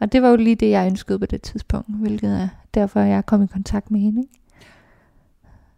Og 0.00 0.12
det 0.12 0.22
var 0.22 0.28
jo 0.28 0.36
lige 0.36 0.56
det, 0.56 0.70
jeg 0.70 0.86
ønskede 0.86 1.18
på 1.18 1.26
det 1.26 1.42
tidspunkt, 1.42 1.86
hvilket 1.88 2.40
er 2.42 2.48
derfor, 2.74 3.00
jeg 3.00 3.26
kom 3.26 3.42
i 3.42 3.46
kontakt 3.46 3.90
med 3.90 4.00
hende. 4.00 4.20
Ikke? 4.20 4.40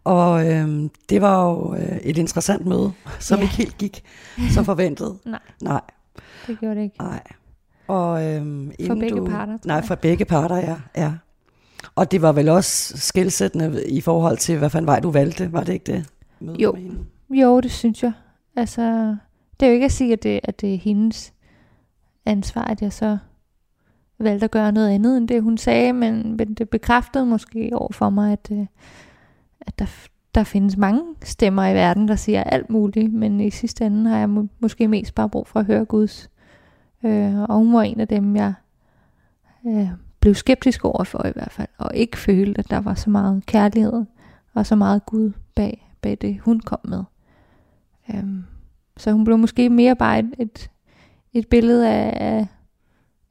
Og 0.03 0.51
øh, 0.51 0.89
det 1.09 1.21
var 1.21 1.49
jo 1.49 1.75
øh, 1.75 1.97
et 1.97 2.17
interessant 2.17 2.65
møde, 2.65 2.91
som 3.19 3.37
ja. 3.37 3.43
ikke 3.43 3.55
helt 3.55 3.77
gik 3.77 4.03
som 4.49 4.65
forventet. 4.71 5.17
nej. 5.25 5.39
Nej. 5.61 5.81
Det 6.47 6.59
gjorde 6.59 6.75
det 6.75 6.83
ikke. 6.83 6.97
Nej. 6.99 7.23
Og, 7.87 8.25
øh, 8.25 8.71
for 8.87 8.95
begge 8.95 9.17
du, 9.17 9.25
parter? 9.25 9.57
Nej, 9.65 9.85
for 9.85 9.95
begge 9.95 10.25
parter, 10.25 10.55
ja. 10.55 10.75
ja. 10.97 11.13
Og 11.95 12.11
det 12.11 12.21
var 12.21 12.31
vel 12.31 12.49
også 12.49 12.97
skilsættende 12.97 13.89
i 13.89 14.01
forhold 14.01 14.37
til, 14.37 14.57
hvad 14.57 14.69
fanden 14.69 14.87
vej 14.87 14.99
du 14.99 15.11
valgte, 15.11 15.53
var 15.53 15.63
det 15.63 15.73
ikke 15.73 15.91
det? 15.91 16.05
Møde 16.39 16.57
jo. 16.59 16.77
jo, 17.29 17.59
det 17.59 17.71
synes 17.71 18.03
jeg. 18.03 18.11
Altså, 18.55 19.15
det 19.59 19.65
er 19.65 19.67
jo 19.67 19.73
ikke 19.73 19.85
at 19.85 19.91
sige, 19.91 20.13
at 20.13 20.23
det, 20.23 20.39
at 20.43 20.61
det 20.61 20.73
er 20.73 20.77
hendes 20.77 21.33
ansvar, 22.25 22.63
at 22.63 22.81
jeg 22.81 22.93
så 22.93 23.17
valgte 24.23 24.43
at 24.43 24.51
gøre 24.51 24.71
noget 24.71 24.89
andet 24.89 25.17
end 25.17 25.27
det, 25.27 25.43
hun 25.43 25.57
sagde, 25.57 25.93
men, 25.93 26.37
men 26.37 26.53
det 26.53 26.69
bekræftede 26.69 27.25
måske 27.25 27.69
over 27.73 27.91
for 27.91 28.09
mig, 28.09 28.31
at, 28.31 28.49
øh, 28.51 28.65
at 29.61 29.79
der, 29.79 29.85
der 30.35 30.43
findes 30.43 30.77
mange 30.77 31.01
stemmer 31.23 31.67
i 31.67 31.73
verden, 31.73 32.07
der 32.07 32.15
siger 32.15 32.43
alt 32.43 32.69
muligt, 32.69 33.13
men 33.13 33.39
i 33.39 33.49
sidste 33.49 33.85
ende 33.85 34.09
har 34.09 34.17
jeg 34.17 34.29
må, 34.29 34.47
måske 34.59 34.87
mest 34.87 35.15
bare 35.15 35.29
brug 35.29 35.47
for 35.47 35.59
at 35.59 35.65
høre 35.65 35.85
Guds. 35.85 36.29
Øh, 37.03 37.41
og 37.41 37.57
hun 37.57 37.73
var 37.73 37.81
en 37.81 37.99
af 37.99 38.07
dem, 38.07 38.35
jeg 38.35 38.53
øh, 39.67 39.87
blev 40.19 40.35
skeptisk 40.35 40.85
over 40.85 41.03
for 41.03 41.25
i 41.25 41.31
hvert 41.31 41.51
fald, 41.51 41.67
og 41.77 41.91
ikke 41.95 42.17
følte, 42.17 42.59
at 42.59 42.69
der 42.69 42.79
var 42.79 42.93
så 42.93 43.09
meget 43.09 43.45
kærlighed 43.45 44.05
og 44.53 44.65
så 44.65 44.75
meget 44.75 45.05
Gud 45.05 45.31
bag, 45.55 45.91
bag 46.01 46.17
det, 46.21 46.39
hun 46.39 46.59
kom 46.59 46.79
med. 46.83 47.03
Øh, 48.09 48.23
så 48.97 49.11
hun 49.11 49.23
blev 49.23 49.37
måske 49.37 49.69
mere 49.69 49.95
bare 49.95 50.19
et, 50.19 50.33
et, 50.39 50.69
et 51.33 51.47
billede 51.47 51.89
af, 51.89 52.47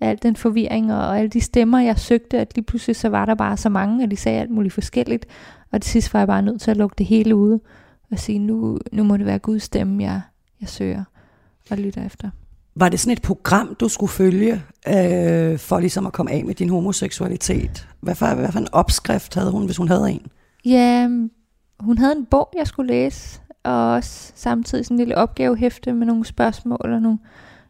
al 0.03 0.19
den 0.23 0.37
forvirring 0.37 0.95
og 0.95 1.19
alle 1.19 1.29
de 1.29 1.41
stemmer, 1.41 1.81
jeg 1.81 1.99
søgte, 1.99 2.39
at 2.39 2.55
lige 2.55 2.65
pludselig 2.65 2.97
så 2.97 3.09
var 3.09 3.25
der 3.25 3.35
bare 3.35 3.57
så 3.57 3.69
mange, 3.69 4.05
og 4.05 4.11
de 4.11 4.17
sagde 4.17 4.41
alt 4.41 4.51
muligt 4.51 4.75
forskelligt. 4.75 5.27
Og 5.73 5.83
til 5.83 5.91
sidst 5.91 6.15
var 6.15 6.21
jeg 6.21 6.27
bare 6.27 6.43
nødt 6.43 6.61
til 6.61 6.71
at 6.71 6.77
lukke 6.77 6.95
det 6.99 7.07
hele 7.07 7.37
ude 7.37 7.61
og 8.11 8.19
sige, 8.19 8.39
nu, 8.39 8.79
nu 8.93 9.05
må 9.05 9.17
det 9.17 9.27
være 9.27 9.39
Guds 9.39 9.63
stemme, 9.63 10.03
jeg, 10.03 10.21
jeg 10.61 10.69
søger 10.69 11.05
og 11.71 11.79
lytter 11.79 12.07
efter. 12.07 12.31
Var 12.75 12.89
det 12.89 13.01
sådan 13.01 13.13
et 13.13 13.23
program, 13.23 13.77
du 13.81 13.89
skulle 13.89 14.11
følge, 14.11 14.63
øh, 14.89 15.59
for 15.59 15.79
ligesom 15.81 16.07
at 16.07 16.13
komme 16.13 16.33
af 16.33 16.45
med 16.45 16.55
din 16.55 16.69
homoseksualitet? 16.69 17.89
Hvad 18.01 18.15
for, 18.15 18.35
hvad 18.35 18.53
for 18.53 18.59
en 18.59 18.69
opskrift 18.73 19.35
havde 19.35 19.51
hun, 19.51 19.65
hvis 19.65 19.77
hun 19.77 19.89
havde 19.89 20.11
en? 20.11 20.27
Ja, 20.65 21.09
hun 21.81 21.99
havde 21.99 22.17
en 22.17 22.27
bog, 22.31 22.53
jeg 22.59 22.67
skulle 22.67 22.93
læse, 22.93 23.41
og 23.65 23.93
også 23.93 24.33
samtidig 24.35 24.85
sådan 24.85 24.95
en 24.95 24.99
lille 24.99 25.17
opgavehæfte 25.17 25.93
med 25.93 26.07
nogle 26.07 26.25
spørgsmål 26.25 26.81
og 26.85 27.03
nogle, 27.03 27.19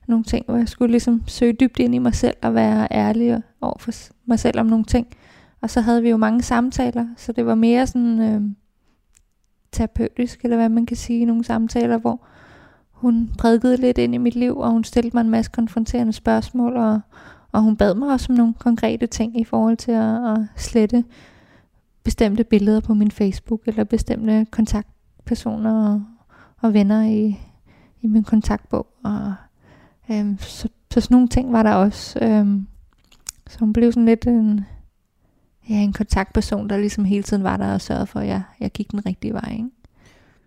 nogle 0.09 0.25
ting, 0.25 0.45
hvor 0.47 0.57
jeg 0.57 0.69
skulle 0.69 0.91
ligesom 0.91 1.23
søge 1.27 1.53
dybt 1.53 1.79
ind 1.79 1.95
i 1.95 1.99
mig 1.99 2.15
selv 2.15 2.37
og 2.43 2.55
være 2.55 2.89
ærlig 2.91 3.43
over 3.61 3.79
for 3.79 3.93
mig 4.27 4.39
selv 4.39 4.61
om 4.61 4.67
nogle 4.67 4.85
ting. 4.85 5.07
Og 5.61 5.71
så 5.71 5.81
havde 5.81 6.03
vi 6.03 6.11
jo 6.11 6.17
mange 6.17 6.43
samtaler, 6.43 7.07
så 7.17 7.33
det 7.33 7.47
var 7.47 7.55
mere 7.55 7.87
sådan 7.87 8.21
øh, 8.21 8.43
terapeutisk, 9.73 10.41
eller 10.45 10.57
hvad 10.57 10.69
man 10.69 10.87
kan 10.87 10.97
sige, 10.97 11.25
nogle 11.25 11.45
samtaler, 11.45 11.99
hvor 11.99 12.21
hun 12.91 13.31
prædikede 13.39 13.77
lidt 13.77 13.99
ind 13.99 14.15
i 14.15 14.19
mit 14.19 14.35
liv, 14.35 14.59
og 14.59 14.71
hun 14.71 14.85
stillede 14.85 15.17
mig 15.17 15.21
en 15.21 15.31
masse 15.31 15.51
konfronterende 15.51 16.13
spørgsmål, 16.13 16.77
og, 16.77 17.01
og 17.53 17.63
hun 17.63 17.77
bad 17.77 17.95
mig 17.95 18.09
også 18.09 18.33
om 18.33 18.37
nogle 18.37 18.55
konkrete 18.55 19.07
ting 19.07 19.41
i 19.41 19.45
forhold 19.45 19.77
til 19.77 19.93
at, 19.93 20.31
at 20.31 20.39
slette 20.57 21.05
bestemte 22.05 22.45
billeder 22.45 22.81
på 22.81 22.95
min 22.95 23.11
Facebook, 23.11 23.61
eller 23.67 23.85
bestemte 23.85 24.47
kontaktpersoner 24.51 25.93
og, 25.93 26.03
og 26.61 26.75
venner 26.75 27.03
i, 27.03 27.39
i 28.01 28.07
min 28.07 28.25
kontaktbog. 28.25 28.87
Og 29.05 29.35
Øhm, 30.13 30.39
så, 30.39 30.69
så 30.91 31.01
sådan 31.01 31.15
nogle 31.15 31.29
ting 31.29 31.53
var 31.53 31.63
der 31.63 31.73
også. 31.73 32.19
Øhm, 32.23 32.67
så 33.51 33.59
hun 33.59 33.73
blev 33.73 33.93
sådan 33.93 34.07
lidt 34.07 34.27
en, 34.27 34.61
ja, 35.69 35.75
en 35.75 35.93
kontaktperson, 35.93 36.69
der 36.69 36.77
ligesom 36.77 37.05
hele 37.05 37.23
tiden 37.23 37.45
var 37.45 37.57
der 37.57 37.75
og 37.75 37.81
sørgede 37.81 38.07
for, 38.07 38.21
at 38.21 38.27
jeg, 38.27 38.43
jeg 38.61 38.71
gik 38.71 38.91
den 38.91 39.07
rigtige 39.07 39.33
vej. 39.33 39.53
Ikke? 39.53 39.69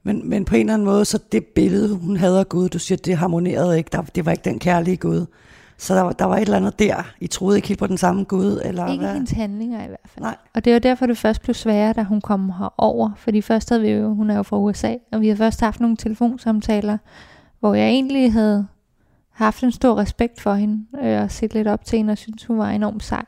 Men, 0.04 0.30
men 0.30 0.46
på 0.46 0.56
en 0.56 0.62
eller 0.62 0.74
anden 0.74 0.86
måde, 0.86 1.06
så 1.06 1.20
det 1.32 1.46
billede, 1.46 1.96
hun 1.96 2.18
havde 2.18 2.40
af 2.40 2.50
Gud, 2.50 2.70
du 2.70 2.80
siger, 2.80 2.98
det 2.98 3.18
harmonerede 3.18 3.78
ikke. 3.78 3.90
Der, 3.92 4.02
det 4.02 4.26
var 4.26 4.32
ikke 4.32 4.44
den 4.44 4.60
kærlige 4.60 4.98
Gud. 4.98 5.26
Så 5.78 5.96
der, 5.96 6.12
der 6.12 6.26
var 6.26 6.36
et 6.36 6.42
eller 6.42 6.58
andet 6.58 6.80
der. 6.80 7.14
I 7.20 7.28
troede 7.28 7.58
ikke 7.58 7.68
helt 7.68 7.80
på 7.80 7.88
den 7.88 7.98
samme 7.98 8.24
Gud? 8.24 8.62
Eller 8.66 8.88
ikke 8.88 9.04
hvad? 9.04 9.14
hendes 9.14 9.32
handlinger 9.32 9.84
i 9.84 9.88
hvert 9.88 10.00
fald. 10.06 10.24
Nej. 10.24 10.36
Og 10.54 10.66
det 10.66 10.74
var 10.74 10.80
derfor, 10.80 11.06
det 11.06 11.18
først 11.18 11.42
blev 11.42 11.54
sværere, 11.54 11.94
da 11.94 12.04
hun 12.04 12.22
kom 12.22 12.50
herover. 12.50 13.12
Fordi 13.18 13.42
først 13.42 13.70
havde 13.70 13.82
vi 13.82 13.90
jo, 13.90 14.14
hun 14.14 14.30
er 14.30 14.36
jo 14.36 14.44
fra 14.44 14.58
USA, 14.58 14.96
og 15.12 15.22
vi 15.22 15.28
havde 15.28 15.38
først 15.38 15.60
haft 15.60 15.80
nogle 15.80 15.98
telefonsamtaler, 15.98 16.98
hvor 17.60 17.74
jeg 17.74 17.88
egentlig 17.88 18.34
havde 18.34 18.68
haft 19.36 19.64
en 19.64 19.72
stor 19.72 19.98
respekt 19.98 20.42
for 20.42 20.54
hende, 20.54 20.86
øh, 21.04 21.22
og 21.22 21.32
set 21.32 21.54
lidt 21.54 21.68
op 21.68 21.86
til 21.86 21.98
hende, 21.98 22.12
og 22.12 22.18
synes 22.18 22.46
hun 22.46 22.58
var 22.58 22.70
enormt 22.70 23.04
sej. 23.04 23.26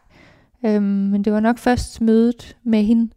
Øhm, 0.65 0.83
men 0.83 1.23
det 1.23 1.33
var 1.33 1.39
nok 1.39 1.57
først 1.57 2.01
mødet 2.01 2.57
med 2.63 2.83
hende, 2.83 3.11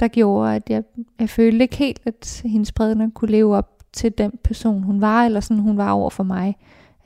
der 0.00 0.08
gjorde, 0.08 0.54
at 0.54 0.70
jeg, 0.70 0.82
jeg 1.18 1.30
følte 1.30 1.62
ikke 1.62 1.76
helt, 1.76 2.00
at 2.06 2.42
hendes 2.44 2.72
bredner 2.72 3.10
kunne 3.14 3.30
leve 3.30 3.56
op 3.56 3.82
til 3.92 4.18
den 4.18 4.32
person, 4.44 4.82
hun 4.82 5.00
var, 5.00 5.24
eller 5.24 5.40
sådan 5.40 5.62
hun 5.62 5.76
var 5.76 5.90
over 5.92 6.10
for 6.10 6.22
mig. 6.22 6.56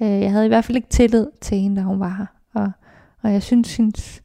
Øh, 0.02 0.08
jeg 0.08 0.32
havde 0.32 0.44
i 0.44 0.48
hvert 0.48 0.64
fald 0.64 0.76
ikke 0.76 0.88
tillid 0.88 1.26
til 1.40 1.58
hende, 1.58 1.76
da 1.76 1.82
hun 1.82 2.00
var 2.00 2.14
her. 2.18 2.26
Og, 2.62 2.70
og 3.22 3.32
jeg 3.32 3.42
synes, 3.42 3.76
hendes, 3.76 4.22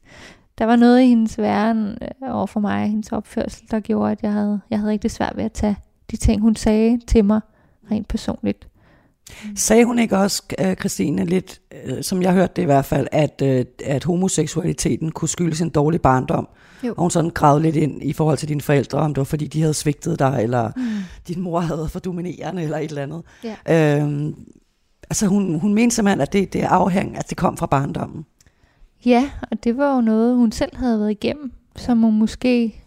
der 0.58 0.64
var 0.64 0.76
noget 0.76 1.02
i 1.02 1.06
hendes 1.06 1.38
væren 1.38 1.98
øh, 2.02 2.34
over 2.34 2.46
for 2.46 2.60
mig, 2.60 2.88
hendes 2.88 3.12
opførsel, 3.12 3.70
der 3.70 3.80
gjorde, 3.80 4.12
at 4.12 4.22
jeg 4.22 4.32
havde, 4.32 4.60
jeg 4.70 4.78
havde 4.78 4.92
rigtig 4.92 5.10
svært 5.10 5.36
ved 5.36 5.44
at 5.44 5.52
tage 5.52 5.76
de 6.10 6.16
ting, 6.16 6.40
hun 6.40 6.56
sagde 6.56 7.00
til 7.06 7.24
mig, 7.24 7.40
rent 7.90 8.08
personligt. 8.08 8.69
Sagde 9.56 9.84
hun 9.84 9.98
ikke 9.98 10.16
også, 10.16 10.42
øh, 10.58 10.76
Christine, 10.76 11.24
lidt, 11.24 11.60
øh, 11.84 12.02
som 12.02 12.22
jeg 12.22 12.32
hørte 12.32 12.52
det 12.56 12.62
i 12.62 12.64
hvert 12.64 12.84
fald, 12.84 13.06
at, 13.12 13.42
øh, 13.44 13.64
at 13.84 14.04
homoseksualiteten 14.04 15.12
kunne 15.12 15.28
skyldes 15.28 15.60
en 15.60 15.70
dårlig 15.70 16.00
barndom? 16.00 16.48
Jo. 16.84 16.94
Og 16.96 17.02
hun 17.02 17.10
sådan 17.10 17.30
gravede 17.30 17.62
lidt 17.62 17.76
ind 17.76 18.02
i 18.02 18.12
forhold 18.12 18.38
til 18.38 18.48
dine 18.48 18.60
forældre, 18.60 18.98
om 18.98 19.14
det 19.14 19.18
var 19.18 19.24
fordi, 19.24 19.46
de 19.46 19.60
havde 19.60 19.74
svigtet 19.74 20.18
dig, 20.18 20.40
eller 20.42 20.70
mm. 20.76 20.82
din 21.28 21.40
mor 21.40 21.60
havde 21.60 21.88
for 21.88 21.98
dominerende, 21.98 22.62
eller 22.62 22.78
et 22.78 22.88
eller 22.88 23.02
andet. 23.02 23.22
Ja. 23.68 24.00
Øhm, 24.02 24.34
altså 25.10 25.26
hun, 25.26 25.58
hun 25.58 25.74
mente 25.74 25.96
simpelthen, 25.96 26.20
at 26.20 26.32
det, 26.32 26.52
det 26.52 26.62
er 26.62 26.68
afhæng, 26.68 27.16
at 27.18 27.30
det 27.30 27.36
kom 27.36 27.56
fra 27.56 27.66
barndommen. 27.66 28.26
Ja, 29.04 29.30
og 29.50 29.64
det 29.64 29.76
var 29.76 29.94
jo 29.94 30.00
noget, 30.00 30.36
hun 30.36 30.52
selv 30.52 30.76
havde 30.76 31.00
været 31.00 31.10
igennem, 31.10 31.52
som 31.76 31.98
hun 31.98 32.18
måske 32.18 32.84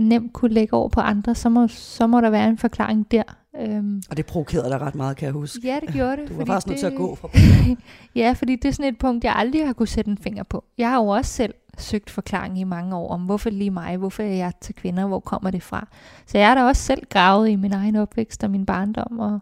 nemt 0.00 0.32
kunne 0.32 0.54
lægge 0.54 0.74
over 0.74 0.88
på 0.88 1.00
andre, 1.00 1.34
så 1.34 1.48
må, 1.48 1.68
så 1.68 2.06
må 2.06 2.20
der 2.20 2.30
være 2.30 2.48
en 2.48 2.58
forklaring 2.58 3.10
der. 3.10 3.22
Øhm. 3.60 4.02
Og 4.10 4.16
det 4.16 4.26
provokerede 4.26 4.70
dig 4.70 4.80
ret 4.80 4.94
meget, 4.94 5.16
kan 5.16 5.26
jeg 5.26 5.32
huske. 5.32 5.60
Ja, 5.64 5.78
det 5.86 5.94
gjorde 5.94 6.16
det. 6.16 6.28
Du 6.28 6.34
var 6.34 6.44
faktisk 6.44 6.66
nødt 6.66 6.78
til 6.78 6.86
at 6.86 6.94
gå 6.94 7.14
fra 7.14 7.28
Ja, 8.20 8.34
fordi 8.36 8.56
det 8.56 8.68
er 8.68 8.72
sådan 8.72 8.92
et 8.92 8.98
punkt, 8.98 9.24
jeg 9.24 9.32
aldrig 9.36 9.66
har 9.66 9.72
kunne 9.72 9.88
sætte 9.88 10.10
en 10.10 10.18
finger 10.18 10.42
på. 10.42 10.64
Jeg 10.78 10.90
har 10.90 10.96
jo 10.96 11.06
også 11.06 11.32
selv 11.32 11.54
søgt 11.78 12.10
forklaring 12.10 12.58
i 12.60 12.64
mange 12.64 12.96
år 12.96 13.10
om, 13.10 13.20
hvorfor 13.20 13.50
lige 13.50 13.70
mig, 13.70 13.96
hvorfor 13.96 14.22
er 14.22 14.26
jeg 14.26 14.52
til 14.60 14.74
kvinder, 14.74 15.06
hvor 15.06 15.20
kommer 15.20 15.50
det 15.50 15.62
fra. 15.62 15.88
Så 16.26 16.38
jeg 16.38 16.48
har 16.48 16.54
da 16.54 16.64
også 16.64 16.82
selv 16.82 17.02
gravet 17.10 17.48
i 17.48 17.56
min 17.56 17.72
egen 17.72 17.96
opvækst 17.96 18.44
og 18.44 18.50
min 18.50 18.66
barndom, 18.66 19.18
og, 19.18 19.40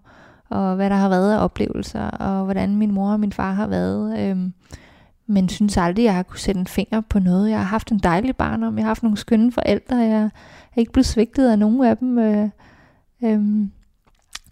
og 0.49 0.75
hvad 0.75 0.91
der 0.91 0.97
har 0.97 1.09
været 1.09 1.35
af 1.35 1.45
oplevelser, 1.45 2.11
og 2.11 2.45
hvordan 2.45 2.77
min 2.77 2.93
mor 2.93 3.13
og 3.13 3.21
min 3.21 3.33
far 3.33 3.53
har 3.53 3.67
været. 3.67 4.21
Øhm, 4.21 4.53
men 5.27 5.49
synes 5.49 5.77
aldrig, 5.77 6.05
jeg 6.05 6.15
har 6.15 6.23
kunne 6.23 6.39
sætte 6.39 6.61
en 6.61 6.67
finger 6.67 7.01
på 7.01 7.19
noget. 7.19 7.51
Jeg 7.51 7.59
har 7.59 7.65
haft 7.65 7.93
en 7.93 7.99
dejlig 7.99 8.37
barndom, 8.37 8.77
jeg 8.77 8.85
har 8.85 8.91
haft 8.91 9.03
nogle 9.03 9.19
skønne 9.19 9.53
forældre, 9.53 9.97
jeg 9.97 10.31
er 10.77 10.81
ikke 10.81 10.93
blevet 10.93 11.07
svigtet 11.07 11.51
af 11.51 11.59
nogen 11.59 11.85
af 11.85 11.97
dem. 11.97 12.19
Øh, 12.19 12.49
øhm, 13.23 13.71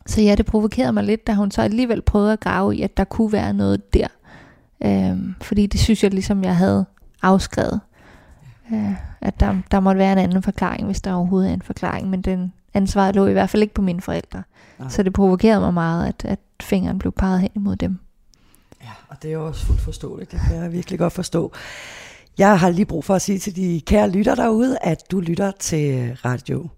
så 0.06 0.20
ja, 0.22 0.34
det 0.34 0.46
provokerede 0.46 0.92
mig 0.92 1.04
lidt, 1.04 1.26
da 1.26 1.34
hun 1.34 1.50
så 1.50 1.62
alligevel 1.62 2.02
prøvede 2.02 2.32
at 2.32 2.40
grave 2.40 2.76
i, 2.76 2.82
at 2.82 2.96
der 2.96 3.04
kunne 3.04 3.32
være 3.32 3.54
noget 3.54 3.94
der. 3.94 4.06
Øhm, 4.84 5.34
fordi 5.42 5.66
det 5.66 5.80
synes 5.80 6.02
jeg 6.02 6.10
ligesom, 6.10 6.44
jeg 6.44 6.56
havde 6.56 6.84
afskrevet. 7.22 7.80
Øh, 8.72 8.92
at 9.20 9.40
der, 9.40 9.56
der 9.70 9.80
måtte 9.80 9.98
være 9.98 10.12
en 10.12 10.18
anden 10.18 10.42
forklaring, 10.42 10.86
hvis 10.86 11.00
der 11.00 11.12
overhovedet 11.12 11.50
er 11.50 11.54
en 11.54 11.62
forklaring. 11.62 12.10
Men 12.10 12.22
den 12.22 12.52
ansvaret 12.74 13.14
lå 13.14 13.26
i 13.26 13.32
hvert 13.32 13.50
fald 13.50 13.62
ikke 13.62 13.74
på 13.74 13.82
mine 13.82 14.00
forældre. 14.00 14.42
Nej. 14.78 14.88
Så 14.88 15.02
det 15.02 15.12
provokerede 15.12 15.60
mig 15.60 15.74
meget, 15.74 16.08
at, 16.08 16.24
at 16.24 16.38
fingeren 16.62 16.98
blev 16.98 17.12
peget 17.12 17.40
hen 17.40 17.50
imod 17.54 17.76
dem. 17.76 17.98
Ja, 18.82 18.90
og 19.08 19.16
det 19.22 19.28
er 19.28 19.32
jo 19.32 19.46
også 19.46 19.66
fuldt 19.66 19.80
forståeligt. 19.80 20.32
Det 20.32 20.40
kan 20.48 20.56
jeg 20.56 20.72
virkelig 20.72 20.98
godt 20.98 21.12
forstå. 21.12 21.52
Jeg 22.38 22.60
har 22.60 22.70
lige 22.70 22.86
brug 22.86 23.04
for 23.04 23.14
at 23.14 23.22
sige 23.22 23.38
til 23.38 23.56
de 23.56 23.80
kære 23.86 24.10
lytter 24.10 24.34
derude, 24.34 24.78
at 24.80 25.10
du 25.10 25.20
lytter 25.20 25.52
til 25.60 26.16
Radio 26.24 26.68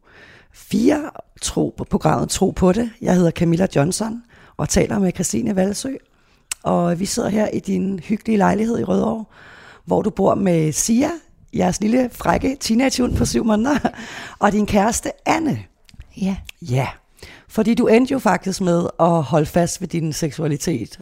4, 0.56 1.10
tro 1.42 1.74
på 1.76 1.84
programmet 1.84 2.28
Tro 2.28 2.50
på 2.50 2.72
det. 2.72 2.90
Jeg 3.00 3.14
hedder 3.14 3.30
Camilla 3.30 3.66
Johnson 3.76 4.22
og 4.56 4.68
taler 4.68 4.98
med 4.98 5.12
Christine 5.14 5.56
Valsø. 5.56 5.92
Og 6.62 7.00
vi 7.00 7.06
sidder 7.06 7.28
her 7.28 7.48
i 7.48 7.58
din 7.58 7.98
hyggelige 7.98 8.38
lejlighed 8.38 8.78
i 8.78 8.84
Rødovre, 8.84 9.24
hvor 9.84 10.02
du 10.02 10.10
bor 10.10 10.34
med 10.34 10.72
Sia, 10.72 11.10
jeres 11.54 11.80
lille 11.80 12.10
frække 12.12 12.56
teenage 12.60 13.16
på 13.16 13.24
syv 13.24 13.44
måneder, 13.44 13.78
og 14.38 14.52
din 14.52 14.66
kæreste 14.66 15.10
Anne. 15.26 15.58
Ja. 16.16 16.36
Ja, 16.62 16.88
fordi 17.48 17.74
du 17.74 17.86
endte 17.86 18.12
jo 18.12 18.18
faktisk 18.18 18.60
med 18.60 18.86
at 19.00 19.22
holde 19.22 19.46
fast 19.46 19.80
ved 19.80 19.88
din 19.88 20.12
seksualitet, 20.12 21.00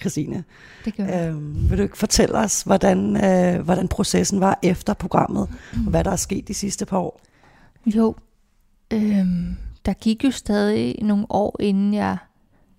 Christine. 0.00 0.44
Det 0.84 0.96
gør 0.96 1.04
jeg. 1.04 1.28
Øhm, 1.28 1.70
vil 1.70 1.78
du 1.78 1.82
ikke 1.82 1.98
fortælle 1.98 2.38
os, 2.38 2.62
hvordan, 2.62 3.24
øh, 3.24 3.60
hvordan 3.60 3.88
processen 3.88 4.40
var 4.40 4.58
efter 4.62 4.94
programmet, 4.94 5.48
mm. 5.74 5.84
og 5.84 5.90
hvad 5.90 6.04
der 6.04 6.10
er 6.10 6.16
sket 6.16 6.48
de 6.48 6.54
sidste 6.54 6.86
par 6.86 6.98
år? 6.98 7.20
Jo, 7.86 8.14
øhm, 8.92 9.56
der 9.86 9.92
gik 9.92 10.24
jo 10.24 10.30
stadig 10.30 10.96
nogle 11.02 11.26
år, 11.30 11.56
inden 11.60 11.94
jeg 11.94 12.16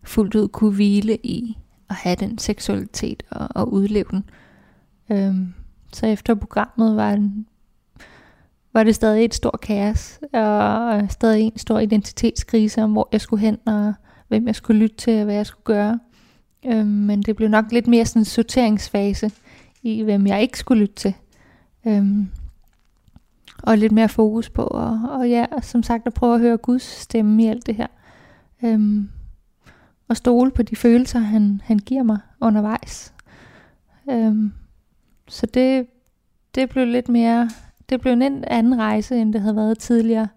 fuldt 0.03 0.35
ud 0.35 0.47
kunne 0.47 0.75
hvile 0.75 1.17
i 1.23 1.57
at 1.89 1.95
have 1.95 2.15
den 2.15 2.37
seksualitet 2.37 3.23
og, 3.29 3.47
og 3.55 3.73
udleve 3.73 4.05
den. 4.11 4.23
Øhm, 5.11 5.53
så 5.93 6.05
efter 6.05 6.35
programmet 6.35 6.95
var, 6.95 7.15
den, 7.15 7.47
var 8.73 8.83
det 8.83 8.95
stadig 8.95 9.25
et 9.25 9.33
stort 9.33 9.61
kaos, 9.61 10.19
og 10.33 11.01
stadig 11.09 11.43
en 11.43 11.57
stor 11.57 11.79
identitetskrise 11.79 12.83
om, 12.83 12.91
hvor 12.91 13.09
jeg 13.11 13.21
skulle 13.21 13.41
hen, 13.41 13.57
og 13.65 13.93
hvem 14.27 14.47
jeg 14.47 14.55
skulle 14.55 14.79
lytte 14.79 14.95
til, 14.95 15.17
og 15.17 15.23
hvad 15.23 15.35
jeg 15.35 15.45
skulle 15.45 15.63
gøre. 15.63 15.99
Øhm, 16.65 16.87
men 16.87 17.21
det 17.21 17.35
blev 17.35 17.49
nok 17.49 17.65
lidt 17.71 17.87
mere 17.87 18.05
sådan 18.05 18.21
en 18.21 18.25
sorteringsfase 18.25 19.31
i, 19.83 20.01
hvem 20.01 20.27
jeg 20.27 20.41
ikke 20.41 20.59
skulle 20.59 20.81
lytte 20.81 20.95
til. 20.95 21.13
Øhm, 21.85 22.27
og 23.67 23.77
lidt 23.77 23.91
mere 23.91 24.09
fokus 24.09 24.49
på, 24.49 24.61
og, 24.61 24.99
og 25.09 25.29
ja, 25.29 25.45
som 25.61 25.83
sagt 25.83 26.07
at 26.07 26.13
prøve 26.13 26.35
at 26.35 26.39
høre 26.39 26.57
Guds 26.57 26.83
stemme 26.83 27.43
i 27.43 27.47
alt 27.47 27.65
det 27.65 27.75
her. 27.75 27.87
Øhm, 28.63 29.09
og 30.07 30.17
stole 30.17 30.51
på 30.51 30.63
de 30.63 30.75
følelser, 30.75 31.19
han, 31.19 31.61
han 31.63 31.79
giver 31.79 32.03
mig 32.03 32.17
undervejs. 32.41 33.13
Øhm, 34.09 34.51
så 35.27 35.45
det, 35.45 35.87
det 36.55 36.69
blev 36.69 36.85
lidt 36.85 37.09
mere, 37.09 37.49
det 37.89 38.01
blev 38.01 38.13
en 38.13 38.43
anden 38.43 38.77
rejse, 38.77 39.17
end 39.17 39.33
det 39.33 39.41
havde 39.41 39.55
været 39.55 39.79
tidligere, 39.79 40.27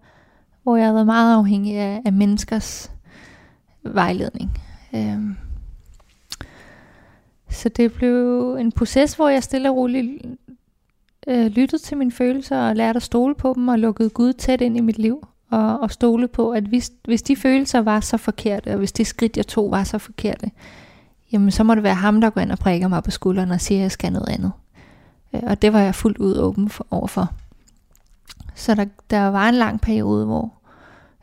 hvor 0.63 0.75
jeg 0.75 0.85
havde 0.85 0.95
været 0.95 1.05
meget 1.05 1.37
afhængig 1.37 1.77
af, 1.77 2.01
af 2.05 2.13
menneskers 2.13 2.91
vejledning. 3.83 4.51
Øhm, 4.95 5.35
så 7.49 7.69
det 7.69 7.93
blev 7.93 8.55
en 8.59 8.71
proces, 8.71 9.13
hvor 9.13 9.29
jeg 9.29 9.43
stille 9.43 9.69
og 9.69 9.75
roligt 9.75 10.21
øh, 11.27 11.45
lyttede 11.45 11.81
til 11.81 11.97
mine 11.97 12.11
følelser 12.11 12.57
og 12.57 12.75
lærte 12.75 12.97
at 12.97 13.03
stole 13.03 13.35
på 13.35 13.53
dem 13.55 13.67
og 13.67 13.79
lukkede 13.79 14.09
Gud 14.09 14.33
tæt 14.33 14.61
ind 14.61 14.77
i 14.77 14.81
mit 14.81 14.99
liv. 14.99 15.27
Og, 15.49 15.79
og 15.79 15.91
stole 15.91 16.27
på, 16.27 16.51
at 16.51 16.63
hvis, 16.63 16.91
hvis 17.03 17.21
de 17.21 17.35
følelser 17.35 17.79
var 17.79 17.99
så 17.99 18.17
forkerte, 18.17 18.71
og 18.71 18.77
hvis 18.77 18.91
de 18.91 19.05
skridt, 19.05 19.37
jeg 19.37 19.47
tog, 19.47 19.71
var 19.71 19.83
så 19.83 19.97
forkerte, 19.97 20.51
jamen 21.31 21.51
så 21.51 21.63
må 21.63 21.75
det 21.75 21.83
være 21.83 21.95
ham, 21.95 22.21
der 22.21 22.29
går 22.29 22.41
ind 22.41 22.51
og 22.51 22.59
prikker 22.59 22.87
mig 22.87 23.03
på 23.03 23.11
skulderen 23.11 23.51
og 23.51 23.61
siger, 23.61 23.79
at 23.79 23.83
jeg 23.83 23.91
skal 23.91 24.11
noget 24.11 24.29
andet. 24.29 24.51
Øh, 25.33 25.41
og 25.43 25.61
det 25.61 25.73
var 25.73 25.79
jeg 25.79 25.95
fuldt 25.95 26.17
ud 26.17 26.37
åben 26.37 26.69
for, 26.69 26.87
overfor. 26.91 27.33
Så 28.55 28.75
der, 28.75 28.85
der 29.09 29.27
var 29.27 29.49
en 29.49 29.55
lang 29.55 29.81
periode, 29.81 30.25
hvor, 30.25 30.53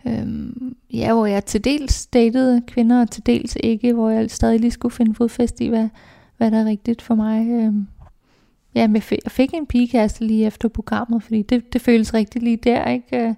øhm, 0.06 0.76
ja, 0.92 1.12
hvor 1.12 1.26
jeg 1.26 1.44
til 1.44 1.64
dels 1.64 2.06
datede 2.06 2.62
kvinder, 2.66 3.00
og 3.00 3.10
til 3.10 3.26
dels 3.26 3.56
ikke, 3.60 3.92
hvor 3.92 4.10
jeg 4.10 4.30
stadig 4.30 4.60
lige 4.60 4.70
skulle 4.70 4.94
finde 4.94 5.14
fodfæste 5.14 5.64
i, 5.64 5.68
hvad, 5.68 5.88
hvad 6.36 6.50
der 6.50 6.58
er 6.58 6.64
rigtigt 6.64 7.02
for 7.02 7.14
mig. 7.14 7.48
Øhm, 7.48 7.86
ja, 8.74 8.88
jeg 8.94 9.02
fik 9.28 9.54
en 9.54 9.66
pigekæreste 9.66 10.24
lige 10.24 10.46
efter 10.46 10.68
programmet, 10.68 11.22
fordi 11.22 11.42
det, 11.42 11.72
det 11.72 11.80
føles 11.80 12.14
rigtigt 12.14 12.44
lige 12.44 12.56
der, 12.56 12.88
ikke? 12.88 13.16
Øh, 13.16 13.34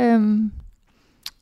øhm, 0.00 0.52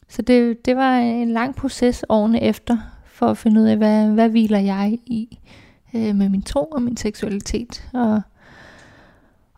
så 0.09 0.23
det, 0.23 0.67
det 0.67 0.77
var 0.77 0.99
en 0.99 1.31
lang 1.31 1.55
proces 1.55 2.05
årene 2.09 2.43
efter, 2.43 2.79
for 3.05 3.27
at 3.27 3.39
finde 3.39 3.61
ud 3.61 3.67
af, 3.67 3.77
hvad, 3.77 4.11
hvad 4.11 4.29
hviler 4.29 4.59
jeg 4.59 4.99
i 5.07 5.39
øh, 5.95 6.15
med 6.15 6.29
min 6.29 6.43
tro 6.43 6.65
og 6.65 6.83
min 6.83 6.97
seksualitet. 6.97 7.89
Og, 7.93 8.23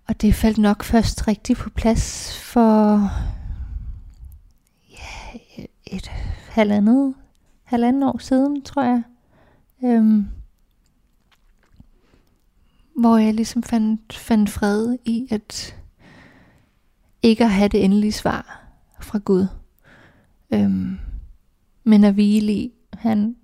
og 0.08 0.22
det 0.22 0.34
faldt 0.34 0.58
nok 0.58 0.84
først 0.84 1.28
rigtig 1.28 1.56
på 1.56 1.70
plads 1.70 2.36
for 2.42 3.00
ja, 4.90 5.36
et 5.86 6.10
halvandet, 6.50 7.14
halvandet 7.64 8.04
år 8.04 8.18
siden, 8.18 8.62
tror 8.62 8.82
jeg. 8.82 9.02
Øhm, 9.84 10.26
hvor 12.96 13.16
jeg 13.16 13.34
ligesom 13.34 13.62
fandt, 13.62 14.12
fandt 14.12 14.50
fred 14.50 14.96
i 15.04 15.28
at 15.30 15.76
ikke 17.22 17.44
at 17.44 17.50
have 17.50 17.68
det 17.68 17.84
endelige 17.84 18.12
svar 18.12 18.62
fra 19.00 19.18
Gud. 19.18 19.46
Øhm, 20.50 20.98
men 21.84 22.04
at 22.04 22.14
hvile 22.14 22.52
i, 22.52 22.72
han, 22.92 23.36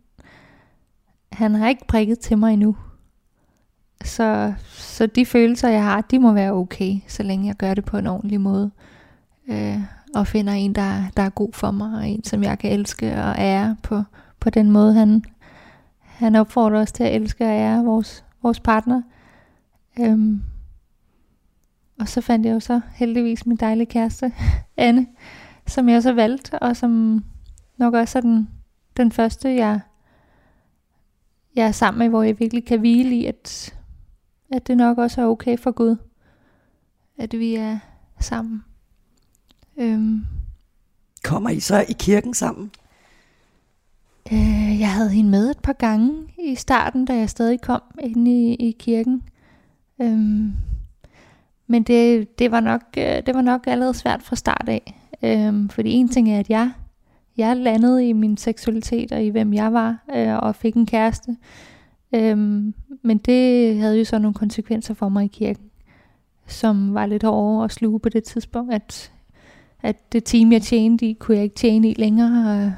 han 1.33 1.55
har 1.55 1.69
ikke 1.69 1.87
prikket 1.87 2.19
til 2.19 2.39
mig 2.39 2.53
endnu. 2.53 2.77
Så, 4.05 4.55
så 4.69 5.07
de 5.07 5.27
følelser, 5.27 5.69
jeg 5.69 5.85
har, 5.85 6.01
de 6.01 6.19
må 6.19 6.33
være 6.33 6.53
okay, 6.53 6.99
så 7.09 7.23
længe 7.23 7.47
jeg 7.47 7.57
gør 7.57 7.75
det 7.75 7.85
på 7.85 7.97
en 7.97 8.07
ordentlig 8.07 8.41
måde. 8.41 8.71
Øh, 9.49 9.81
og 10.15 10.27
finder 10.27 10.53
en, 10.53 10.75
der, 10.75 11.03
der 11.17 11.23
er 11.23 11.31
god 11.31 11.53
for 11.53 11.71
mig, 11.71 11.99
og 11.99 12.09
en, 12.09 12.25
som 12.25 12.43
jeg 12.43 12.59
kan 12.59 12.73
elske 12.73 13.23
og 13.23 13.35
ære 13.39 13.77
på, 13.83 14.03
på 14.41 14.51
den 14.51 14.71
måde, 14.71 14.95
han, 14.95 15.25
han 16.01 16.37
opfordrer 16.37 16.81
os 16.81 16.93
til 16.93 17.05
at 17.05 17.15
elske 17.15 17.45
og 17.45 17.51
ære 17.51 17.85
vores, 17.85 18.25
vores 18.43 18.61
partner. 18.61 19.03
Øhm, 20.01 20.43
og 22.01 22.09
så 22.09 22.21
fandt 22.21 22.47
jeg 22.47 22.55
jo 22.55 22.61
så 22.61 22.81
heldigvis 22.95 23.47
min 23.47 23.57
dejlige 23.57 23.87
kæreste, 23.87 24.33
Anne, 24.77 25.07
som 25.67 25.89
jeg 25.89 26.03
så 26.03 26.13
valgte, 26.13 26.59
og 26.59 26.77
som 26.77 27.25
nok 27.77 27.95
også 27.95 28.19
er 28.19 28.23
den, 28.23 28.49
den 28.97 29.13
første, 29.13 29.55
jeg, 29.55 29.81
jeg 31.57 31.67
er 31.67 31.73
sammen 31.73 31.99
med, 31.99 32.09
hvor 32.09 32.23
jeg 32.23 32.41
virkelig 32.41 32.65
kan 32.65 32.81
hvile 32.81 33.17
i, 33.17 33.27
at, 33.27 33.75
at 34.53 34.67
det 34.67 34.77
nok 34.77 34.99
også 34.99 35.23
er 35.23 35.27
okay 35.27 35.59
for 35.59 35.71
Gud, 35.71 35.97
at 37.19 37.33
vi 37.33 37.55
er 37.55 37.79
sammen. 38.21 38.65
Øhm. 39.77 40.25
Kommer 41.25 41.51
I 41.51 41.61
så 41.61 41.85
i 41.89 41.93
kirken 41.99 42.35
sammen? 42.35 42.71
Øh, 44.33 44.81
jeg 44.81 44.93
havde 44.93 45.11
hende 45.11 45.31
med 45.31 45.51
et 45.51 45.59
par 45.59 45.73
gange 45.73 46.13
i 46.39 46.55
starten, 46.55 47.05
da 47.05 47.17
jeg 47.17 47.31
stadig 47.31 47.61
kom 47.61 47.83
ind 48.01 48.29
i, 48.29 48.55
i 48.55 48.77
kirken. 48.79 49.23
Øhm, 50.03 50.53
men 51.67 51.83
det, 51.83 52.39
det, 52.39 52.51
var 52.51 52.61
nok, 52.61 52.83
øh, 52.99 53.23
det 53.27 53.35
var 53.35 53.43
nok 53.43 53.67
allerede 53.67 53.95
svært 53.95 54.23
fra 54.23 54.37
start 54.37 54.69
af. 54.69 54.95
Øhm, 55.23 55.69
fordi 55.69 55.91
en 55.91 56.09
ting 56.09 56.33
er, 56.33 56.39
at 56.39 56.51
jeg, 56.51 56.71
jeg 57.37 57.57
landede 57.57 58.09
i 58.09 58.13
min 58.13 58.37
seksualitet 58.37 59.13
og 59.13 59.23
i 59.23 59.29
hvem 59.29 59.55
jeg 59.55 59.73
var, 59.73 60.05
øh, 60.17 60.37
og 60.37 60.55
fik 60.55 60.75
en 60.75 60.87
kæreste. 60.87 61.37
Øhm, 62.15 62.75
men 63.03 63.19
det 63.19 63.77
havde 63.79 63.99
jo 63.99 64.05
så 64.05 64.19
nogle 64.19 64.35
konsekvenser 64.35 64.95
for 64.95 65.09
mig 65.09 65.25
i 65.25 65.29
kirken, 65.29 65.71
som 66.47 66.95
var 66.95 67.07
lidt 67.07 67.23
hårde 67.23 67.65
at 67.65 67.73
sluge 67.73 68.01
på 68.01 68.09
det 68.09 68.25
tidspunkt, 68.25 68.75
at, 68.75 69.13
at 69.83 70.13
det 70.13 70.25
team, 70.25 70.53
jeg 70.53 70.63
tjente 70.63 71.07
i, 71.07 71.13
kunne 71.13 71.37
jeg 71.37 71.45
ikke 71.45 71.57
tjene 71.57 71.91
i 71.91 71.95
længere. 71.99 72.51
Og, 72.51 72.73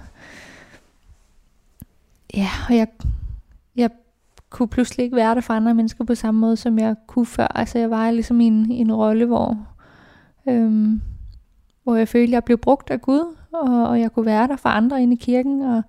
ja, 2.35 2.49
og 2.68 2.77
jeg 2.77 2.87
kunne 4.55 4.68
pludselig 4.68 5.05
ikke 5.05 5.16
være 5.16 5.34
der 5.34 5.40
for 5.40 5.55
andre 5.55 5.74
mennesker 5.74 6.05
på 6.05 6.14
samme 6.14 6.40
måde, 6.40 6.57
som 6.57 6.78
jeg 6.78 6.94
kunne 7.07 7.26
før. 7.26 7.46
Altså 7.46 7.78
jeg 7.78 7.90
var 7.90 8.11
ligesom 8.11 8.40
i 8.40 8.46
en, 8.46 8.70
i 8.70 8.78
en 8.78 8.92
rolle, 8.92 9.26
hvor, 9.26 9.59
øhm, 10.48 11.00
hvor 11.82 11.96
jeg 11.96 12.09
følte, 12.09 12.30
at 12.30 12.32
jeg 12.32 12.44
blev 12.44 12.59
brugt 12.59 12.90
af 12.90 13.00
Gud, 13.00 13.36
og, 13.52 13.88
og 13.88 14.00
jeg 14.00 14.12
kunne 14.12 14.26
være 14.26 14.48
der 14.48 14.57
for 14.57 14.68
andre 14.68 15.02
inde 15.02 15.12
i 15.12 15.16
kirken, 15.16 15.62
og, 15.62 15.82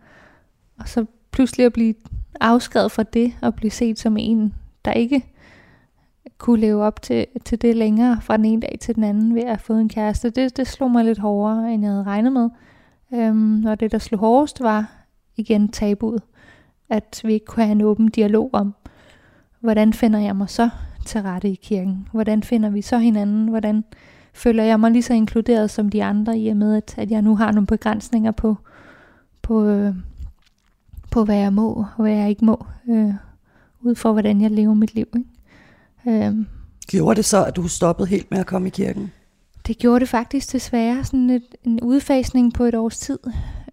og 0.79 0.87
så 0.87 1.05
pludselig 1.31 1.65
at 1.65 1.73
blive 1.73 1.93
afskrevet 2.41 2.91
fra 2.91 3.03
det, 3.03 3.33
og 3.41 3.55
blive 3.55 3.71
set 3.71 3.99
som 3.99 4.17
en, 4.17 4.53
der 4.85 4.91
ikke 4.91 5.25
kunne 6.37 6.61
leve 6.61 6.83
op 6.83 7.01
til, 7.01 7.25
til 7.45 7.61
det 7.61 7.75
længere 7.75 8.21
fra 8.21 8.37
den 8.37 8.45
ene 8.45 8.61
dag 8.61 8.77
til 8.81 8.95
den 8.95 9.03
anden 9.03 9.35
ved 9.35 9.43
at 9.43 9.61
få 9.61 9.73
en 9.73 9.89
kæreste. 9.89 10.29
Det, 10.29 10.57
det 10.57 10.67
slog 10.67 10.91
mig 10.91 11.05
lidt 11.05 11.19
hårdere, 11.19 11.73
end 11.73 11.83
jeg 11.83 11.91
havde 11.91 12.03
regnet 12.03 12.33
med. 12.33 12.49
Øhm, 13.13 13.65
og 13.65 13.79
det, 13.79 13.91
der 13.91 13.97
slog 13.97 14.19
hårdest, 14.19 14.61
var 14.61 14.91
igen 15.35 15.67
tabuet. 15.67 16.21
At 16.89 17.21
vi 17.23 17.33
ikke 17.33 17.45
kunne 17.45 17.63
have 17.63 17.71
en 17.71 17.81
åben 17.81 18.07
dialog 18.07 18.49
om, 18.53 18.75
hvordan 19.59 19.93
finder 19.93 20.19
jeg 20.19 20.35
mig 20.35 20.49
så 20.49 20.69
til 21.05 21.21
rette 21.21 21.49
i 21.49 21.55
kirken? 21.55 22.07
Hvordan 22.11 22.43
finder 22.43 22.69
vi 22.69 22.81
så 22.81 22.97
hinanden? 22.97 23.47
Hvordan 23.47 23.83
føler 24.33 24.63
jeg 24.63 24.79
mig 24.79 24.91
lige 24.91 25.03
så 25.03 25.13
inkluderet 25.13 25.71
som 25.71 25.89
de 25.89 26.03
andre, 26.03 26.39
i 26.39 26.47
og 26.47 26.57
med, 26.57 26.75
at, 26.75 26.95
at 26.97 27.11
jeg 27.11 27.21
nu 27.21 27.35
har 27.35 27.51
nogle 27.51 27.67
begrænsninger 27.67 28.31
på, 28.31 28.57
på, 29.41 29.65
øh, 29.65 29.95
på 31.11 31.25
hvad 31.25 31.37
jeg 31.37 31.53
må 31.53 31.73
og 31.73 32.03
hvad 32.03 32.13
jeg 32.13 32.29
ikke 32.29 32.45
må, 32.45 32.65
øh, 32.89 33.13
ud 33.81 33.95
fra 33.95 34.11
hvordan 34.11 34.41
jeg 34.41 34.51
lever 34.51 34.73
mit 34.73 34.95
liv. 34.95 35.07
Ikke? 35.15 36.27
Øh, 36.27 36.35
Gjorde 36.87 37.15
det 37.15 37.25
så, 37.25 37.45
at 37.45 37.55
du 37.55 37.67
stoppede 37.67 38.07
helt 38.07 38.31
med 38.31 38.39
at 38.39 38.45
komme 38.45 38.67
i 38.67 38.71
kirken? 38.71 39.11
Det 39.67 39.77
gjorde 39.77 39.99
det 39.99 40.09
faktisk 40.09 40.53
desværre, 40.53 41.03
sådan 41.03 41.29
et, 41.29 41.55
en 41.63 41.81
udfasning 41.81 42.53
på 42.53 42.63
et 42.63 42.75
års 42.75 42.99
tid, 42.99 43.19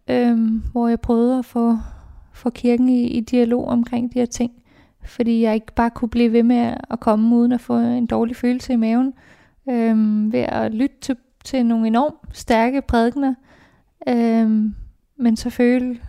øh, 0.08 0.38
hvor 0.72 0.88
jeg 0.88 1.00
prøvede 1.00 1.38
at 1.38 1.44
få, 1.44 1.78
få 2.32 2.50
kirken 2.50 2.88
i, 2.88 3.06
i 3.06 3.20
dialog 3.20 3.68
omkring 3.68 4.14
de 4.14 4.18
her 4.18 4.26
ting, 4.26 4.52
fordi 5.04 5.42
jeg 5.42 5.54
ikke 5.54 5.74
bare 5.74 5.90
kunne 5.90 6.08
blive 6.08 6.32
ved 6.32 6.42
med 6.42 6.74
at 6.90 7.00
komme 7.00 7.36
uden 7.36 7.52
at 7.52 7.60
få 7.60 7.78
en 7.78 8.06
dårlig 8.06 8.36
følelse 8.36 8.72
i 8.72 8.76
maven, 8.76 9.14
øh, 9.70 10.32
ved 10.32 10.40
at 10.40 10.74
lytte 10.74 10.96
til, 11.00 11.16
til 11.44 11.66
nogle 11.66 11.86
enormt 11.86 12.16
stærke 12.32 12.82
prædikener, 12.82 13.34
øh, 14.08 14.50
men 15.16 15.36
så 15.36 15.50
føle 15.50 16.00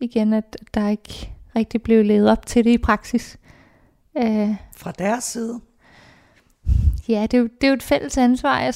igen, 0.00 0.32
at 0.32 0.56
der 0.74 0.88
ikke 0.88 1.30
rigtig 1.56 1.82
blev 1.82 2.04
levet 2.04 2.30
op 2.30 2.46
til 2.46 2.64
det 2.64 2.70
i 2.70 2.78
praksis. 2.78 3.38
Øh, 4.16 4.54
Fra 4.76 4.92
deres 4.92 5.24
side? 5.24 5.60
Ja, 7.08 7.22
det 7.22 7.34
er, 7.34 7.38
jo, 7.38 7.48
det 7.60 7.64
er 7.64 7.68
jo 7.68 7.74
et 7.74 7.82
fælles 7.82 8.18
ansvar. 8.18 8.60
Jeg, 8.60 8.74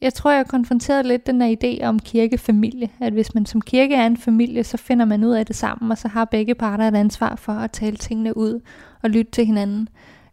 jeg 0.00 0.14
tror, 0.14 0.32
jeg 0.32 0.46
konfronterede 0.46 1.08
lidt 1.08 1.26
den 1.26 1.42
her 1.42 1.56
idé 1.62 1.84
om 1.84 1.98
kirkefamilie. 1.98 2.88
At 3.00 3.12
hvis 3.12 3.34
man 3.34 3.46
som 3.46 3.60
kirke 3.60 3.94
er 3.94 4.06
en 4.06 4.16
familie, 4.16 4.64
så 4.64 4.76
finder 4.76 5.04
man 5.04 5.24
ud 5.24 5.32
af 5.32 5.46
det 5.46 5.56
sammen, 5.56 5.90
og 5.90 5.98
så 5.98 6.08
har 6.08 6.24
begge 6.24 6.54
parter 6.54 6.88
et 6.88 6.94
ansvar 6.94 7.36
for 7.36 7.52
at 7.52 7.70
tale 7.70 7.96
tingene 7.96 8.36
ud 8.36 8.60
og 9.02 9.10
lytte 9.10 9.30
til 9.30 9.46
hinanden. 9.46 9.88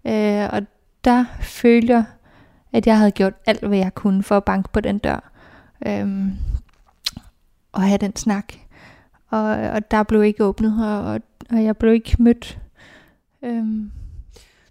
Øh, 0.08 0.50
og 0.52 0.62
der 1.04 1.26
følger, 1.42 2.04
at 2.74 2.88
jeg 2.88 2.98
havde 2.98 3.12
gjort 3.12 3.34
alt, 3.46 3.64
hvad 3.64 3.78
jeg 3.78 3.96
kunne 3.96 4.24
for 4.24 4.38
at 4.38 4.44
banke 4.44 4.70
på 4.74 4.80
den 4.80 4.98
dør. 4.98 5.32
Øh, 5.88 6.28
og 7.72 7.82
have 7.82 7.98
den 7.98 8.16
snak. 8.16 8.54
Og, 9.30 9.44
og 9.46 9.92
der 9.92 10.04
blev 10.04 10.24
ikke 10.24 10.44
åbnet, 10.44 10.86
og, 10.86 11.22
og 11.50 11.64
jeg 11.64 11.78
blev 11.78 11.94
ikke 11.94 12.16
mødt. 12.20 12.60
Øh, 13.42 13.66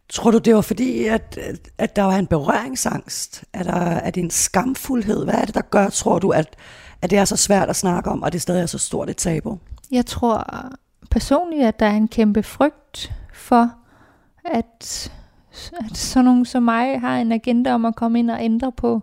Tror 0.08 0.30
du, 0.30 0.38
det 0.38 0.54
var 0.54 0.60
fordi, 0.60 1.04
at, 1.04 1.38
at 1.78 1.96
der 1.96 2.02
var 2.02 2.16
en 2.16 2.26
berøringsangst? 2.26 3.44
Er, 3.52 3.62
der, 3.62 3.72
er 3.72 4.10
det 4.10 4.22
en 4.22 4.30
skamfuldhed? 4.30 5.24
Hvad 5.24 5.34
er 5.34 5.44
det, 5.44 5.54
der 5.54 5.60
gør, 5.60 5.88
tror 5.88 6.18
du, 6.18 6.30
at, 6.30 6.56
at 7.02 7.10
det 7.10 7.18
er 7.18 7.24
så 7.24 7.36
svært 7.36 7.68
at 7.68 7.76
snakke 7.76 8.10
om, 8.10 8.22
og 8.22 8.32
det 8.32 8.42
stadig 8.42 8.62
er 8.62 8.66
så 8.66 8.78
stort 8.78 9.10
et 9.10 9.16
tabu? 9.16 9.58
Jeg 9.90 10.06
tror 10.06 10.46
personligt, 11.10 11.64
at 11.64 11.80
der 11.80 11.86
er 11.86 11.96
en 11.96 12.08
kæmpe 12.08 12.42
frygt 12.42 13.12
for, 13.34 13.70
at, 14.44 15.12
at 15.84 15.96
sådan 15.96 16.24
nogen 16.24 16.44
som 16.44 16.62
mig 16.62 17.00
har 17.00 17.18
en 17.18 17.32
agenda 17.32 17.74
om 17.74 17.84
at 17.84 17.96
komme 17.96 18.18
ind 18.18 18.30
og 18.30 18.44
ændre 18.44 18.72
på, 18.72 19.02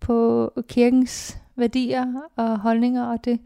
på 0.00 0.50
kirkens 0.68 1.38
værdier 1.56 2.06
og 2.36 2.58
holdninger, 2.58 3.04
og 3.04 3.24
det, 3.24 3.40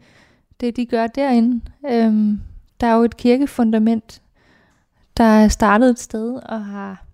det 0.61 0.75
de 0.75 0.85
gør 0.85 1.07
derinde. 1.07 1.61
Øhm, 1.89 2.41
der 2.79 2.87
er 2.87 2.93
jo 2.93 3.03
et 3.03 3.17
kirkefundament, 3.17 4.21
der 5.19 5.25
er 5.25 5.47
startet 5.47 5.89
et 5.89 5.99
sted 5.99 6.33
og 6.35 6.65
har, 6.65 7.05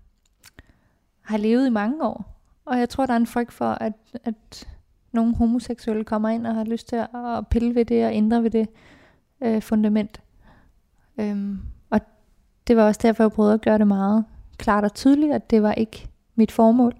har 1.20 1.36
levet 1.36 1.66
i 1.66 1.70
mange 1.70 2.04
år. 2.04 2.40
Og 2.64 2.78
jeg 2.78 2.88
tror, 2.88 3.06
der 3.06 3.12
er 3.12 3.16
en 3.16 3.26
frygt 3.26 3.52
for, 3.52 3.70
at, 3.70 3.92
at 4.24 4.68
nogle 5.12 5.36
homoseksuelle 5.36 6.04
kommer 6.04 6.28
ind 6.28 6.46
og 6.46 6.54
har 6.54 6.64
lyst 6.64 6.88
til 6.88 6.96
at 6.96 7.46
pille 7.50 7.74
ved 7.74 7.84
det 7.84 8.06
og 8.06 8.14
ændre 8.14 8.42
ved 8.42 8.50
det 8.50 8.68
øh, 9.40 9.62
fundament. 9.62 10.20
Øhm, 11.20 11.58
og 11.90 12.00
det 12.66 12.76
var 12.76 12.86
også 12.86 13.00
derfor, 13.02 13.24
jeg 13.24 13.32
prøvede 13.32 13.54
at 13.54 13.60
gøre 13.60 13.78
det 13.78 13.86
meget 13.86 14.24
klart 14.58 14.84
og 14.84 14.94
tydeligt, 14.94 15.32
at 15.32 15.50
det 15.50 15.62
var 15.62 15.72
ikke 15.72 16.08
mit 16.34 16.52
formål. 16.52 16.94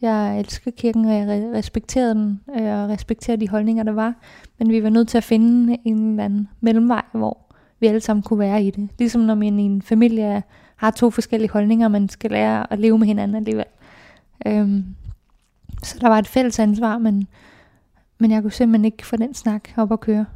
Jeg 0.00 0.40
elsker 0.40 0.70
kirken, 0.70 1.04
og 1.04 1.12
jeg 1.12 1.50
respekterede 1.54 2.14
den, 2.14 2.40
øh, 2.48 2.82
og 2.82 2.88
respekterer 2.88 3.36
de 3.36 3.48
holdninger, 3.48 3.82
der 3.82 3.92
var. 3.92 4.14
Men 4.58 4.70
vi 4.70 4.82
var 4.82 4.90
nødt 4.90 5.08
til 5.08 5.18
at 5.18 5.24
finde 5.24 5.76
en 5.84 6.10
eller 6.10 6.24
anden 6.24 6.48
mellemvej, 6.60 7.02
hvor 7.12 7.38
vi 7.80 7.86
alle 7.86 8.00
sammen 8.00 8.22
kunne 8.22 8.38
være 8.38 8.64
i 8.64 8.70
det. 8.70 8.88
Ligesom 8.98 9.20
når 9.20 9.34
man 9.34 9.58
i 9.58 9.62
en 9.62 9.82
familie 9.82 10.42
har 10.76 10.90
to 10.90 11.10
forskellige 11.10 11.50
holdninger, 11.50 11.88
man 11.88 12.08
skal 12.08 12.30
lære 12.30 12.72
at 12.72 12.78
leve 12.78 12.98
med 12.98 13.06
hinanden 13.06 13.36
alligevel. 13.36 13.64
Øhm, 14.46 14.84
så 15.82 15.98
der 16.00 16.08
var 16.08 16.18
et 16.18 16.26
fælles 16.26 16.58
ansvar, 16.58 16.98
men, 16.98 17.26
men 18.18 18.30
jeg 18.30 18.42
kunne 18.42 18.52
simpelthen 18.52 18.84
ikke 18.84 19.06
få 19.06 19.16
den 19.16 19.34
snak 19.34 19.68
op 19.76 19.92
at 19.92 20.00
køre. 20.00 20.26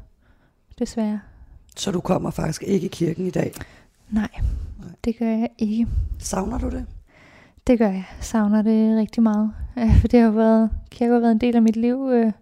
Desværre. 0.78 1.20
Så 1.76 1.90
du 1.90 2.00
kommer 2.00 2.30
faktisk 2.30 2.62
ikke 2.62 2.84
i 2.84 2.88
kirken 2.88 3.26
i 3.26 3.30
dag? 3.30 3.52
Nej, 4.10 4.28
Nej. 4.78 4.90
det 5.04 5.18
gør 5.18 5.26
jeg 5.26 5.48
ikke. 5.58 5.86
Savner 6.18 6.58
du 6.58 6.70
det? 6.70 6.86
Det 7.66 7.78
gør 7.78 7.88
jeg. 7.88 8.04
Savner 8.20 8.62
det 8.62 8.98
rigtig 8.98 9.22
meget. 9.22 9.52
For 10.00 10.08
det 10.08 10.20
har 10.20 10.30
været, 10.30 10.70
kirke 10.90 11.12
har 11.12 11.20
været 11.20 11.32
en 11.32 11.38
del 11.38 11.56
af 11.56 11.62
mit 11.62 11.76
liv 11.76 12.08
øh, 12.12 12.32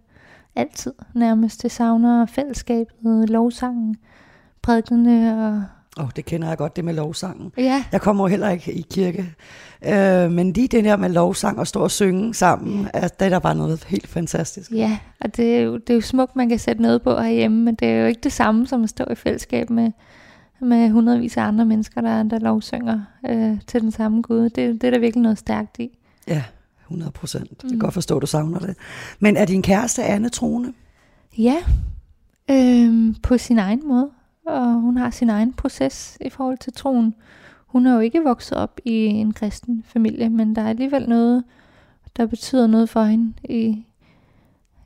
altid 0.57 0.93
nærmest. 1.15 1.63
Det 1.63 1.71
savner 1.71 2.27
fællesskabet, 2.27 3.31
lovsangen, 3.31 3.97
prædikende 4.63 5.47
og 5.47 5.65
Åh, 5.99 6.05
oh, 6.05 6.11
det 6.17 6.25
kender 6.25 6.49
jeg 6.49 6.59
godt, 6.59 6.77
det 6.77 6.85
med 6.85 6.95
lovsangen. 6.95 7.53
Ja. 7.57 7.85
Jeg 7.93 8.01
kommer 8.01 8.25
jo 8.25 8.29
heller 8.29 8.51
ikke 8.51 8.73
i 8.73 8.87
kirke. 8.91 9.35
Øh, 9.87 10.31
men 10.31 10.53
lige 10.53 10.69
det 10.69 10.85
der 10.85 10.97
med 10.97 11.09
lovsang 11.09 11.59
og 11.59 11.67
stå 11.67 11.81
og 11.81 11.91
synge 11.91 12.35
sammen, 12.35 12.89
ja. 12.95 13.01
det 13.01 13.25
er 13.25 13.29
der 13.29 13.39
bare 13.39 13.55
noget 13.55 13.85
helt 13.85 14.09
fantastisk. 14.09 14.71
Ja, 14.71 14.99
og 15.21 15.37
det 15.37 15.57
er, 15.57 15.61
jo, 15.61 15.77
det 15.77 15.91
er 15.91 15.95
jo 15.95 16.01
smukt, 16.01 16.37
man 16.37 16.49
kan 16.49 16.59
sætte 16.59 16.83
noget 16.83 17.03
på 17.03 17.21
herhjemme, 17.21 17.65
men 17.65 17.75
det 17.75 17.89
er 17.89 18.01
jo 18.01 18.07
ikke 18.07 18.21
det 18.21 18.33
samme 18.33 18.67
som 18.67 18.83
at 18.83 18.89
stå 18.89 19.05
i 19.11 19.15
fællesskab 19.15 19.71
med, 19.71 19.93
med 20.61 20.91
hundredvis 20.91 21.37
af 21.37 21.43
andre 21.43 21.67
mennesker, 21.67 22.01
der, 22.01 22.23
der 22.23 22.39
lovsynger 22.39 23.01
øh, 23.29 23.61
til 23.67 23.81
den 23.81 23.93
samme 23.93 24.23
Gud. 24.23 24.43
Det, 24.43 24.57
det 24.57 24.85
er 24.85 24.91
der 24.91 24.99
virkelig 24.99 25.23
noget 25.23 25.39
stærkt 25.39 25.79
i. 25.79 25.99
Ja, 26.29 26.43
100 26.83 27.11
procent. 27.11 27.51
Mm. 27.51 27.59
Jeg 27.63 27.71
kan 27.71 27.79
godt 27.79 27.95
forstå, 27.95 28.17
at 28.17 28.23
du 28.23 28.27
savner 28.27 28.59
det. 28.59 28.77
Men 29.21 29.37
er 29.37 29.45
din 29.45 29.63
kæreste 29.63 30.05
Anne 30.05 30.29
troende? 30.29 30.73
Ja, 31.39 31.57
øh, 32.51 33.15
på 33.23 33.39
sin 33.39 33.59
egen 33.59 33.89
måde 33.89 34.11
og 34.47 34.74
hun 34.74 34.97
har 34.97 35.11
sin 35.11 35.30
egen 35.30 35.53
proces 35.53 36.18
i 36.20 36.28
forhold 36.28 36.59
til 36.59 36.72
troen. 36.72 37.14
Hun 37.66 37.86
er 37.86 37.95
jo 37.95 38.01
ikke 38.01 38.22
vokset 38.24 38.59
op 38.59 38.80
i 38.84 38.93
en 38.93 39.32
kristen 39.32 39.84
familie, 39.86 40.28
men 40.28 40.57
der 40.57 40.62
er 40.62 40.68
alligevel 40.68 41.09
noget, 41.09 41.45
der 42.16 42.26
betyder 42.26 42.66
noget 42.66 42.88
for 42.88 43.03
hende 43.03 43.32
i, 43.45 43.86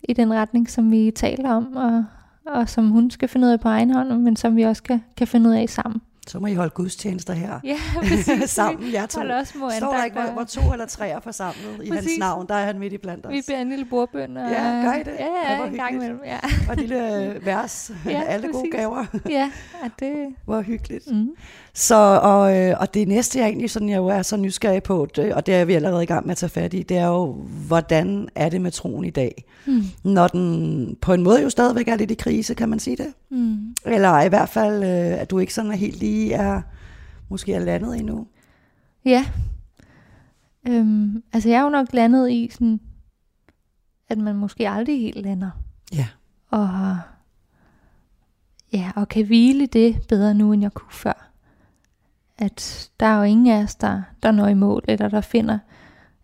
i 0.02 0.12
den 0.12 0.34
retning, 0.34 0.70
som 0.70 0.90
vi 0.90 1.10
taler 1.10 1.50
om, 1.50 1.76
og, 1.76 2.04
og 2.46 2.68
som 2.68 2.90
hun 2.90 3.10
skal 3.10 3.28
finde 3.28 3.46
ud 3.46 3.52
af 3.52 3.60
på 3.60 3.68
egen 3.68 3.90
hånd, 3.90 4.08
men 4.08 4.36
som 4.36 4.56
vi 4.56 4.62
også 4.62 4.82
kan, 4.82 5.04
kan 5.16 5.26
finde 5.26 5.50
ud 5.50 5.54
af 5.54 5.68
sammen. 5.68 6.02
Så 6.26 6.38
må 6.38 6.46
I 6.46 6.54
holde 6.54 6.70
gudstjenester 6.70 7.32
her. 7.34 7.60
Ja, 7.64 7.78
sammen, 8.46 8.92
jeg 8.92 9.08
to. 9.08 9.20
også 9.20 9.58
må 9.58 9.70
Står 9.70 9.92
der 9.92 10.04
ikke, 10.04 10.20
hvor, 10.20 10.30
hvor 10.32 10.44
to 10.44 10.72
eller 10.72 10.86
tre 10.86 11.08
er 11.08 11.20
forsamlet 11.20 11.84
i 11.84 11.90
hans 11.90 12.08
navn, 12.18 12.46
der 12.48 12.54
er 12.54 12.66
han 12.66 12.78
midt 12.78 12.92
i 12.92 12.98
blandt 12.98 13.26
os. 13.26 13.32
Vi 13.32 13.42
beder 13.46 13.60
en 13.60 13.68
lille 13.68 13.84
bordbøn. 13.84 14.36
Og, 14.36 14.50
ja, 14.50 14.82
gør 14.84 14.92
I 14.94 14.98
det? 14.98 15.12
Ja, 15.18 15.52
ja, 15.52 15.66
en 15.66 15.74
gang 15.74 15.94
imellem. 15.94 16.20
Ja. 16.24 16.38
Og 16.68 16.72
et 16.72 16.78
lille 16.78 16.96
vers. 17.44 17.90
Ja, 18.06 18.22
Alle 18.22 18.48
præcis. 18.48 18.54
gode 18.54 18.70
gaver. 18.70 19.04
ja, 19.28 19.50
ja, 19.82 19.88
det... 19.98 20.34
Hvor 20.44 20.60
hyggeligt. 20.62 21.10
Mm. 21.10 21.28
Så, 21.78 22.20
og, 22.22 22.58
øh, 22.58 22.76
og 22.80 22.94
det 22.94 23.08
næste, 23.08 23.38
jeg 23.38 23.46
egentlig 23.46 23.70
sådan, 23.70 23.88
jeg 23.88 23.96
jo 23.96 24.06
er 24.06 24.22
så 24.22 24.36
nysgerrig 24.36 24.82
på, 24.82 25.06
det, 25.16 25.34
og 25.34 25.46
det 25.46 25.54
er 25.54 25.64
vi 25.64 25.74
allerede 25.74 26.02
i 26.02 26.06
gang 26.06 26.26
med 26.26 26.32
at 26.32 26.36
tage 26.36 26.50
fat 26.50 26.74
i, 26.74 26.82
det 26.82 26.96
er 26.96 27.06
jo, 27.06 27.32
hvordan 27.66 28.28
er 28.34 28.48
det 28.48 28.60
med 28.60 28.70
troen 28.70 29.04
i 29.04 29.10
dag? 29.10 29.44
Mm. 29.66 29.82
Når 30.04 30.28
den 30.28 30.96
på 31.00 31.12
en 31.12 31.22
måde 31.22 31.42
jo 31.42 31.50
stadigvæk 31.50 31.88
er 31.88 31.96
lidt 31.96 32.10
i 32.10 32.14
krise, 32.14 32.54
kan 32.54 32.68
man 32.68 32.78
sige 32.78 32.96
det? 32.96 33.14
Mm. 33.30 33.74
Eller 33.86 34.22
i 34.22 34.28
hvert 34.28 34.48
fald, 34.48 34.84
øh, 34.84 35.20
at 35.20 35.30
du 35.30 35.38
ikke 35.38 35.54
sådan 35.54 35.70
er 35.70 35.76
helt 35.76 35.98
lige 35.98 36.32
er, 36.32 36.62
måske 37.28 37.54
er 37.54 37.58
landet 37.58 37.98
endnu? 37.98 38.26
Ja. 39.04 39.26
Øhm, 40.68 41.22
altså 41.32 41.48
jeg 41.48 41.58
er 41.58 41.62
jo 41.62 41.70
nok 41.70 41.88
landet 41.92 42.30
i 42.30 42.50
sådan, 42.52 42.80
at 44.08 44.18
man 44.18 44.36
måske 44.36 44.68
aldrig 44.68 45.00
helt 45.00 45.22
lander. 45.22 45.50
Ja. 45.92 46.06
Og, 46.50 46.68
ja, 48.72 48.92
og 48.96 49.08
kan 49.08 49.26
hvile 49.26 49.66
det 49.66 49.96
bedre 50.08 50.34
nu, 50.34 50.52
end 50.52 50.62
jeg 50.62 50.72
kunne 50.72 50.92
før 50.92 51.25
at 52.38 52.90
der 53.00 53.06
er 53.06 53.16
jo 53.16 53.22
ingen 53.22 53.46
af 53.46 53.62
os, 53.62 53.74
der, 53.74 54.02
der 54.22 54.30
når 54.30 54.46
i 54.46 54.54
mål, 54.54 54.84
eller 54.88 55.08
der 55.08 55.20
finder 55.20 55.58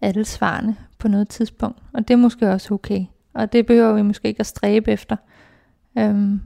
alle 0.00 0.24
svarene 0.24 0.76
på 0.98 1.08
noget 1.08 1.28
tidspunkt. 1.28 1.78
Og 1.92 2.08
det 2.08 2.14
er 2.14 2.18
måske 2.18 2.50
også 2.50 2.74
okay. 2.74 3.04
Og 3.34 3.52
det 3.52 3.66
behøver 3.66 3.92
vi 3.92 4.02
måske 4.02 4.28
ikke 4.28 4.40
at 4.40 4.46
stræbe 4.46 4.90
efter. 4.90 5.16
Øhm, 5.98 6.40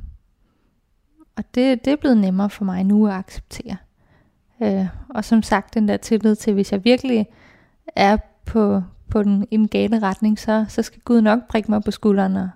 og 1.37 1.45
det, 1.55 1.85
det 1.85 1.93
er 1.93 1.97
blevet 1.97 2.19
nemmere 2.19 2.51
for 2.51 2.65
mig 2.65 2.85
nu 2.85 3.07
at 3.07 3.13
acceptere. 3.13 3.77
Øh, 4.63 4.87
og 5.09 5.25
som 5.25 5.43
sagt, 5.43 5.75
den 5.75 5.89
der 5.89 5.97
tillid 5.97 6.37
til, 6.37 6.55
hvis 6.55 6.73
jeg 6.73 6.85
virkelig 6.85 7.27
er 7.97 8.17
på, 8.45 8.83
på 9.11 9.23
den, 9.23 9.47
i 9.51 9.57
den 9.57 9.69
gale 9.69 9.99
retning, 9.99 10.39
så, 10.39 10.65
så 10.69 10.83
skal 10.83 11.01
Gud 11.05 11.21
nok 11.21 11.49
prikke 11.49 11.71
mig 11.71 11.83
på 11.83 11.91
skulderen 11.91 12.37
og, 12.37 12.49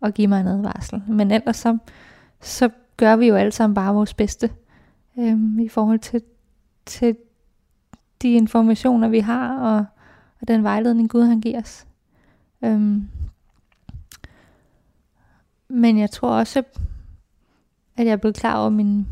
og 0.00 0.12
give 0.12 0.28
mig 0.28 0.40
en 0.40 0.46
advarsel. 0.46 1.02
Men 1.08 1.30
ellers 1.30 1.56
så, 1.56 1.78
så 2.40 2.68
gør 2.96 3.16
vi 3.16 3.26
jo 3.26 3.34
alle 3.34 3.52
sammen 3.52 3.74
bare 3.74 3.94
vores 3.94 4.14
bedste 4.14 4.50
øhm, 5.18 5.58
i 5.58 5.68
forhold 5.68 5.98
til, 5.98 6.22
til 6.86 7.16
de 8.22 8.32
informationer, 8.32 9.08
vi 9.08 9.18
har, 9.18 9.58
og, 9.58 9.84
og 10.40 10.48
den 10.48 10.62
vejledning, 10.62 11.10
Gud 11.10 11.22
han 11.22 11.40
giver 11.40 11.60
os. 11.60 11.86
Øhm. 12.64 13.08
Men 15.68 15.98
jeg 15.98 16.10
tror 16.10 16.30
også, 16.30 16.62
at 17.96 18.06
jeg 18.06 18.12
er 18.12 18.16
blevet 18.16 18.36
klar 18.36 18.60
over, 18.60 18.70
min, 18.70 19.06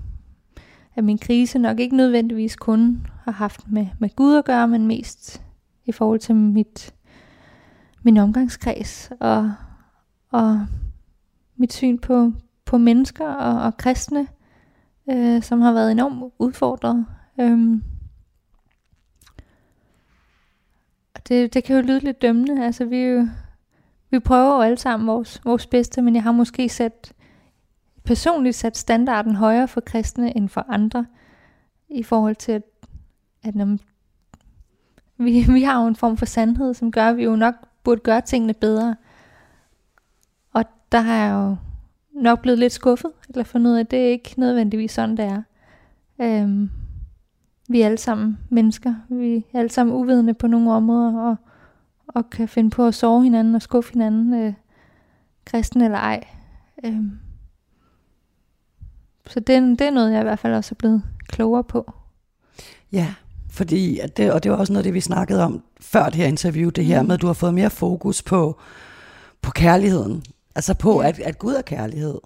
at 0.94 1.04
min 1.04 1.18
krise 1.18 1.58
nok 1.58 1.80
ikke 1.80 1.96
nødvendigvis 1.96 2.56
kun 2.56 3.06
har 3.24 3.32
haft 3.32 3.70
med, 3.70 3.86
med 3.98 4.16
Gud 4.16 4.36
at 4.36 4.44
gøre, 4.44 4.68
men 4.68 4.86
mest 4.86 5.42
i 5.84 5.92
forhold 5.92 6.20
til 6.20 6.34
mit, 6.34 6.94
min 8.02 8.16
omgangskreds 8.16 9.10
og, 9.20 9.52
og 10.30 10.66
mit 11.56 11.72
syn 11.72 11.98
på, 11.98 12.32
på 12.64 12.78
mennesker 12.78 13.28
og, 13.28 13.62
og 13.62 13.76
kristne, 13.76 14.26
øh, 15.10 15.42
som 15.42 15.60
har 15.60 15.72
været 15.72 15.92
enormt 15.92 16.32
udfordret. 16.38 17.06
Øhm. 17.40 17.82
Og 21.14 21.28
det, 21.28 21.54
det 21.54 21.64
kan 21.64 21.76
jo 21.76 21.82
lyde 21.82 22.00
lidt 22.00 22.22
dømmende. 22.22 22.64
Altså, 22.64 22.84
vi, 22.84 22.96
jo, 22.96 23.28
vi 24.10 24.18
prøver 24.18 24.54
jo 24.54 24.60
alle 24.60 24.78
sammen 24.78 25.06
vores, 25.06 25.40
vores 25.44 25.66
bedste, 25.66 26.02
men 26.02 26.14
jeg 26.14 26.22
har 26.22 26.32
måske 26.32 26.68
sat 26.68 27.12
personligt 28.04 28.56
sat 28.56 28.76
standarden 28.76 29.36
højere 29.36 29.68
for 29.68 29.80
kristne 29.80 30.36
end 30.36 30.48
for 30.48 30.66
andre, 30.68 31.06
i 31.88 32.02
forhold 32.02 32.36
til, 32.36 32.52
at, 32.52 32.62
at 33.42 33.54
når 33.54 33.78
vi, 35.16 35.44
vi 35.54 35.62
har 35.62 35.82
jo 35.82 35.88
en 35.88 35.96
form 35.96 36.16
for 36.16 36.26
sandhed, 36.26 36.74
som 36.74 36.92
gør, 36.92 37.08
at 37.08 37.16
vi 37.16 37.24
jo 37.24 37.36
nok 37.36 37.54
burde 37.84 38.00
gøre 38.00 38.20
tingene 38.20 38.54
bedre. 38.54 38.96
Og 40.52 40.64
der 40.92 41.00
har 41.00 41.14
jeg 41.14 41.32
jo 41.32 41.56
nok 42.12 42.42
blevet 42.42 42.58
lidt 42.58 42.72
skuffet, 42.72 43.10
eller 43.28 43.44
fundet 43.44 43.70
ud 43.70 43.76
af, 43.76 43.80
at 43.80 43.90
det 43.90 43.98
er 43.98 44.10
ikke 44.10 44.34
nødvendigvis 44.36 44.92
sådan, 44.92 45.16
det 45.16 45.24
er. 45.24 45.42
Øhm, 46.18 46.70
vi 47.70 47.80
er 47.80 47.86
alle 47.86 47.98
sammen 47.98 48.38
mennesker. 48.48 48.94
Vi 49.08 49.44
er 49.52 49.58
alle 49.58 49.70
sammen 49.70 49.96
uvidende 49.96 50.34
på 50.34 50.46
nogle 50.46 50.72
områder, 50.72 51.20
og, 51.20 51.36
og 52.08 52.30
kan 52.30 52.48
finde 52.48 52.70
på 52.70 52.86
at 52.86 52.94
sove 52.94 53.22
hinanden 53.22 53.54
og 53.54 53.62
skuffe 53.62 53.92
hinanden, 53.92 54.34
øh, 54.34 54.52
kristen 55.44 55.80
eller 55.82 55.98
ej. 55.98 56.24
Øhm, 56.84 57.10
så 59.26 59.40
det, 59.40 59.78
det 59.78 59.86
er 59.86 59.90
noget, 59.90 60.12
jeg 60.12 60.20
i 60.20 60.22
hvert 60.22 60.38
fald 60.38 60.54
også 60.54 60.72
er 60.72 60.76
blevet 60.76 61.02
klogere 61.28 61.64
på. 61.64 61.92
Ja, 62.92 63.14
fordi, 63.50 63.98
at 63.98 64.16
det, 64.16 64.32
og 64.32 64.42
det 64.42 64.50
var 64.50 64.56
også 64.56 64.72
noget 64.72 64.84
det, 64.84 64.94
vi 64.94 65.00
snakkede 65.00 65.44
om 65.44 65.62
før 65.80 66.04
det 66.04 66.14
her 66.14 66.26
interview, 66.26 66.70
det 66.70 66.84
her 66.84 67.02
mm. 67.02 67.06
med, 67.06 67.14
at 67.14 67.20
du 67.20 67.26
har 67.26 67.34
fået 67.34 67.54
mere 67.54 67.70
fokus 67.70 68.22
på, 68.22 68.60
på 69.42 69.50
kærligheden. 69.50 70.22
Altså 70.54 70.74
på, 70.74 70.98
at, 70.98 71.20
at 71.20 71.38
Gud 71.38 71.54
er 71.54 71.62
kærlighed. 71.62 72.18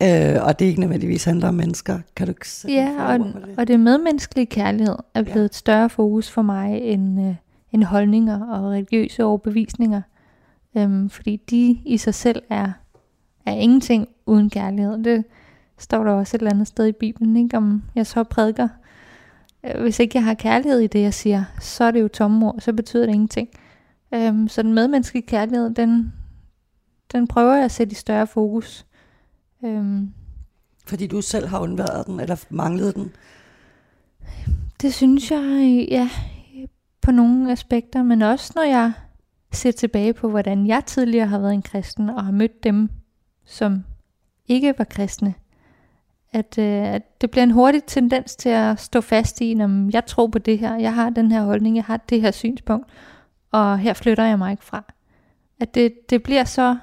Ja. 0.00 0.36
Øh, 0.36 0.46
og 0.46 0.58
det 0.58 0.64
ikke 0.64 0.80
nødvendigvis 0.80 1.24
handler 1.24 1.48
om 1.48 1.54
mennesker. 1.54 1.98
Kan 2.16 2.26
du 2.26 2.30
ikke 2.30 2.46
Ja, 2.68 3.06
og, 3.12 3.18
det? 3.18 3.54
og 3.56 3.68
det 3.68 3.80
medmenneskelige 3.80 4.46
kærlighed 4.46 4.96
er 5.14 5.22
blevet 5.22 5.40
ja. 5.40 5.44
et 5.44 5.54
større 5.54 5.90
fokus 5.90 6.30
for 6.30 6.42
mig 6.42 6.80
end, 6.80 7.20
øh, 7.20 7.34
end 7.72 7.84
holdninger 7.84 8.46
og 8.46 8.70
religiøse 8.70 9.24
overbevisninger. 9.24 10.02
Øhm, 10.76 11.10
fordi 11.10 11.36
de 11.50 11.80
i 11.84 11.96
sig 11.96 12.14
selv 12.14 12.42
er, 12.50 12.72
er 13.46 13.52
ingenting 13.52 14.08
uden 14.26 14.50
kærlighed. 14.50 15.04
Det 15.04 15.24
står 15.78 16.04
der 16.04 16.12
også 16.12 16.36
et 16.36 16.40
eller 16.40 16.50
andet 16.50 16.66
sted 16.66 16.86
i 16.86 16.92
Bibelen, 16.92 17.36
ikke? 17.36 17.56
om 17.56 17.82
jeg 17.94 18.06
så 18.06 18.24
prædiker. 18.24 18.68
Øh, 19.64 19.80
hvis 19.80 19.98
ikke 19.98 20.16
jeg 20.16 20.24
har 20.24 20.34
kærlighed 20.34 20.80
i 20.80 20.86
det, 20.86 21.02
jeg 21.02 21.14
siger, 21.14 21.44
så 21.60 21.84
er 21.84 21.90
det 21.90 22.00
jo 22.00 22.08
tomme 22.08 22.46
ord, 22.46 22.60
så 22.60 22.72
betyder 22.72 23.06
det 23.06 23.12
ingenting. 23.12 23.48
Øhm, 24.14 24.48
så 24.48 24.62
den 24.62 24.74
medmenneskelige 24.74 25.26
kærlighed, 25.26 25.70
den, 25.74 26.12
den 27.12 27.26
prøver 27.26 27.54
jeg 27.54 27.64
at 27.64 27.70
sætte 27.70 27.92
i 27.92 27.94
større 27.94 28.26
fokus. 28.26 28.86
Øhm, 29.64 30.12
Fordi 30.86 31.06
du 31.06 31.20
selv 31.20 31.46
har 31.46 31.60
undværet 31.60 32.06
den, 32.06 32.20
eller 32.20 32.44
manglet 32.50 32.94
den? 32.94 33.12
Det 34.82 34.94
synes 34.94 35.30
jeg, 35.30 35.86
ja, 35.90 36.10
på 37.00 37.10
nogle 37.10 37.52
aspekter, 37.52 38.02
men 38.02 38.22
også 38.22 38.52
når 38.56 38.62
jeg 38.62 38.92
ser 39.52 39.70
tilbage 39.70 40.12
på, 40.12 40.30
hvordan 40.30 40.66
jeg 40.66 40.84
tidligere 40.86 41.26
har 41.26 41.38
været 41.38 41.54
en 41.54 41.62
kristen, 41.62 42.10
og 42.10 42.24
har 42.24 42.32
mødt 42.32 42.64
dem, 42.64 42.88
som 43.44 43.84
ikke 44.48 44.74
var 44.78 44.84
kristne. 44.84 45.34
At, 46.32 46.58
øh, 46.58 46.94
at 46.94 47.20
det 47.20 47.30
bliver 47.30 47.42
en 47.42 47.50
hurtig 47.50 47.84
tendens 47.84 48.36
til 48.36 48.48
at 48.48 48.80
stå 48.80 49.00
fast 49.00 49.40
i, 49.40 49.54
når 49.54 49.90
jeg 49.92 50.06
tror 50.06 50.26
på 50.26 50.38
det 50.38 50.58
her, 50.58 50.76
jeg 50.76 50.94
har 50.94 51.10
den 51.10 51.32
her 51.32 51.42
holdning, 51.42 51.76
jeg 51.76 51.84
har 51.84 51.96
det 51.96 52.20
her 52.20 52.30
synspunkt, 52.30 52.86
og 53.50 53.78
her 53.78 53.92
flytter 53.92 54.24
jeg 54.24 54.38
mig 54.38 54.50
ikke 54.50 54.64
fra. 54.64 54.84
At 55.60 55.74
det, 55.74 56.10
det 56.10 56.22
bliver 56.22 56.44
så 56.44 56.76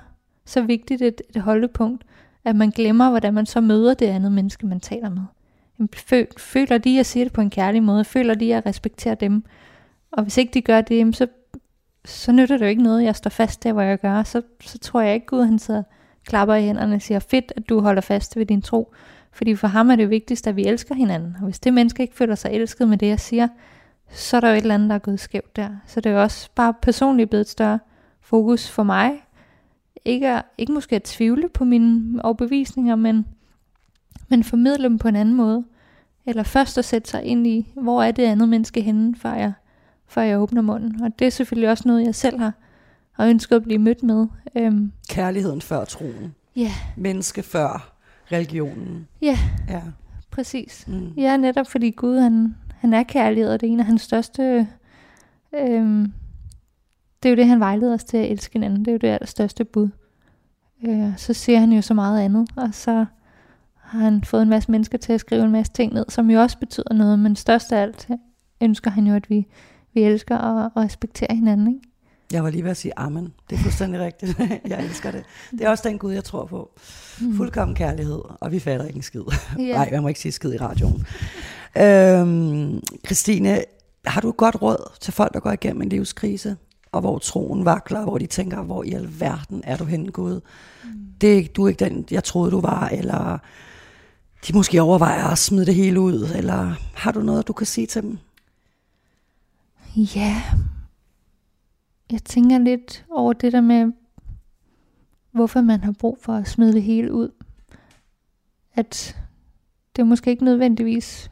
så 0.47 0.61
vigtigt 0.61 1.01
et, 1.01 1.21
et 1.29 1.41
holdepunkt, 1.41 2.03
at 2.47 2.55
man 2.55 2.69
glemmer, 2.69 3.09
hvordan 3.09 3.33
man 3.33 3.45
så 3.45 3.61
møder 3.61 3.93
det 3.93 4.05
andet 4.05 4.31
menneske, 4.31 4.65
man 4.65 4.79
taler 4.79 5.09
med. 5.09 5.21
Føler 6.37 6.77
de, 6.77 6.89
at 6.89 6.95
jeg 6.95 7.05
siger 7.05 7.25
det 7.25 7.33
på 7.33 7.41
en 7.41 7.49
kærlig 7.49 7.83
måde? 7.83 8.05
Føler 8.05 8.33
de, 8.33 8.45
at 8.45 8.49
jeg 8.49 8.65
respekterer 8.65 9.15
dem? 9.15 9.43
Og 10.11 10.23
hvis 10.23 10.37
ikke 10.37 10.53
de 10.53 10.61
gør 10.61 10.81
det, 10.81 11.15
så, 11.15 11.27
så 12.05 12.31
nytter 12.31 12.57
det 12.57 12.65
jo 12.65 12.69
ikke 12.69 12.83
noget, 12.83 13.03
jeg 13.03 13.15
står 13.15 13.29
fast 13.29 13.63
der, 13.63 13.73
hvor 13.73 13.81
jeg 13.81 13.99
gør. 13.99 14.23
Så, 14.23 14.41
så 14.61 14.77
tror 14.77 15.01
jeg 15.01 15.13
ikke, 15.13 15.25
Gud 15.25 15.43
han 15.43 15.59
sidder 15.59 15.83
klapper 16.25 16.55
i 16.55 16.61
hænderne 16.61 16.95
og 16.95 17.01
siger, 17.01 17.19
fedt, 17.19 17.53
at 17.55 17.69
du 17.69 17.79
holder 17.79 18.01
fast 18.01 18.37
ved 18.37 18.45
din 18.45 18.61
tro. 18.61 18.93
Fordi 19.31 19.55
for 19.55 19.67
ham 19.67 19.89
er 19.89 19.95
det 19.95 20.09
vigtigst, 20.09 20.47
at 20.47 20.55
vi 20.55 20.65
elsker 20.65 20.95
hinanden. 20.95 21.35
Og 21.39 21.43
hvis 21.43 21.59
det 21.59 21.73
menneske 21.73 22.03
ikke 22.03 22.15
føler 22.15 22.35
sig 22.35 22.51
elsket 22.51 22.87
med 22.87 22.97
det, 22.97 23.07
jeg 23.07 23.19
siger, 23.19 23.47
så 24.09 24.37
er 24.37 24.41
der 24.41 24.49
jo 24.49 24.55
et 24.55 24.61
eller 24.61 24.75
andet, 24.75 24.89
der 24.89 24.95
er 24.95 24.99
gået 24.99 25.19
skævt 25.19 25.55
der. 25.55 25.69
Så 25.85 26.01
det 26.01 26.09
er 26.09 26.13
jo 26.13 26.21
også 26.21 26.49
bare 26.55 26.73
personligt 26.81 27.29
blevet 27.29 27.41
et 27.41 27.49
større 27.49 27.79
fokus 28.21 28.69
for 28.69 28.83
mig, 28.83 29.26
ikke, 30.07 30.27
at, 30.27 30.45
ikke 30.57 30.73
måske 30.73 30.95
at 30.95 31.03
tvivle 31.03 31.49
på 31.49 31.63
mine 31.63 32.25
overbevisninger, 32.25 32.95
men, 32.95 33.25
men 34.27 34.43
formidle 34.43 34.83
dem 34.83 34.97
på 34.97 35.07
en 35.07 35.15
anden 35.15 35.35
måde. 35.35 35.65
Eller 36.25 36.43
først 36.43 36.77
at 36.77 36.85
sætte 36.85 37.09
sig 37.09 37.23
ind 37.23 37.47
i, 37.47 37.73
hvor 37.81 38.03
er 38.03 38.11
det 38.11 38.23
andet 38.23 38.49
menneske 38.49 38.81
henne, 38.81 39.15
før 39.15 39.33
jeg, 39.33 39.53
før 40.07 40.21
jeg 40.21 40.39
åbner 40.39 40.61
munden. 40.61 41.01
Og 41.01 41.19
det 41.19 41.27
er 41.27 41.31
selvfølgelig 41.31 41.69
også 41.69 41.83
noget, 41.87 42.05
jeg 42.05 42.15
selv 42.15 42.39
har, 42.39 42.53
har 43.11 43.25
ønsket 43.25 43.55
at 43.55 43.63
blive 43.63 43.79
mødt 43.79 44.03
med. 44.03 44.27
Øhm. 44.55 44.91
Kærligheden 45.09 45.61
før 45.61 45.85
troen. 45.85 46.35
Ja. 46.55 46.61
Yeah. 46.61 46.71
Menneske 46.97 47.43
før 47.43 47.93
religionen. 48.31 49.07
Ja, 49.21 49.37
ja. 49.69 49.81
præcis. 50.31 50.87
Mm. 50.87 51.13
Ja, 51.17 51.37
netop 51.37 51.67
fordi 51.67 51.91
Gud, 51.91 52.19
han, 52.19 52.55
han 52.77 52.93
er 52.93 53.03
kærlighed, 53.03 53.49
og 53.49 53.61
det 53.61 53.67
er 53.67 53.71
en 53.71 53.79
af 53.79 53.85
hans 53.85 54.01
største... 54.01 54.67
Øhm, 55.59 56.13
det 57.23 57.29
er 57.29 57.33
jo 57.33 57.35
det, 57.35 57.47
han 57.47 57.59
vejleder 57.59 57.93
os 57.93 58.03
til 58.03 58.17
at 58.17 58.31
elske 58.31 58.53
hinanden. 58.53 58.79
Det 58.79 58.87
er 58.87 58.91
jo 58.91 58.97
det 58.97 59.07
allerstørste 59.07 59.65
bud. 59.65 59.89
Øh, 60.87 61.17
så 61.17 61.33
ser 61.33 61.59
han 61.59 61.71
jo 61.71 61.81
så 61.81 61.93
meget 61.93 62.21
andet, 62.21 62.49
og 62.55 62.69
så 62.71 63.05
har 63.75 63.99
han 63.99 64.23
fået 64.23 64.41
en 64.41 64.49
masse 64.49 64.71
mennesker 64.71 64.97
til 64.97 65.13
at 65.13 65.19
skrive 65.19 65.43
en 65.43 65.51
masse 65.51 65.73
ting 65.73 65.93
ned, 65.93 66.05
som 66.09 66.29
jo 66.29 66.41
også 66.41 66.57
betyder 66.57 66.93
noget, 66.93 67.19
men 67.19 67.35
størst 67.35 67.71
af 67.71 67.81
alt 67.81 68.07
ønsker 68.61 68.91
han 68.91 69.07
jo, 69.07 69.15
at 69.15 69.29
vi, 69.29 69.47
vi 69.93 70.03
elsker 70.03 70.37
og, 70.37 70.71
og 70.75 70.83
respekterer 70.83 71.33
hinanden. 71.33 71.67
Ikke? 71.67 71.81
Jeg 72.31 72.43
var 72.43 72.49
lige 72.49 72.63
ved 72.63 72.71
at 72.71 72.77
sige 72.77 72.91
amen. 72.97 73.33
Det 73.49 73.55
er 73.55 73.59
fuldstændig 73.59 73.99
rigtigt. 73.99 74.39
jeg 74.69 74.85
elsker 74.85 75.11
det. 75.11 75.23
Det 75.51 75.61
er 75.61 75.69
også 75.69 75.89
den 75.89 75.97
Gud, 75.97 76.13
jeg 76.13 76.23
tror 76.23 76.45
på. 76.45 76.79
Mm. 77.21 77.37
Fuldkommen 77.37 77.75
kærlighed, 77.75 78.21
og 78.41 78.51
vi 78.51 78.59
fatter 78.59 78.85
ikke 78.85 78.97
en 78.97 79.03
skid. 79.03 79.21
Yeah. 79.59 79.69
Nej, 79.77 79.89
jeg 79.91 80.01
må 80.01 80.07
ikke 80.07 80.19
sige 80.19 80.31
skid 80.31 80.53
i 80.53 80.57
radioen. 80.57 81.05
Øhm, 81.77 82.81
Christine, 83.05 83.59
har 84.05 84.21
du 84.21 84.29
et 84.29 84.37
godt 84.37 84.61
råd 84.61 84.91
til 85.01 85.13
folk, 85.13 85.33
der 85.33 85.39
går 85.39 85.51
igennem 85.51 85.81
en 85.81 85.89
livskrise? 85.89 86.57
Og 86.91 87.01
hvor 87.01 87.17
troen 87.17 87.65
vakler, 87.65 88.03
hvor 88.03 88.17
de 88.17 88.25
tænker, 88.25 88.61
hvor 88.61 88.83
i 88.83 88.91
alverden 88.93 89.61
er 89.63 89.77
du 89.77 89.83
henne, 89.85 90.11
Gud? 90.11 90.41
Mm. 90.83 90.89
Det, 91.21 91.55
du 91.55 91.63
er 91.63 91.69
ikke 91.69 91.85
den, 91.85 92.05
jeg 92.11 92.23
troede, 92.23 92.51
du 92.51 92.61
var, 92.61 92.89
eller 92.89 93.37
de 94.47 94.53
måske 94.53 94.81
overvejer 94.81 95.27
at 95.27 95.37
smide 95.37 95.65
det 95.65 95.75
hele 95.75 95.99
ud, 95.99 96.29
eller 96.35 96.73
har 96.95 97.11
du 97.11 97.21
noget, 97.21 97.47
du 97.47 97.53
kan 97.53 97.67
sige 97.67 97.87
til 97.87 98.01
dem? 98.01 98.17
Ja, 99.95 100.43
jeg 102.11 102.23
tænker 102.23 102.57
lidt 102.57 103.05
over 103.09 103.33
det 103.33 103.53
der 103.53 103.61
med, 103.61 103.91
hvorfor 105.31 105.61
man 105.61 105.83
har 105.83 105.91
brug 105.91 106.17
for 106.21 106.33
at 106.33 106.47
smide 106.47 106.73
det 106.73 106.83
hele 106.83 107.13
ud. 107.13 107.29
At 108.73 109.17
det 109.95 110.01
er 110.01 110.05
måske 110.05 110.31
ikke 110.31 110.43
nødvendigvis 110.43 111.31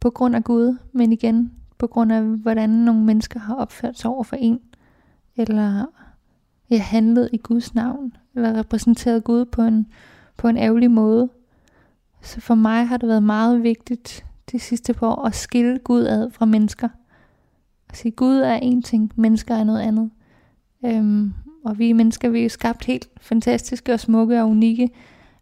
på 0.00 0.10
grund 0.10 0.36
af 0.36 0.44
Gud, 0.44 0.76
men 0.92 1.12
igen, 1.12 1.52
på 1.78 1.86
grund 1.86 2.12
af, 2.12 2.22
hvordan 2.22 2.70
nogle 2.70 3.04
mennesker 3.04 3.40
har 3.40 3.54
opført 3.54 3.98
sig 3.98 4.10
over 4.10 4.24
for 4.24 4.36
en, 4.36 4.60
eller 5.36 5.86
ja, 6.70 6.78
handlet 6.78 7.28
i 7.32 7.36
Guds 7.36 7.74
navn, 7.74 8.16
eller 8.34 8.58
repræsenteret 8.58 9.24
Gud 9.24 9.44
på 9.44 9.62
en, 9.62 9.86
på 10.36 10.48
en 10.48 10.56
ærgerlig 10.56 10.90
måde. 10.90 11.28
Så 12.22 12.40
for 12.40 12.54
mig 12.54 12.86
har 12.86 12.96
det 12.96 13.08
været 13.08 13.22
meget 13.22 13.62
vigtigt 13.62 14.24
de 14.52 14.58
sidste 14.58 14.94
par 14.94 15.06
år 15.06 15.24
at 15.24 15.34
skille 15.34 15.78
Gud 15.78 16.04
ad 16.04 16.30
fra 16.30 16.44
mennesker. 16.44 16.88
At 17.88 17.96
sige, 17.96 18.12
Gud 18.12 18.36
er 18.36 18.54
en 18.54 18.82
ting, 18.82 19.12
mennesker 19.16 19.54
er 19.54 19.64
noget 19.64 19.80
andet. 19.80 20.10
Øhm, 20.84 21.32
og 21.64 21.78
vi 21.78 21.92
mennesker, 21.92 22.28
vi 22.28 22.44
er 22.44 22.48
skabt 22.48 22.84
helt 22.84 23.08
fantastiske 23.20 23.92
og 23.92 24.00
smukke 24.00 24.40
og 24.40 24.48
unikke, 24.48 24.90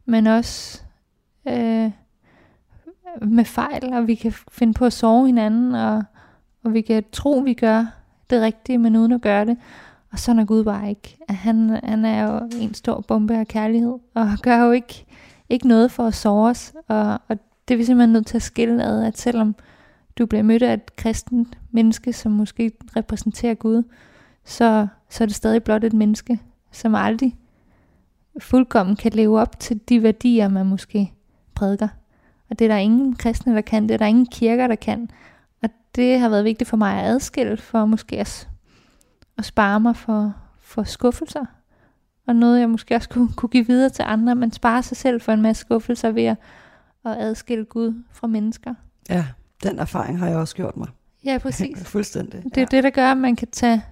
men 0.04 0.26
også 0.26 0.82
øh, 1.48 1.90
med 3.22 3.44
fejl, 3.44 3.92
og 3.92 4.06
vi 4.06 4.14
kan 4.14 4.32
finde 4.52 4.74
på 4.74 4.84
at 4.84 4.92
sove 4.92 5.26
hinanden, 5.26 5.74
og 5.74 6.04
og 6.64 6.74
vi 6.74 6.80
kan 6.80 7.04
tro, 7.12 7.30
vi 7.30 7.54
gør 7.54 7.86
det 8.30 8.42
rigtige, 8.42 8.78
men 8.78 8.96
uden 8.96 9.12
at 9.12 9.20
gøre 9.20 9.44
det. 9.44 9.56
Og 10.12 10.18
sådan 10.18 10.38
er 10.38 10.44
Gud 10.44 10.64
bare 10.64 10.88
ikke. 10.88 11.18
Han, 11.28 11.70
han 11.84 12.04
er 12.04 12.32
jo 12.32 12.48
en 12.60 12.74
stor 12.74 13.00
bombe 13.00 13.34
af 13.34 13.48
kærlighed, 13.48 13.94
og 14.14 14.28
gør 14.42 14.64
jo 14.64 14.70
ikke, 14.70 15.04
ikke 15.48 15.68
noget 15.68 15.90
for 15.90 16.06
at 16.06 16.14
sove 16.14 16.48
os. 16.48 16.72
Og, 16.88 17.20
og 17.28 17.38
det 17.68 17.74
er 17.74 17.78
vi 17.78 17.84
simpelthen 17.84 18.12
nødt 18.12 18.26
til 18.26 18.36
at 18.36 18.42
skille 18.42 18.84
ad, 18.84 19.04
at 19.04 19.18
selvom 19.18 19.54
du 20.18 20.26
bliver 20.26 20.42
mødt 20.42 20.62
af 20.62 20.74
et 20.74 20.96
kristent 20.96 21.58
menneske, 21.70 22.12
som 22.12 22.32
måske 22.32 22.72
repræsenterer 22.96 23.54
Gud, 23.54 23.82
så, 24.44 24.86
så 25.10 25.24
er 25.24 25.26
det 25.26 25.36
stadig 25.36 25.62
blot 25.62 25.84
et 25.84 25.92
menneske, 25.92 26.38
som 26.72 26.94
aldrig 26.94 27.36
fuldkommen 28.40 28.96
kan 28.96 29.12
leve 29.12 29.40
op 29.40 29.60
til 29.60 29.80
de 29.88 30.02
værdier, 30.02 30.48
man 30.48 30.66
måske 30.66 31.12
prædiker. 31.54 31.88
Og 32.50 32.58
det 32.58 32.64
er 32.64 32.68
der 32.68 32.76
ingen 32.76 33.16
kristne, 33.16 33.54
der 33.54 33.60
kan. 33.60 33.82
Det 33.82 33.90
er 33.90 33.98
der 33.98 34.06
ingen 34.06 34.26
kirker, 34.26 34.66
der 34.66 34.74
kan. 34.74 35.10
Det 35.94 36.20
har 36.20 36.28
været 36.28 36.44
vigtigt 36.44 36.70
for 36.70 36.76
mig 36.76 37.00
at 37.00 37.10
adskille, 37.10 37.56
for 37.56 37.84
måske 37.84 38.20
at, 38.20 38.48
at 39.38 39.44
spare 39.44 39.80
mig 39.80 39.96
for, 39.96 40.34
for 40.60 40.82
skuffelser. 40.82 41.44
Og 42.26 42.36
noget, 42.36 42.60
jeg 42.60 42.70
måske 42.70 42.94
også 42.94 43.08
kunne, 43.08 43.28
kunne 43.36 43.48
give 43.48 43.66
videre 43.66 43.90
til 43.90 44.04
andre, 44.08 44.34
men 44.34 44.52
spare 44.52 44.82
sig 44.82 44.96
selv 44.96 45.20
for 45.20 45.32
en 45.32 45.42
masse 45.42 45.60
skuffelser 45.60 46.10
ved 46.10 46.24
at, 46.24 46.36
at 47.04 47.16
adskille 47.18 47.64
Gud 47.64 48.02
fra 48.12 48.26
mennesker. 48.26 48.74
Ja, 49.10 49.26
den 49.62 49.78
erfaring 49.78 50.18
har 50.18 50.28
jeg 50.28 50.36
også 50.36 50.56
gjort 50.56 50.76
mig. 50.76 50.88
Ja, 51.24 51.38
præcis. 51.38 51.84
Fuldstændig. 51.92 52.44
Det 52.44 52.56
er 52.56 52.60
ja. 52.60 52.66
det, 52.70 52.84
der 52.84 52.90
gør, 52.90 53.10
at 53.10 53.16
man 53.16 53.36
kan 53.36 53.48
tage 53.48 53.84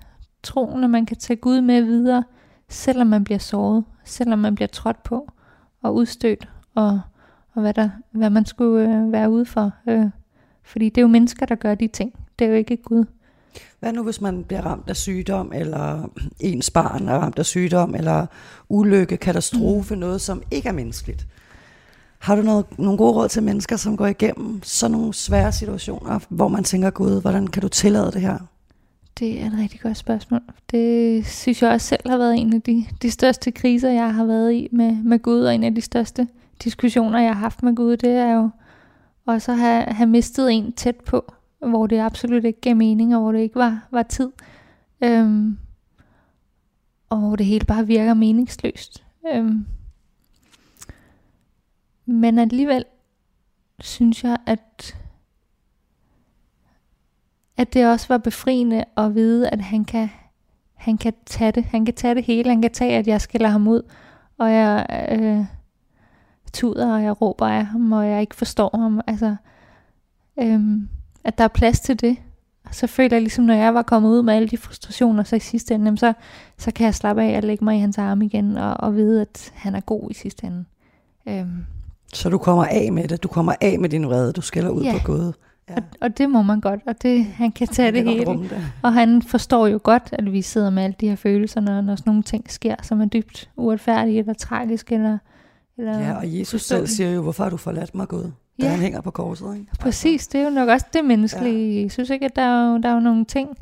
troen, 0.43 0.85
og 0.85 0.91
man 0.91 1.07
kan 1.07 1.17
tage 1.17 1.37
Gud 1.37 1.61
med 1.61 1.83
videre, 1.83 2.25
selvom 2.69 3.07
man 3.07 3.25
bliver 3.25 3.39
såret, 3.39 3.85
selvom 4.05 4.39
man 4.39 4.55
bliver 4.55 4.69
trådt 4.69 5.03
på 5.03 5.33
og 5.83 5.95
udstødt, 5.95 6.49
og, 6.75 7.01
og 7.55 7.63
hvad, 7.63 7.75
der, 7.75 7.91
hvad 8.11 8.31
man 8.31 8.47
skulle 8.47 8.97
øh, 8.97 9.13
være 9.13 9.31
ude 9.31 9.47
for. 9.47 9.71
Øh, 9.89 10.07
fordi 10.65 10.89
det 10.89 10.99
er 10.99 11.03
jo 11.03 11.09
mennesker, 11.09 11.47
der 11.47 11.55
gør 11.55 11.75
de 11.75 11.89
ting. 11.89 12.13
Det 12.39 12.45
er 12.45 12.49
jo 12.49 12.57
ikke 12.57 12.77
Gud. 12.77 13.05
Hvad 13.81 13.93
nu, 13.93 14.03
hvis 14.03 14.21
man 14.21 14.45
bliver 14.45 14.63
ramt 14.63 14.91
af 14.91 14.97
sygdom, 14.97 15.53
eller 15.55 16.11
ens 16.41 16.71
barn 16.71 17.09
er 17.09 17.19
ramt 17.19 17.39
af 17.39 17.47
sygdom, 17.47 17.95
eller 17.95 18.27
ulykke, 18.69 19.17
katastrofe, 19.17 19.95
mm. 19.95 20.01
noget, 20.01 20.21
som 20.21 20.43
ikke 20.51 20.69
er 20.69 20.73
menneskeligt? 20.73 21.27
Har 22.19 22.37
du 22.37 22.43
noget, 22.43 22.79
nogle 22.79 22.99
gode 22.99 23.13
råd 23.13 23.29
til 23.29 23.43
mennesker, 23.43 23.77
som 23.77 23.97
går 23.97 24.07
igennem 24.07 24.63
sådan 24.63 24.93
nogle 24.93 25.15
svære 25.15 25.53
situationer, 25.53 26.19
hvor 26.29 26.49
man 26.49 26.65
tænker, 26.65 26.91
Gud, 26.91 27.21
hvordan 27.21 27.47
kan 27.47 27.63
du 27.63 27.69
tillade 27.69 28.13
det 28.13 28.21
her? 28.21 28.39
Det 29.19 29.43
er 29.43 29.47
et 29.47 29.53
rigtig 29.59 29.81
godt 29.81 29.97
spørgsmål. 29.97 30.41
Det 30.71 31.27
synes 31.27 31.63
jeg 31.63 31.71
også 31.71 31.87
selv 31.87 32.11
har 32.11 32.19
været 32.19 32.39
en 32.39 32.55
af 32.55 32.63
de, 32.63 32.85
de 33.03 33.11
største 33.11 33.51
kriser, 33.51 33.91
jeg 33.91 34.15
har 34.15 34.25
været 34.25 34.53
i 34.53 34.69
med, 34.73 34.97
med 35.05 35.19
Gud, 35.19 35.41
og 35.41 35.55
en 35.55 35.65
af 35.65 35.75
de 35.75 35.81
største 35.81 36.29
diskussioner, 36.65 37.21
jeg 37.21 37.35
har 37.35 37.41
haft 37.41 37.63
med 37.63 37.75
Gud, 37.75 37.97
det 37.97 38.11
er 38.11 38.35
jo 38.35 38.51
og 39.27 39.43
så 39.43 39.53
have, 39.53 39.85
have 39.85 40.09
mistet 40.09 40.53
en 40.53 40.73
tæt 40.73 40.97
på, 40.97 41.35
hvor 41.59 41.87
det 41.87 41.99
absolut 41.99 42.45
ikke 42.45 42.61
gav 42.61 42.77
mening, 42.77 43.17
og 43.17 43.23
hvor 43.23 43.33
det 43.33 43.41
ikke 43.41 43.55
var, 43.55 43.89
var 43.91 44.03
tid. 44.03 44.33
Øhm, 45.05 45.59
og 47.11 47.19
hvor 47.19 47.37
det 47.37 47.47
hele 47.47 47.67
bare 47.67 47.87
virker 47.87 48.15
meningsløst. 48.15 49.05
Øhm, 49.35 49.67
men 52.07 52.39
alligevel 52.39 52.85
synes 53.81 54.25
jeg, 54.25 54.37
at 54.47 54.97
at 57.57 57.75
det 57.75 57.87
også 57.87 58.09
var 58.09 58.19
befriende 58.19 58.85
at 58.97 59.15
vide, 59.15 59.49
at 59.51 59.61
han 59.61 59.85
kan, 59.85 60.11
han 60.75 60.99
kan 60.99 61.13
tage 61.27 61.53
det. 61.53 61.65
Han 61.65 61.85
kan 61.85 61.95
tage 61.95 62.15
det 62.15 62.25
hele. 62.25 62.51
Han 62.51 62.63
kan 62.63 62.71
tage, 62.71 62.97
at 62.99 63.07
jeg 63.07 63.21
skiller 63.21 63.49
ham 63.49 63.69
ud, 63.69 63.83
og 64.39 64.53
jeg 64.53 64.87
øh, 65.13 65.45
tuder, 66.53 66.95
og 66.95 67.03
jeg 67.03 67.23
råber 67.23 67.47
af 67.47 67.67
ham, 67.67 67.93
og 67.93 68.09
jeg 68.09 68.21
ikke 68.21 68.37
forstår 68.37 68.77
ham. 68.77 69.01
Altså, 69.07 69.37
øh, 70.41 70.61
at 71.25 71.39
der 71.39 71.45
er 71.45 71.49
plads 71.49 71.81
til 71.81 72.01
det. 72.01 72.17
Og 72.65 72.75
så 72.75 72.87
føler 72.87 73.17
jeg 73.17 73.23
ligesom, 73.23 73.45
når 73.45 73.55
jeg 73.55 73.75
var 73.75 73.83
kommet 73.83 74.11
ud 74.11 74.23
med 74.23 74.35
alle 74.35 74.49
de 74.49 74.57
frustrationer, 74.57 75.23
så 75.23 75.37
i 75.37 75.41
sidste 75.41 75.75
ende, 75.75 75.99
så, 75.99 76.13
så 76.59 76.71
kan 76.71 76.85
jeg 76.85 76.95
slappe 76.95 77.23
af 77.23 77.37
og 77.37 77.43
lægge 77.43 77.65
mig 77.65 77.77
i 77.77 77.81
hans 77.81 77.99
arme 77.99 78.25
igen, 78.25 78.57
og, 78.57 78.75
og 78.75 78.97
vide, 78.97 79.21
at 79.21 79.53
han 79.55 79.75
er 79.75 79.81
god 79.81 80.11
i 80.11 80.15
sidste 80.15 80.47
ende. 80.47 80.65
Øh. 81.29 81.47
Så 82.13 82.29
du 82.29 82.39
kommer 82.39 82.65
af 82.65 82.93
med 82.93 83.09
det? 83.09 83.23
Du 83.23 83.29
kommer 83.29 83.55
af 83.61 83.79
med 83.79 83.89
din 83.89 84.07
vrede? 84.07 84.33
Du 84.33 84.41
skælder 84.41 84.71
ud 84.71 84.83
ja. 84.83 84.93
på 84.93 84.99
Gud? 85.05 85.33
Ja. 85.69 85.75
Og, 85.77 85.83
og 86.01 86.19
det 86.19 86.31
må 86.31 86.43
man 86.43 86.61
godt, 86.61 86.81
og 86.87 87.03
det, 87.03 87.25
han 87.25 87.53
kan 87.53 87.67
tage 87.67 87.93
det, 87.93 88.07
det 88.07 88.13
hele. 88.13 88.33
Det. 88.33 88.73
Og 88.83 88.93
han 88.93 89.23
forstår 89.23 89.67
jo 89.67 89.81
godt, 89.83 90.09
at 90.13 90.33
vi 90.33 90.43
sidder 90.43 90.71
med 90.71 90.83
alle 90.83 90.97
de 91.01 91.09
her 91.09 91.17
følelser, 91.17 91.61
når, 91.61 91.81
når 91.81 91.97
sådan 91.97 92.11
nogle 92.11 92.23
ting 92.23 92.51
sker, 92.51 92.75
som 92.83 93.01
er 93.01 93.05
dybt 93.05 93.51
uretfærdige 93.57 94.19
eller 94.19 94.35
tragiske. 94.35 94.95
Eller, 94.95 95.19
eller 95.79 95.99
ja, 95.99 96.17
og 96.17 96.39
Jesus 96.39 96.63
selv 96.63 96.87
siger 96.87 97.11
jo, 97.11 97.23
hvorfor 97.23 97.43
har 97.43 97.51
du 97.51 97.57
forladt 97.57 97.95
mig, 97.95 98.09
Gud? 98.09 98.23
Da 98.23 98.67
ja. 98.67 98.69
han 98.69 98.81
hænger 98.81 99.01
på 99.01 99.11
korset. 99.11 99.57
Ikke? 99.57 99.67
Præcis, 99.81 100.29
det 100.29 100.41
er 100.41 100.45
jo 100.45 100.51
nok 100.51 100.69
også 100.69 100.87
det 100.93 101.05
menneskelige. 101.05 101.75
Ja. 101.75 101.83
Jeg 101.83 101.93
synes 101.93 102.11
ikke, 102.11 102.25
at 102.27 102.37
der 102.37 102.43
er, 102.43 102.73
jo, 102.73 102.79
der 102.79 102.89
er 102.89 102.95
jo 102.95 103.01
nogle 103.01 103.25
ting, 103.25 103.59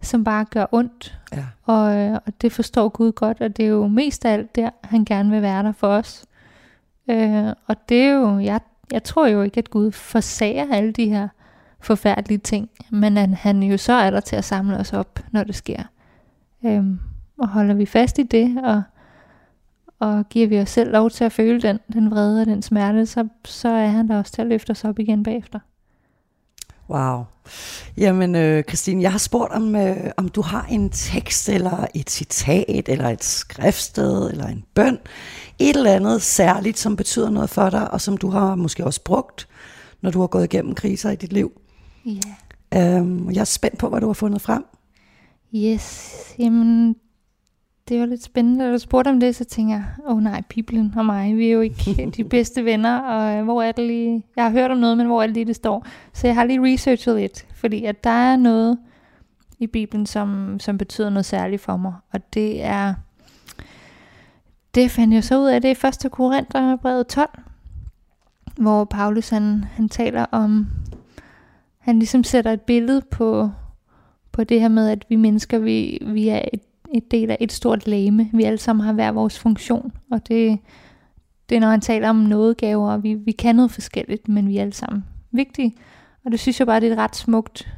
som 0.00 0.24
bare 0.24 0.44
gør 0.44 0.66
ondt. 0.72 1.18
Ja. 1.32 1.44
Og, 1.62 2.20
og 2.26 2.32
det 2.40 2.52
forstår 2.52 2.88
Gud 2.88 3.12
godt, 3.12 3.40
og 3.40 3.56
det 3.56 3.64
er 3.64 3.68
jo 3.68 3.86
mest 3.86 4.24
af 4.24 4.32
alt 4.32 4.56
der, 4.56 4.70
han 4.84 5.04
gerne 5.04 5.30
vil 5.30 5.42
være 5.42 5.62
der 5.62 5.72
for 5.72 5.88
os. 5.88 6.24
Øh, 7.10 7.46
og 7.66 7.76
det 7.88 8.02
er 8.02 8.12
jo, 8.12 8.38
jeg 8.38 8.60
jeg 8.92 9.02
tror 9.04 9.26
jo 9.26 9.42
ikke, 9.42 9.58
at 9.58 9.70
Gud 9.70 9.92
forsager 9.92 10.74
alle 10.74 10.92
de 10.92 11.08
her 11.08 11.28
forfærdelige 11.80 12.38
ting, 12.38 12.70
men 12.90 13.16
at 13.16 13.28
han 13.28 13.62
jo 13.62 13.76
så 13.76 13.92
er 13.92 14.10
der 14.10 14.20
til 14.20 14.36
at 14.36 14.44
samle 14.44 14.76
os 14.76 14.92
op, 14.92 15.20
når 15.30 15.44
det 15.44 15.54
sker. 15.54 15.82
Øhm, 16.64 16.98
og 17.38 17.48
holder 17.48 17.74
vi 17.74 17.86
fast 17.86 18.18
i 18.18 18.22
det, 18.22 18.60
og, 18.64 18.82
og 20.00 20.28
giver 20.28 20.48
vi 20.48 20.60
os 20.60 20.70
selv 20.70 20.92
lov 20.92 21.10
til 21.10 21.24
at 21.24 21.32
føle 21.32 21.60
den, 21.60 21.78
den 21.92 22.10
vrede 22.10 22.40
og 22.40 22.46
den 22.46 22.62
smerte, 22.62 23.06
så, 23.06 23.28
så 23.44 23.68
er 23.68 23.86
han 23.86 24.08
der 24.08 24.18
også 24.18 24.32
til 24.32 24.42
at 24.42 24.48
løfte 24.48 24.70
os 24.70 24.84
op 24.84 24.98
igen 24.98 25.22
bagefter. 25.22 25.58
Wow. 26.90 27.24
Jamen, 27.96 28.34
øh, 28.34 28.62
Christine, 28.62 29.02
jeg 29.02 29.12
har 29.12 29.18
spurgt, 29.18 29.52
om, 29.52 29.76
øh, 29.76 30.10
om 30.16 30.28
du 30.28 30.42
har 30.42 30.66
en 30.70 30.90
tekst, 30.90 31.48
eller 31.48 31.86
et 31.94 32.10
citat, 32.10 32.88
eller 32.88 33.08
et 33.08 33.24
skriftsted, 33.24 34.30
eller 34.30 34.46
en 34.46 34.64
bøn, 34.74 34.98
et 35.58 35.76
eller 35.76 35.92
andet 35.92 36.22
særligt, 36.22 36.78
som 36.78 36.96
betyder 36.96 37.30
noget 37.30 37.50
for 37.50 37.70
dig, 37.70 37.90
og 37.90 38.00
som 38.00 38.16
du 38.16 38.30
har 38.30 38.54
måske 38.54 38.84
også 38.84 39.04
brugt, 39.04 39.48
når 40.00 40.10
du 40.10 40.20
har 40.20 40.26
gået 40.26 40.44
igennem 40.44 40.74
kriser 40.74 41.10
i 41.10 41.16
dit 41.16 41.32
liv. 41.32 41.60
Ja. 42.06 42.10
Yeah. 42.76 42.96
Øhm, 43.00 43.30
jeg 43.30 43.40
er 43.40 43.44
spændt 43.44 43.78
på, 43.78 43.88
hvad 43.88 44.00
du 44.00 44.06
har 44.06 44.14
fundet 44.14 44.42
frem. 44.42 44.64
Yes, 45.54 46.14
jamen 46.38 46.96
det 47.90 48.00
var 48.00 48.06
lidt 48.06 48.22
spændende, 48.22 48.64
da 48.64 48.72
du 48.72 48.78
spurgte 48.78 49.08
om 49.08 49.20
det, 49.20 49.36
så 49.36 49.44
tænker 49.44 49.74
jeg, 49.74 49.84
åh 50.06 50.16
oh, 50.16 50.22
nej, 50.22 50.42
Bibelen 50.48 50.94
og 50.96 51.06
mig, 51.06 51.36
vi 51.36 51.46
er 51.46 51.52
jo 51.52 51.60
ikke 51.60 52.10
de 52.16 52.24
bedste 52.24 52.64
venner, 52.64 52.98
og 52.98 53.38
øh, 53.38 53.44
hvor 53.44 53.62
er 53.62 53.72
det 53.72 53.86
lige, 53.86 54.24
jeg 54.36 54.44
har 54.44 54.50
hørt 54.50 54.70
om 54.70 54.78
noget, 54.78 54.96
men 54.96 55.06
hvor 55.06 55.22
er 55.22 55.26
det 55.26 55.34
lige, 55.34 55.44
det 55.44 55.56
står. 55.56 55.86
Så 56.12 56.26
jeg 56.26 56.36
har 56.36 56.44
lige 56.44 56.62
researchet 56.62 57.16
lidt, 57.16 57.46
fordi 57.54 57.84
at 57.84 58.04
der 58.04 58.10
er 58.10 58.36
noget 58.36 58.78
i 59.58 59.66
Bibelen, 59.66 60.06
som, 60.06 60.56
som 60.60 60.78
betyder 60.78 61.10
noget 61.10 61.24
særligt 61.24 61.62
for 61.62 61.76
mig, 61.76 61.94
og 62.12 62.34
det 62.34 62.64
er, 62.64 62.94
det 64.74 64.90
fandt 64.90 65.14
jeg 65.14 65.24
så 65.24 65.38
ud 65.38 65.46
af, 65.46 65.62
det 65.62 65.84
er 65.84 66.04
1. 66.06 66.12
Korintherbrevet 66.12 67.06
12, 67.06 67.28
hvor 68.56 68.84
Paulus 68.84 69.28
han, 69.28 69.64
han 69.72 69.88
taler 69.88 70.26
om, 70.32 70.66
han 71.78 71.98
ligesom 71.98 72.24
sætter 72.24 72.52
et 72.52 72.60
billede 72.60 73.02
på, 73.10 73.50
på 74.32 74.44
det 74.44 74.60
her 74.60 74.68
med, 74.68 74.88
at 74.88 75.04
vi 75.08 75.16
mennesker, 75.16 75.58
vi, 75.58 75.98
vi 76.06 76.28
er 76.28 76.42
et 76.52 76.60
et 76.94 77.10
del 77.10 77.30
af 77.30 77.36
et 77.40 77.52
stort 77.52 77.86
lame. 77.86 78.30
Vi 78.32 78.44
alle 78.44 78.58
sammen 78.58 78.86
har 78.86 78.92
hver 78.92 79.12
vores 79.12 79.38
funktion, 79.38 79.92
og 80.10 80.28
det, 80.28 80.58
det 81.48 81.56
er 81.56 81.60
når 81.60 81.70
han 81.70 81.80
taler 81.80 82.08
om 82.08 82.16
nådegaver, 82.16 82.92
og 82.92 83.02
vi, 83.02 83.14
vi 83.14 83.32
kan 83.32 83.56
noget 83.56 83.70
forskelligt, 83.70 84.28
men 84.28 84.48
vi 84.48 84.56
er 84.56 84.62
alle 84.62 84.72
sammen 84.72 85.04
vigtige. 85.30 85.74
Og 86.24 86.30
det 86.30 86.40
synes 86.40 86.58
jeg 86.58 86.66
bare, 86.66 86.80
det 86.80 86.88
er 86.88 86.92
et 86.92 86.98
ret 86.98 87.16
smukt 87.16 87.68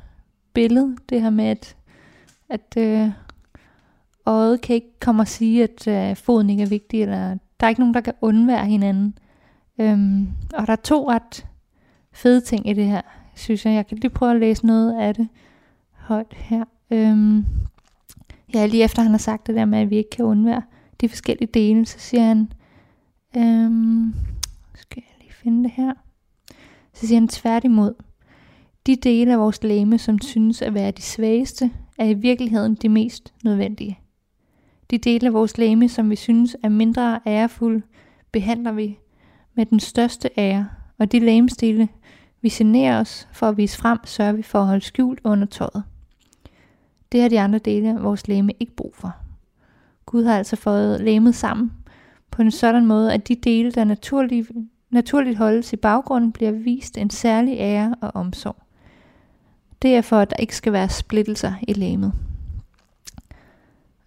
billede, 0.55 0.97
det 1.09 1.23
her 1.23 1.31
med, 1.31 1.45
at, 1.45 1.77
at 2.49 2.75
øh, 2.79 3.11
øjet 4.27 4.61
kan 4.61 4.75
ikke 4.75 5.01
komme 5.01 5.23
og 5.23 5.29
sige, 5.29 5.63
at 5.63 5.89
øh, 5.89 6.17
foden 6.17 6.51
ikke 6.51 6.63
er 6.63 6.67
vigtig, 6.67 7.03
eller 7.03 7.37
der 7.61 7.67
er 7.67 7.69
ikke 7.69 7.81
nogen, 7.81 7.95
der 7.95 8.01
kan 8.01 8.15
undvære 8.21 8.67
hinanden. 8.67 9.19
Øhm, 9.79 10.29
og 10.55 10.67
der 10.67 10.73
er 10.73 10.77
to 10.77 11.11
ret 11.11 11.47
fede 12.13 12.41
ting 12.41 12.69
i 12.69 12.73
det 12.73 12.87
her, 12.87 13.01
synes 13.35 13.67
jeg. 13.67 13.75
Jeg 13.75 13.87
kan 13.87 13.99
lige 13.99 14.11
prøve 14.11 14.35
at 14.35 14.41
læse 14.41 14.67
noget 14.67 15.01
af 15.01 15.15
det 15.15 15.29
højt 15.93 16.35
her. 16.35 16.65
Øhm, 16.91 17.45
ja, 18.55 18.67
lige 18.67 18.85
efter 18.85 19.03
han 19.03 19.11
har 19.11 19.19
sagt 19.19 19.47
det 19.47 19.55
der 19.55 19.65
med, 19.65 19.79
at 19.79 19.91
vi 19.91 19.97
ikke 19.97 20.11
kan 20.11 20.25
undvære 20.25 20.63
de 21.01 21.09
forskellige 21.09 21.51
dele, 21.55 21.87
så 21.87 21.99
siger 21.99 22.23
han, 22.23 22.53
øhm, 23.37 24.15
skal 24.75 25.03
jeg 25.07 25.21
lige 25.21 25.35
finde 25.35 25.65
det 25.65 25.71
her, 25.71 25.93
så 26.95 27.07
siger 27.07 27.21
han 27.21 27.29
tværtimod, 27.29 27.95
de 28.87 28.97
dele 28.97 29.33
af 29.33 29.39
vores 29.39 29.63
læme, 29.63 29.99
som 29.99 30.21
synes 30.21 30.63
at 30.63 30.75
være 30.75 30.91
de 30.91 31.03
svageste, 31.03 31.71
er 31.99 32.07
i 32.07 32.15
virkeligheden 32.15 32.75
de 32.75 32.89
mest 32.89 33.35
nødvendige. 33.45 33.99
De 34.91 34.99
dele 34.99 35.27
af 35.27 35.33
vores 35.33 35.59
læme, 35.59 35.89
som 35.89 36.11
vi 36.11 36.17
synes 36.17 36.57
er 36.63 36.69
mindre 36.69 37.21
ærefulde, 37.27 37.83
behandler 38.33 38.73
vi 38.73 38.99
med 39.55 39.67
den 39.67 39.81
største 39.81 40.31
ære, 40.39 40.69
og 40.99 41.13
de 41.13 41.19
læmestille, 41.19 41.89
vi 42.43 42.49
generer 42.49 43.01
os 43.01 43.29
for 43.33 43.49
at 43.49 43.57
vise 43.57 43.79
frem, 43.79 43.99
sørger 44.05 44.33
vi 44.33 44.43
for 44.43 44.59
at 44.59 44.67
holde 44.67 44.85
skjult 44.85 45.21
under 45.25 45.47
tøjet. 45.47 45.83
Det 47.13 47.23
har 47.23 47.29
de 47.29 47.41
andre 47.41 47.59
dele 47.59 47.89
af 47.89 48.03
vores 48.03 48.29
læme 48.29 48.53
ikke 48.61 48.77
brug 48.77 48.95
for. 48.95 49.17
Gud 50.07 50.25
har 50.25 50.39
altså 50.39 50.57
fået 50.57 51.01
læmet 51.01 51.35
sammen 51.35 51.73
på 52.31 52.43
en 52.43 52.51
sådan 52.51 52.87
måde, 52.87 53.13
at 53.13 53.29
de 53.29 53.35
dele, 53.35 53.71
der 53.73 53.85
naturligt, 53.85 54.51
naturligt 54.91 55.39
holdes 55.39 55.73
i 55.73 55.77
baggrunden, 55.77 56.33
bliver 56.33 56.51
vist 56.51 56.99
en 56.99 57.11
særlig 57.11 57.57
ære 57.59 57.95
og 58.01 58.11
omsorg. 58.15 58.57
Det 59.83 59.97
er 59.97 60.01
for, 60.01 60.19
at 60.19 60.31
der 60.31 60.37
ikke 60.37 60.57
skal 60.57 60.73
være 60.73 60.89
splittelser 60.89 61.53
i 61.69 61.73
læmet. 61.73 62.13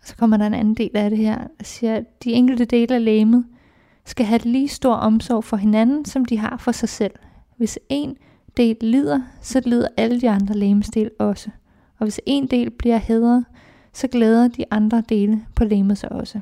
Så 0.03 0.15
kommer 0.15 0.37
der 0.37 0.47
en 0.47 0.53
anden 0.53 0.73
del 0.73 0.91
af 0.93 1.09
det 1.09 1.19
her, 1.19 1.37
der 1.37 1.63
siger, 1.63 1.95
at 1.95 2.23
de 2.23 2.31
enkelte 2.31 2.65
dele 2.65 2.95
af 2.95 3.05
læmet 3.05 3.45
skal 4.05 4.25
have 4.25 4.39
lige 4.39 4.67
stor 4.67 4.93
omsorg 4.93 5.43
for 5.43 5.57
hinanden, 5.57 6.05
som 6.05 6.25
de 6.25 6.37
har 6.37 6.57
for 6.57 6.71
sig 6.71 6.89
selv. 6.89 7.13
Hvis 7.57 7.79
en 7.89 8.17
del 8.57 8.77
lider, 8.81 9.21
så 9.41 9.61
lider 9.65 9.87
alle 9.97 10.21
de 10.21 10.29
andre 10.29 10.55
lægemesdel 10.55 11.11
også. 11.19 11.49
Og 11.99 12.05
hvis 12.05 12.19
en 12.25 12.47
del 12.47 12.69
bliver 12.69 12.97
hedret, 12.97 13.45
så 13.93 14.07
glæder 14.07 14.47
de 14.47 14.65
andre 14.71 15.03
dele 15.09 15.45
på 15.55 15.63
lægemet 15.63 15.97
sig 15.97 16.11
også. 16.11 16.39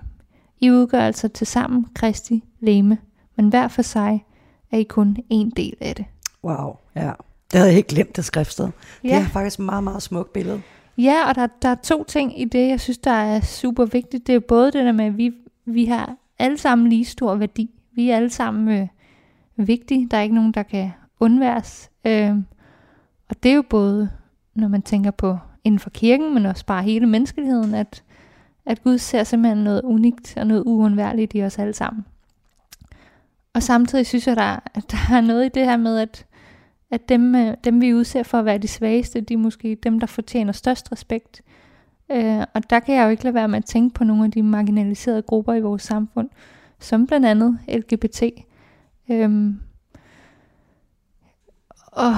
I 0.62 0.72
udgør 0.72 0.99
altså 0.99 1.28
til 1.28 1.47
sammen 1.47 1.88
Kristi 1.95 2.43
læme, 2.60 2.97
men 3.36 3.49
hver 3.49 3.68
for 3.68 3.82
sig 3.82 4.26
er 4.72 4.78
I 4.78 4.84
kun 4.84 5.18
en 5.30 5.49
del 5.49 5.76
af 5.82 5.95
det. 5.95 6.06
Wow, 6.43 6.76
ja. 6.95 7.12
Det 7.51 7.60
havde 7.60 7.68
jeg 7.68 7.74
helt 7.76 7.88
glemt, 7.88 8.16
det 8.16 8.26
skriftsted. 8.26 8.70
Ja. 9.04 9.08
Det 9.08 9.16
er 9.16 9.28
faktisk 9.28 9.60
et 9.60 9.66
meget, 9.66 9.84
meget 9.84 10.01
smukt 10.01 10.34
billede. 10.34 10.62
Ja, 10.97 11.30
og 11.30 11.36
der, 11.36 11.47
der 11.62 11.70
er 11.70 11.76
to 11.76 12.04
ting 12.04 12.41
i 12.41 12.45
det, 12.45 12.70
jeg 12.70 12.80
synes, 12.80 12.97
der 12.97 13.12
er 13.12 13.41
super 13.41 13.86
vigtigt. 13.86 14.28
Det 14.28 14.36
er 14.36 14.39
både 14.39 14.66
det 14.66 14.86
der 14.86 14.91
med, 14.91 15.06
at 15.06 15.18
vi, 15.18 15.32
vi 15.66 15.86
har 15.86 16.16
alle 16.39 16.58
sammen 16.58 16.89
lige 16.89 17.06
stor 17.06 17.36
værdi. 17.36 17.70
Vi 17.95 18.10
er 18.10 18.16
alle 18.16 18.30
sammen 18.30 18.68
øh, 18.78 18.88
vigtige. 19.68 20.08
Der 20.12 20.18
er 20.18 20.22
ikke 20.22 20.36
nogen, 20.36 20.51
der 20.51 20.64
kan 20.64 20.91
undværes. 21.20 21.89
Øh, 22.06 22.36
og 23.30 23.43
det 23.43 23.51
er 23.51 23.56
jo 23.56 23.64
både, 23.70 24.10
når 24.56 24.68
man 24.68 24.82
tænker 24.82 25.12
på 25.12 25.38
inden 25.64 25.80
for 25.80 25.89
kirken, 25.89 26.34
men 26.34 26.45
også 26.45 26.66
bare 26.66 26.84
hele 26.84 27.08
menneskeligheden, 27.08 27.74
at, 27.74 28.04
at 28.66 28.84
Gud 28.84 28.97
ser 28.97 29.24
simpelthen 29.24 29.64
noget 29.64 29.82
unikt 29.82 30.38
og 30.38 30.47
noget 30.47 30.64
uundværligt 30.66 31.36
i 31.36 31.43
os 31.43 31.60
alle 31.60 31.74
sammen. 31.74 32.06
Og 33.54 33.64
samtidig 33.64 34.06
synes 34.06 34.28
jeg, 34.28 34.36
der, 34.36 34.60
at 34.74 34.91
der 34.91 35.16
er 35.16 35.22
noget 35.22 35.45
i 35.45 35.49
det 35.49 35.66
her 35.66 35.78
med, 35.78 35.99
at 35.99 36.26
at 36.93 37.10
dem, 37.10 37.36
øh, 37.36 37.58
dem 37.64 37.82
vi 37.82 37.93
udser 37.93 38.24
for 38.24 38.39
at 38.39 38.45
være 38.45 38.58
de 38.58 38.68
svageste, 38.68 39.22
de 39.22 39.34
er 39.34 39.38
måske 39.38 39.78
dem, 39.84 39.99
der 39.99 40.08
fortjener 40.08 40.54
størst 40.54 40.91
respekt. 40.91 41.41
Øh, 42.12 42.43
og 42.54 42.70
der 42.70 42.80
kan 42.80 42.95
jeg 42.95 43.04
jo 43.06 43.10
ikke 43.10 43.24
lade 43.24 43.34
være 43.34 43.47
med 43.47 43.58
at 43.58 43.66
tænke 43.66 43.93
på 43.93 44.04
nogle 44.04 44.26
af 44.26 44.32
de 44.32 44.43
marginaliserede 44.43 45.22
grupper 45.22 45.54
i 45.54 45.62
vores 45.62 45.82
samfund, 45.82 46.30
som 46.80 47.08
blandt 47.08 47.26
andet 47.26 47.60
LGBT. 47.68 48.24
Øhm, 49.10 49.60
og 51.91 52.14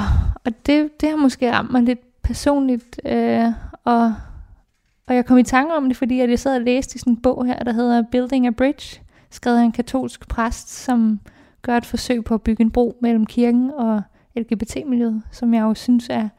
og 0.45 0.65
det, 0.65 1.01
det 1.01 1.09
har 1.09 1.15
måske 1.15 1.51
ramt 1.51 1.71
mig 1.71 1.83
lidt 1.83 2.05
personligt, 2.26 3.01
øh, 3.05 3.45
og, 3.84 4.15
og 5.07 5.15
jeg 5.15 5.26
kom 5.26 5.38
i 5.38 5.43
tanke 5.43 5.73
om 5.73 5.88
det, 5.88 5.97
fordi 5.97 6.17
jeg 6.17 6.39
sad 6.39 6.55
og 6.55 6.61
læste 6.61 6.95
i 6.95 6.99
sådan 6.99 7.13
en 7.13 7.21
bog 7.21 7.45
her, 7.45 7.59
der 7.63 7.73
hedder 7.73 8.03
Building 8.11 8.47
a 8.47 8.49
Bridge, 8.49 9.01
skrevet 9.30 9.57
af 9.57 9.63
en 9.63 9.71
katolsk 9.71 10.28
præst, 10.28 10.69
som 10.69 11.19
gør 11.61 11.78
et 11.78 11.86
forsøg 11.86 12.23
på 12.23 12.34
at 12.34 12.41
bygge 12.41 12.61
en 12.61 12.71
bro 12.71 12.97
mellem 13.01 13.26
kirken 13.26 13.71
og 13.71 14.01
LGBT-miljøet, 14.36 15.23
som 15.32 15.53
jeg 15.53 15.61
jo 15.61 15.73
synes 15.73 16.09
er 16.09 16.30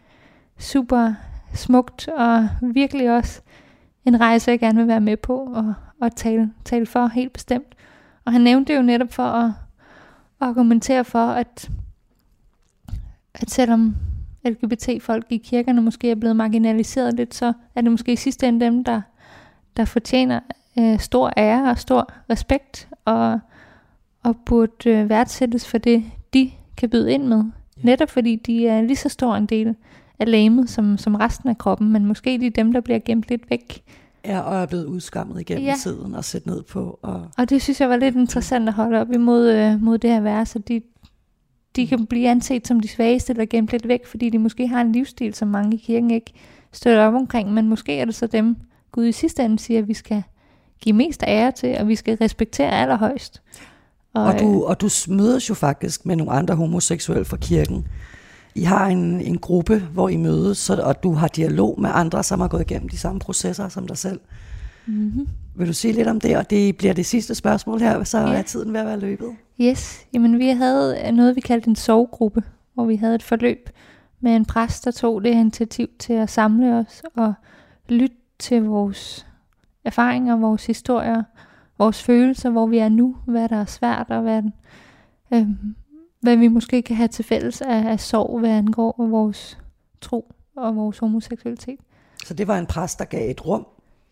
super 0.58 1.12
smukt, 1.54 2.08
og 2.08 2.48
virkelig 2.62 3.10
også 3.10 3.40
en 4.04 4.20
rejse, 4.20 4.50
jeg 4.50 4.60
gerne 4.60 4.78
vil 4.78 4.88
være 4.88 5.00
med 5.00 5.16
på 5.16 5.36
og, 5.36 5.74
og 6.00 6.16
tale, 6.16 6.52
tale 6.64 6.86
for 6.86 7.06
helt 7.06 7.32
bestemt. 7.32 7.74
Og 8.24 8.32
han 8.32 8.40
nævnte 8.40 8.72
det 8.72 8.78
jo 8.78 8.82
netop 8.82 9.12
for 9.12 9.22
at, 9.22 9.50
at 10.40 10.48
argumentere 10.48 11.04
for, 11.04 11.26
at, 11.26 11.70
at 13.34 13.50
selvom 13.50 13.96
LGBT-folk 14.46 15.26
i 15.30 15.36
kirkerne 15.36 15.82
måske 15.82 16.10
er 16.10 16.14
blevet 16.14 16.36
marginaliseret 16.36 17.14
lidt, 17.14 17.34
så 17.34 17.52
er 17.74 17.80
det 17.80 17.90
måske 17.90 18.12
i 18.12 18.16
sidste 18.16 18.48
ende 18.48 18.64
dem, 18.64 18.84
der, 18.84 19.00
der 19.76 19.84
fortjener 19.84 20.40
øh, 20.78 20.98
stor 20.98 21.32
ære 21.36 21.70
og 21.70 21.78
stor 21.78 22.12
respekt, 22.30 22.88
og, 23.04 23.40
og 24.22 24.36
burde 24.36 24.90
øh, 24.90 25.08
værdsættes 25.08 25.68
for 25.68 25.78
det, 25.78 26.04
de 26.34 26.50
kan 26.76 26.90
byde 26.90 27.12
ind 27.12 27.26
med. 27.26 27.44
Netop 27.82 28.10
fordi 28.10 28.36
de 28.36 28.68
er 28.68 28.82
lige 28.82 28.96
så 28.96 29.08
stor 29.08 29.34
en 29.34 29.46
del 29.46 29.74
af 30.18 30.30
lægemet 30.30 30.70
som, 30.70 30.98
som 30.98 31.14
resten 31.14 31.48
af 31.48 31.58
kroppen, 31.58 31.92
men 31.92 32.06
måske 32.06 32.38
de 32.40 32.46
er 32.46 32.50
dem, 32.50 32.72
der 32.72 32.80
bliver 32.80 32.98
gemt 32.98 33.24
lidt 33.28 33.50
væk. 33.50 33.82
Ja, 34.24 34.40
og 34.40 34.62
er 34.62 34.66
blevet 34.66 34.84
udskammet 34.84 35.40
igennem 35.40 35.64
Ja. 35.64 35.70
ja. 35.70 35.76
tiden 35.82 36.14
og 36.14 36.24
sæt 36.24 36.46
ned 36.46 36.62
på. 36.62 36.98
Og, 37.02 37.28
Og 37.38 37.50
det 37.50 37.62
synes 37.62 37.80
jeg 37.80 37.88
var 37.88 37.96
lidt 37.96 38.16
interessant 38.16 38.68
at 38.68 38.74
holde 38.74 39.00
op 39.00 39.12
imod 39.12 39.50
øh, 39.50 39.82
mod 39.82 39.98
det 39.98 40.10
her 40.10 40.20
vers, 40.20 40.56
at 40.56 40.68
de, 40.68 40.80
de 41.76 41.86
kan 41.86 42.06
blive 42.06 42.28
anset 42.28 42.66
som 42.66 42.80
de 42.80 42.88
svageste, 42.88 43.32
eller 43.32 43.46
gemt 43.46 43.72
lidt 43.72 43.88
væk, 43.88 44.06
fordi 44.06 44.30
de 44.30 44.38
måske 44.38 44.68
har 44.68 44.80
en 44.80 44.92
livsstil, 44.92 45.34
som 45.34 45.48
mange 45.48 45.76
i 45.76 45.80
kirken 45.86 46.10
ikke 46.10 46.32
støtter 46.72 47.06
op 47.06 47.14
omkring, 47.14 47.52
men 47.52 47.68
måske 47.68 47.98
er 47.98 48.04
det 48.04 48.14
så 48.14 48.26
dem, 48.26 48.56
Gud 48.92 49.04
i 49.04 49.12
sidste 49.12 49.44
ende 49.44 49.58
siger, 49.58 49.78
at 49.78 49.88
vi 49.88 49.94
skal 49.94 50.22
give 50.80 50.92
mest 50.92 51.22
ære 51.26 51.52
til, 51.52 51.76
og 51.80 51.88
vi 51.88 51.96
skal 51.96 52.16
respektere 52.16 52.70
allerhøjst. 52.70 53.42
og, 54.14 54.34
øh, 54.34 54.40
du, 54.40 54.64
og 54.64 54.80
du 54.80 54.88
mødes 55.08 55.48
jo 55.48 55.54
faktisk 55.54 56.06
med 56.06 56.16
nogle 56.16 56.32
andre 56.32 56.54
homoseksuelle 56.54 57.24
fra 57.24 57.36
kirken. 57.36 57.86
I 58.54 58.62
har 58.62 58.86
en, 58.86 59.20
en 59.20 59.38
gruppe, 59.38 59.78
hvor 59.78 60.08
I 60.08 60.16
mødes, 60.16 60.58
så, 60.58 60.82
og 60.82 61.02
du 61.02 61.12
har 61.12 61.28
dialog 61.28 61.80
med 61.80 61.90
andre, 61.92 62.22
som 62.22 62.40
har 62.40 62.48
gået 62.48 62.70
igennem 62.70 62.88
de 62.88 62.98
samme 62.98 63.20
processer 63.20 63.68
som 63.68 63.86
dig 63.86 63.98
selv. 63.98 64.20
Mm-hmm. 64.86 65.28
Vil 65.54 65.68
du 65.68 65.72
sige 65.72 65.92
lidt 65.92 66.08
om 66.08 66.20
det? 66.20 66.36
Og 66.36 66.50
det 66.50 66.76
bliver 66.76 66.92
det 66.94 67.06
sidste 67.06 67.34
spørgsmål 67.34 67.80
her, 67.80 68.04
så 68.04 68.18
Ja. 68.18 68.38
er 68.38 68.42
tiden 68.42 68.72
ved 68.72 68.80
at 68.80 68.86
være 68.86 69.00
løbet. 69.00 69.36
Yes, 69.60 70.06
jamen 70.12 70.38
vi 70.38 70.48
havde 70.48 71.12
noget, 71.12 71.36
vi 71.36 71.40
kaldte 71.40 71.68
en 71.68 71.76
sovegruppe, 71.76 72.42
hvor 72.74 72.84
vi 72.84 72.96
havde 72.96 73.14
et 73.14 73.22
forløb 73.22 73.70
med 74.20 74.36
en 74.36 74.44
præst, 74.44 74.84
der 74.84 74.90
tog 74.90 75.24
det 75.24 75.30
initiativ 75.30 75.88
til 75.98 76.12
at 76.12 76.30
samle 76.30 76.74
os 76.78 77.02
og 77.14 77.34
lytte 77.88 78.16
til 78.38 78.62
vores 78.62 79.26
erfaringer, 79.84 80.36
vores 80.36 80.66
historier, 80.66 81.22
vores 81.78 82.02
følelser, 82.02 82.50
hvor 82.50 82.66
vi 82.66 82.78
er 82.78 82.88
nu, 82.88 83.16
hvad 83.26 83.48
der 83.48 83.56
er 83.56 83.64
svært 83.64 84.06
og 84.08 84.22
hvad, 84.22 84.42
øhm, 85.34 85.56
hvad 86.20 86.36
vi 86.36 86.48
måske 86.48 86.82
kan 86.82 86.96
have 86.96 87.08
til 87.08 87.24
fælles 87.24 87.60
af, 87.60 87.90
af 87.90 88.00
sorg, 88.00 88.40
hvad 88.40 88.50
angår 88.50 89.06
vores 89.10 89.58
tro 90.00 90.32
og 90.56 90.76
vores 90.76 90.98
homoseksualitet. 90.98 91.78
Så 92.24 92.34
det 92.34 92.48
var 92.48 92.58
en 92.58 92.66
præst, 92.66 92.98
der 92.98 93.04
gav 93.04 93.30
et 93.30 93.46
rum 93.46 93.66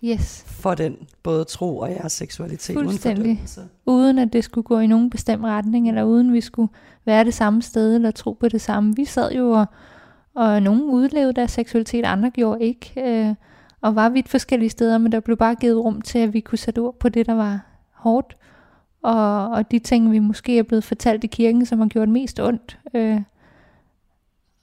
Yes, 0.04 0.44
for 0.46 0.74
den 0.74 0.96
både 1.22 1.44
tro 1.44 1.78
og 1.78 1.90
jeres 1.90 2.12
seksualitet 2.12 2.76
uden 2.76 2.88
Fuldstændig. 2.88 3.22
fordømmelse. 3.24 3.60
uden 3.86 4.18
at 4.18 4.32
det 4.32 4.44
skulle 4.44 4.64
gå 4.64 4.78
i 4.78 4.86
nogen 4.86 5.10
bestemt 5.10 5.44
retning, 5.44 5.88
eller 5.88 6.02
uden 6.02 6.32
vi 6.32 6.40
skulle 6.40 6.72
være 7.04 7.24
det 7.24 7.34
samme 7.34 7.62
sted, 7.62 7.94
eller 7.94 8.10
tro 8.10 8.32
på 8.32 8.48
det 8.48 8.60
samme. 8.60 8.96
Vi 8.96 9.04
sad 9.04 9.32
jo, 9.32 9.50
og, 9.50 9.66
og 10.34 10.62
nogen 10.62 10.82
udlevede 10.82 11.32
deres 11.32 11.50
seksualitet, 11.50 12.04
andre 12.04 12.30
gjorde 12.30 12.64
ikke, 12.64 12.92
øh, 12.96 13.34
og 13.80 13.94
var 13.94 14.08
vidt 14.08 14.28
forskellige 14.28 14.70
steder, 14.70 14.98
men 14.98 15.12
der 15.12 15.20
blev 15.20 15.36
bare 15.36 15.54
givet 15.54 15.84
rum 15.84 16.02
til, 16.02 16.18
at 16.18 16.32
vi 16.32 16.40
kunne 16.40 16.58
sætte 16.58 16.78
ord 16.78 16.98
på 16.98 17.08
det, 17.08 17.26
der 17.26 17.34
var 17.34 17.60
hårdt, 17.92 18.36
og, 19.02 19.48
og 19.48 19.70
de 19.70 19.78
ting, 19.78 20.12
vi 20.12 20.18
måske 20.18 20.58
er 20.58 20.62
blevet 20.62 20.84
fortalt 20.84 21.24
i 21.24 21.26
kirken, 21.26 21.66
som 21.66 21.78
har 21.78 21.86
gjort 21.86 22.08
mest 22.08 22.40
ondt. 22.40 22.78
Øh, 22.94 23.20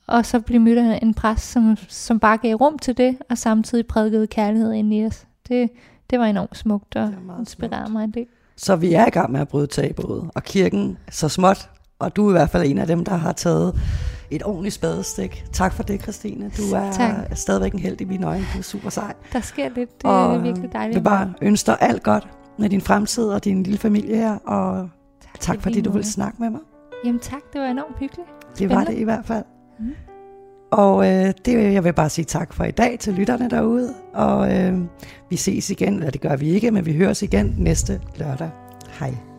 og 0.08 0.26
så 0.26 0.40
blev 0.40 0.62
mødt 0.62 0.78
af 0.78 1.00
en 1.02 1.14
præst, 1.14 1.52
som, 1.52 1.78
som 1.88 2.20
bare 2.20 2.38
gav 2.38 2.56
rum 2.56 2.80
til 2.80 2.98
det, 2.98 3.18
og 3.30 3.38
samtidig 3.38 3.88
prædikede 3.88 4.28
kærlighed 4.28 4.74
ind 4.74 4.94
i 4.94 5.06
os. 5.06 5.26
Det, 5.48 5.70
det 6.10 6.20
var 6.20 6.26
enormt 6.26 6.58
smukt, 6.58 6.96
og 6.96 7.14
inspirerede 7.40 7.86
smukt. 7.86 7.94
mig 7.94 8.04
en 8.04 8.12
del. 8.12 8.26
Så 8.58 8.76
vi 8.76 8.94
er 8.94 9.08
i 9.08 9.10
gang 9.10 9.32
med 9.32 9.40
at 9.42 9.48
bryde 9.48 9.68
tabuet, 9.68 10.30
og 10.36 10.44
kirken 10.44 10.98
så 11.12 11.30
småt, 11.30 11.70
og 12.00 12.16
du 12.16 12.26
er 12.26 12.30
i 12.30 12.34
hvert 12.34 12.50
fald 12.50 12.64
en 12.72 12.78
af 12.78 12.88
dem, 12.88 13.06
der 13.06 13.16
har 13.16 13.32
taget 13.32 13.80
et 14.32 14.44
ordentligt 14.44 14.76
spadestik. 14.76 15.46
Tak 15.54 15.74
for 15.74 15.84
det, 15.84 16.02
Christine. 16.02 16.52
Du 16.58 16.76
er 16.76 16.92
Tak. 16.92 17.16
stadigvæk 17.38 17.74
en 17.74 17.80
held 17.80 18.02
i 18.02 18.06
mine 18.06 18.28
øjne. 18.28 18.46
Du 18.54 18.58
er 18.60 18.64
super 18.64 18.90
sej. 18.90 19.14
Der 19.34 19.42
sker 19.42 19.70
lidt. 19.70 20.02
Det 20.02 20.08
er 20.08 20.10
og 20.10 20.44
virkelig 20.44 20.74
dejligt. 20.74 20.96
Jeg 20.96 21.04
vil 21.04 21.10
bare 21.10 21.34
ønske 21.42 21.68
dig 21.68 21.78
alt 21.82 22.04
godt 22.04 22.28
med 22.60 22.70
din 22.70 22.82
fremtid 22.82 23.24
og 23.28 23.44
din 23.44 23.64
lille 23.64 23.80
familie 23.80 24.16
her, 24.16 24.36
og 24.36 24.90
tak 25.40 25.56
i 25.58 25.60
fordi 25.60 25.82
du 25.82 25.92
ville 25.92 26.06
snakke 26.08 26.38
med 26.42 26.50
mig. 26.50 26.62
Jamen 27.06 27.20
tak, 27.20 27.42
det 27.54 27.62
var 27.62 27.68
enormt 27.68 28.00
hyggeligt. 28.00 28.28
Det 28.60 28.70
var 28.70 28.76
Spændende. 28.76 28.92
det 28.92 29.00
i 29.00 29.04
hvert 29.04 29.26
fald. 29.26 29.44
Mhm. 29.80 29.94
Og 30.72 31.08
øh, 31.08 31.34
det, 31.46 31.74
jeg 31.74 31.84
vil 31.84 31.94
bare 31.94 32.10
sige 32.10 32.26
tak 32.26 32.54
for 32.54 32.64
i 32.64 32.72
dag 32.72 33.00
til 33.00 33.14
lytterne 33.14 33.50
derude, 33.50 33.94
og 34.14 34.58
øh, 34.58 34.78
vi 35.30 35.36
ses 35.36 35.70
igen, 35.70 35.94
eller 35.94 36.12
det 36.12 36.22
gør 36.22 36.36
vi 36.36 36.50
ikke, 36.50 36.72
men 36.72 36.86
vi 36.86 36.94
høres 36.94 37.22
igen 37.22 37.56
næste 37.58 38.02
lørdag. 38.18 38.50
Hej. 39.00 39.31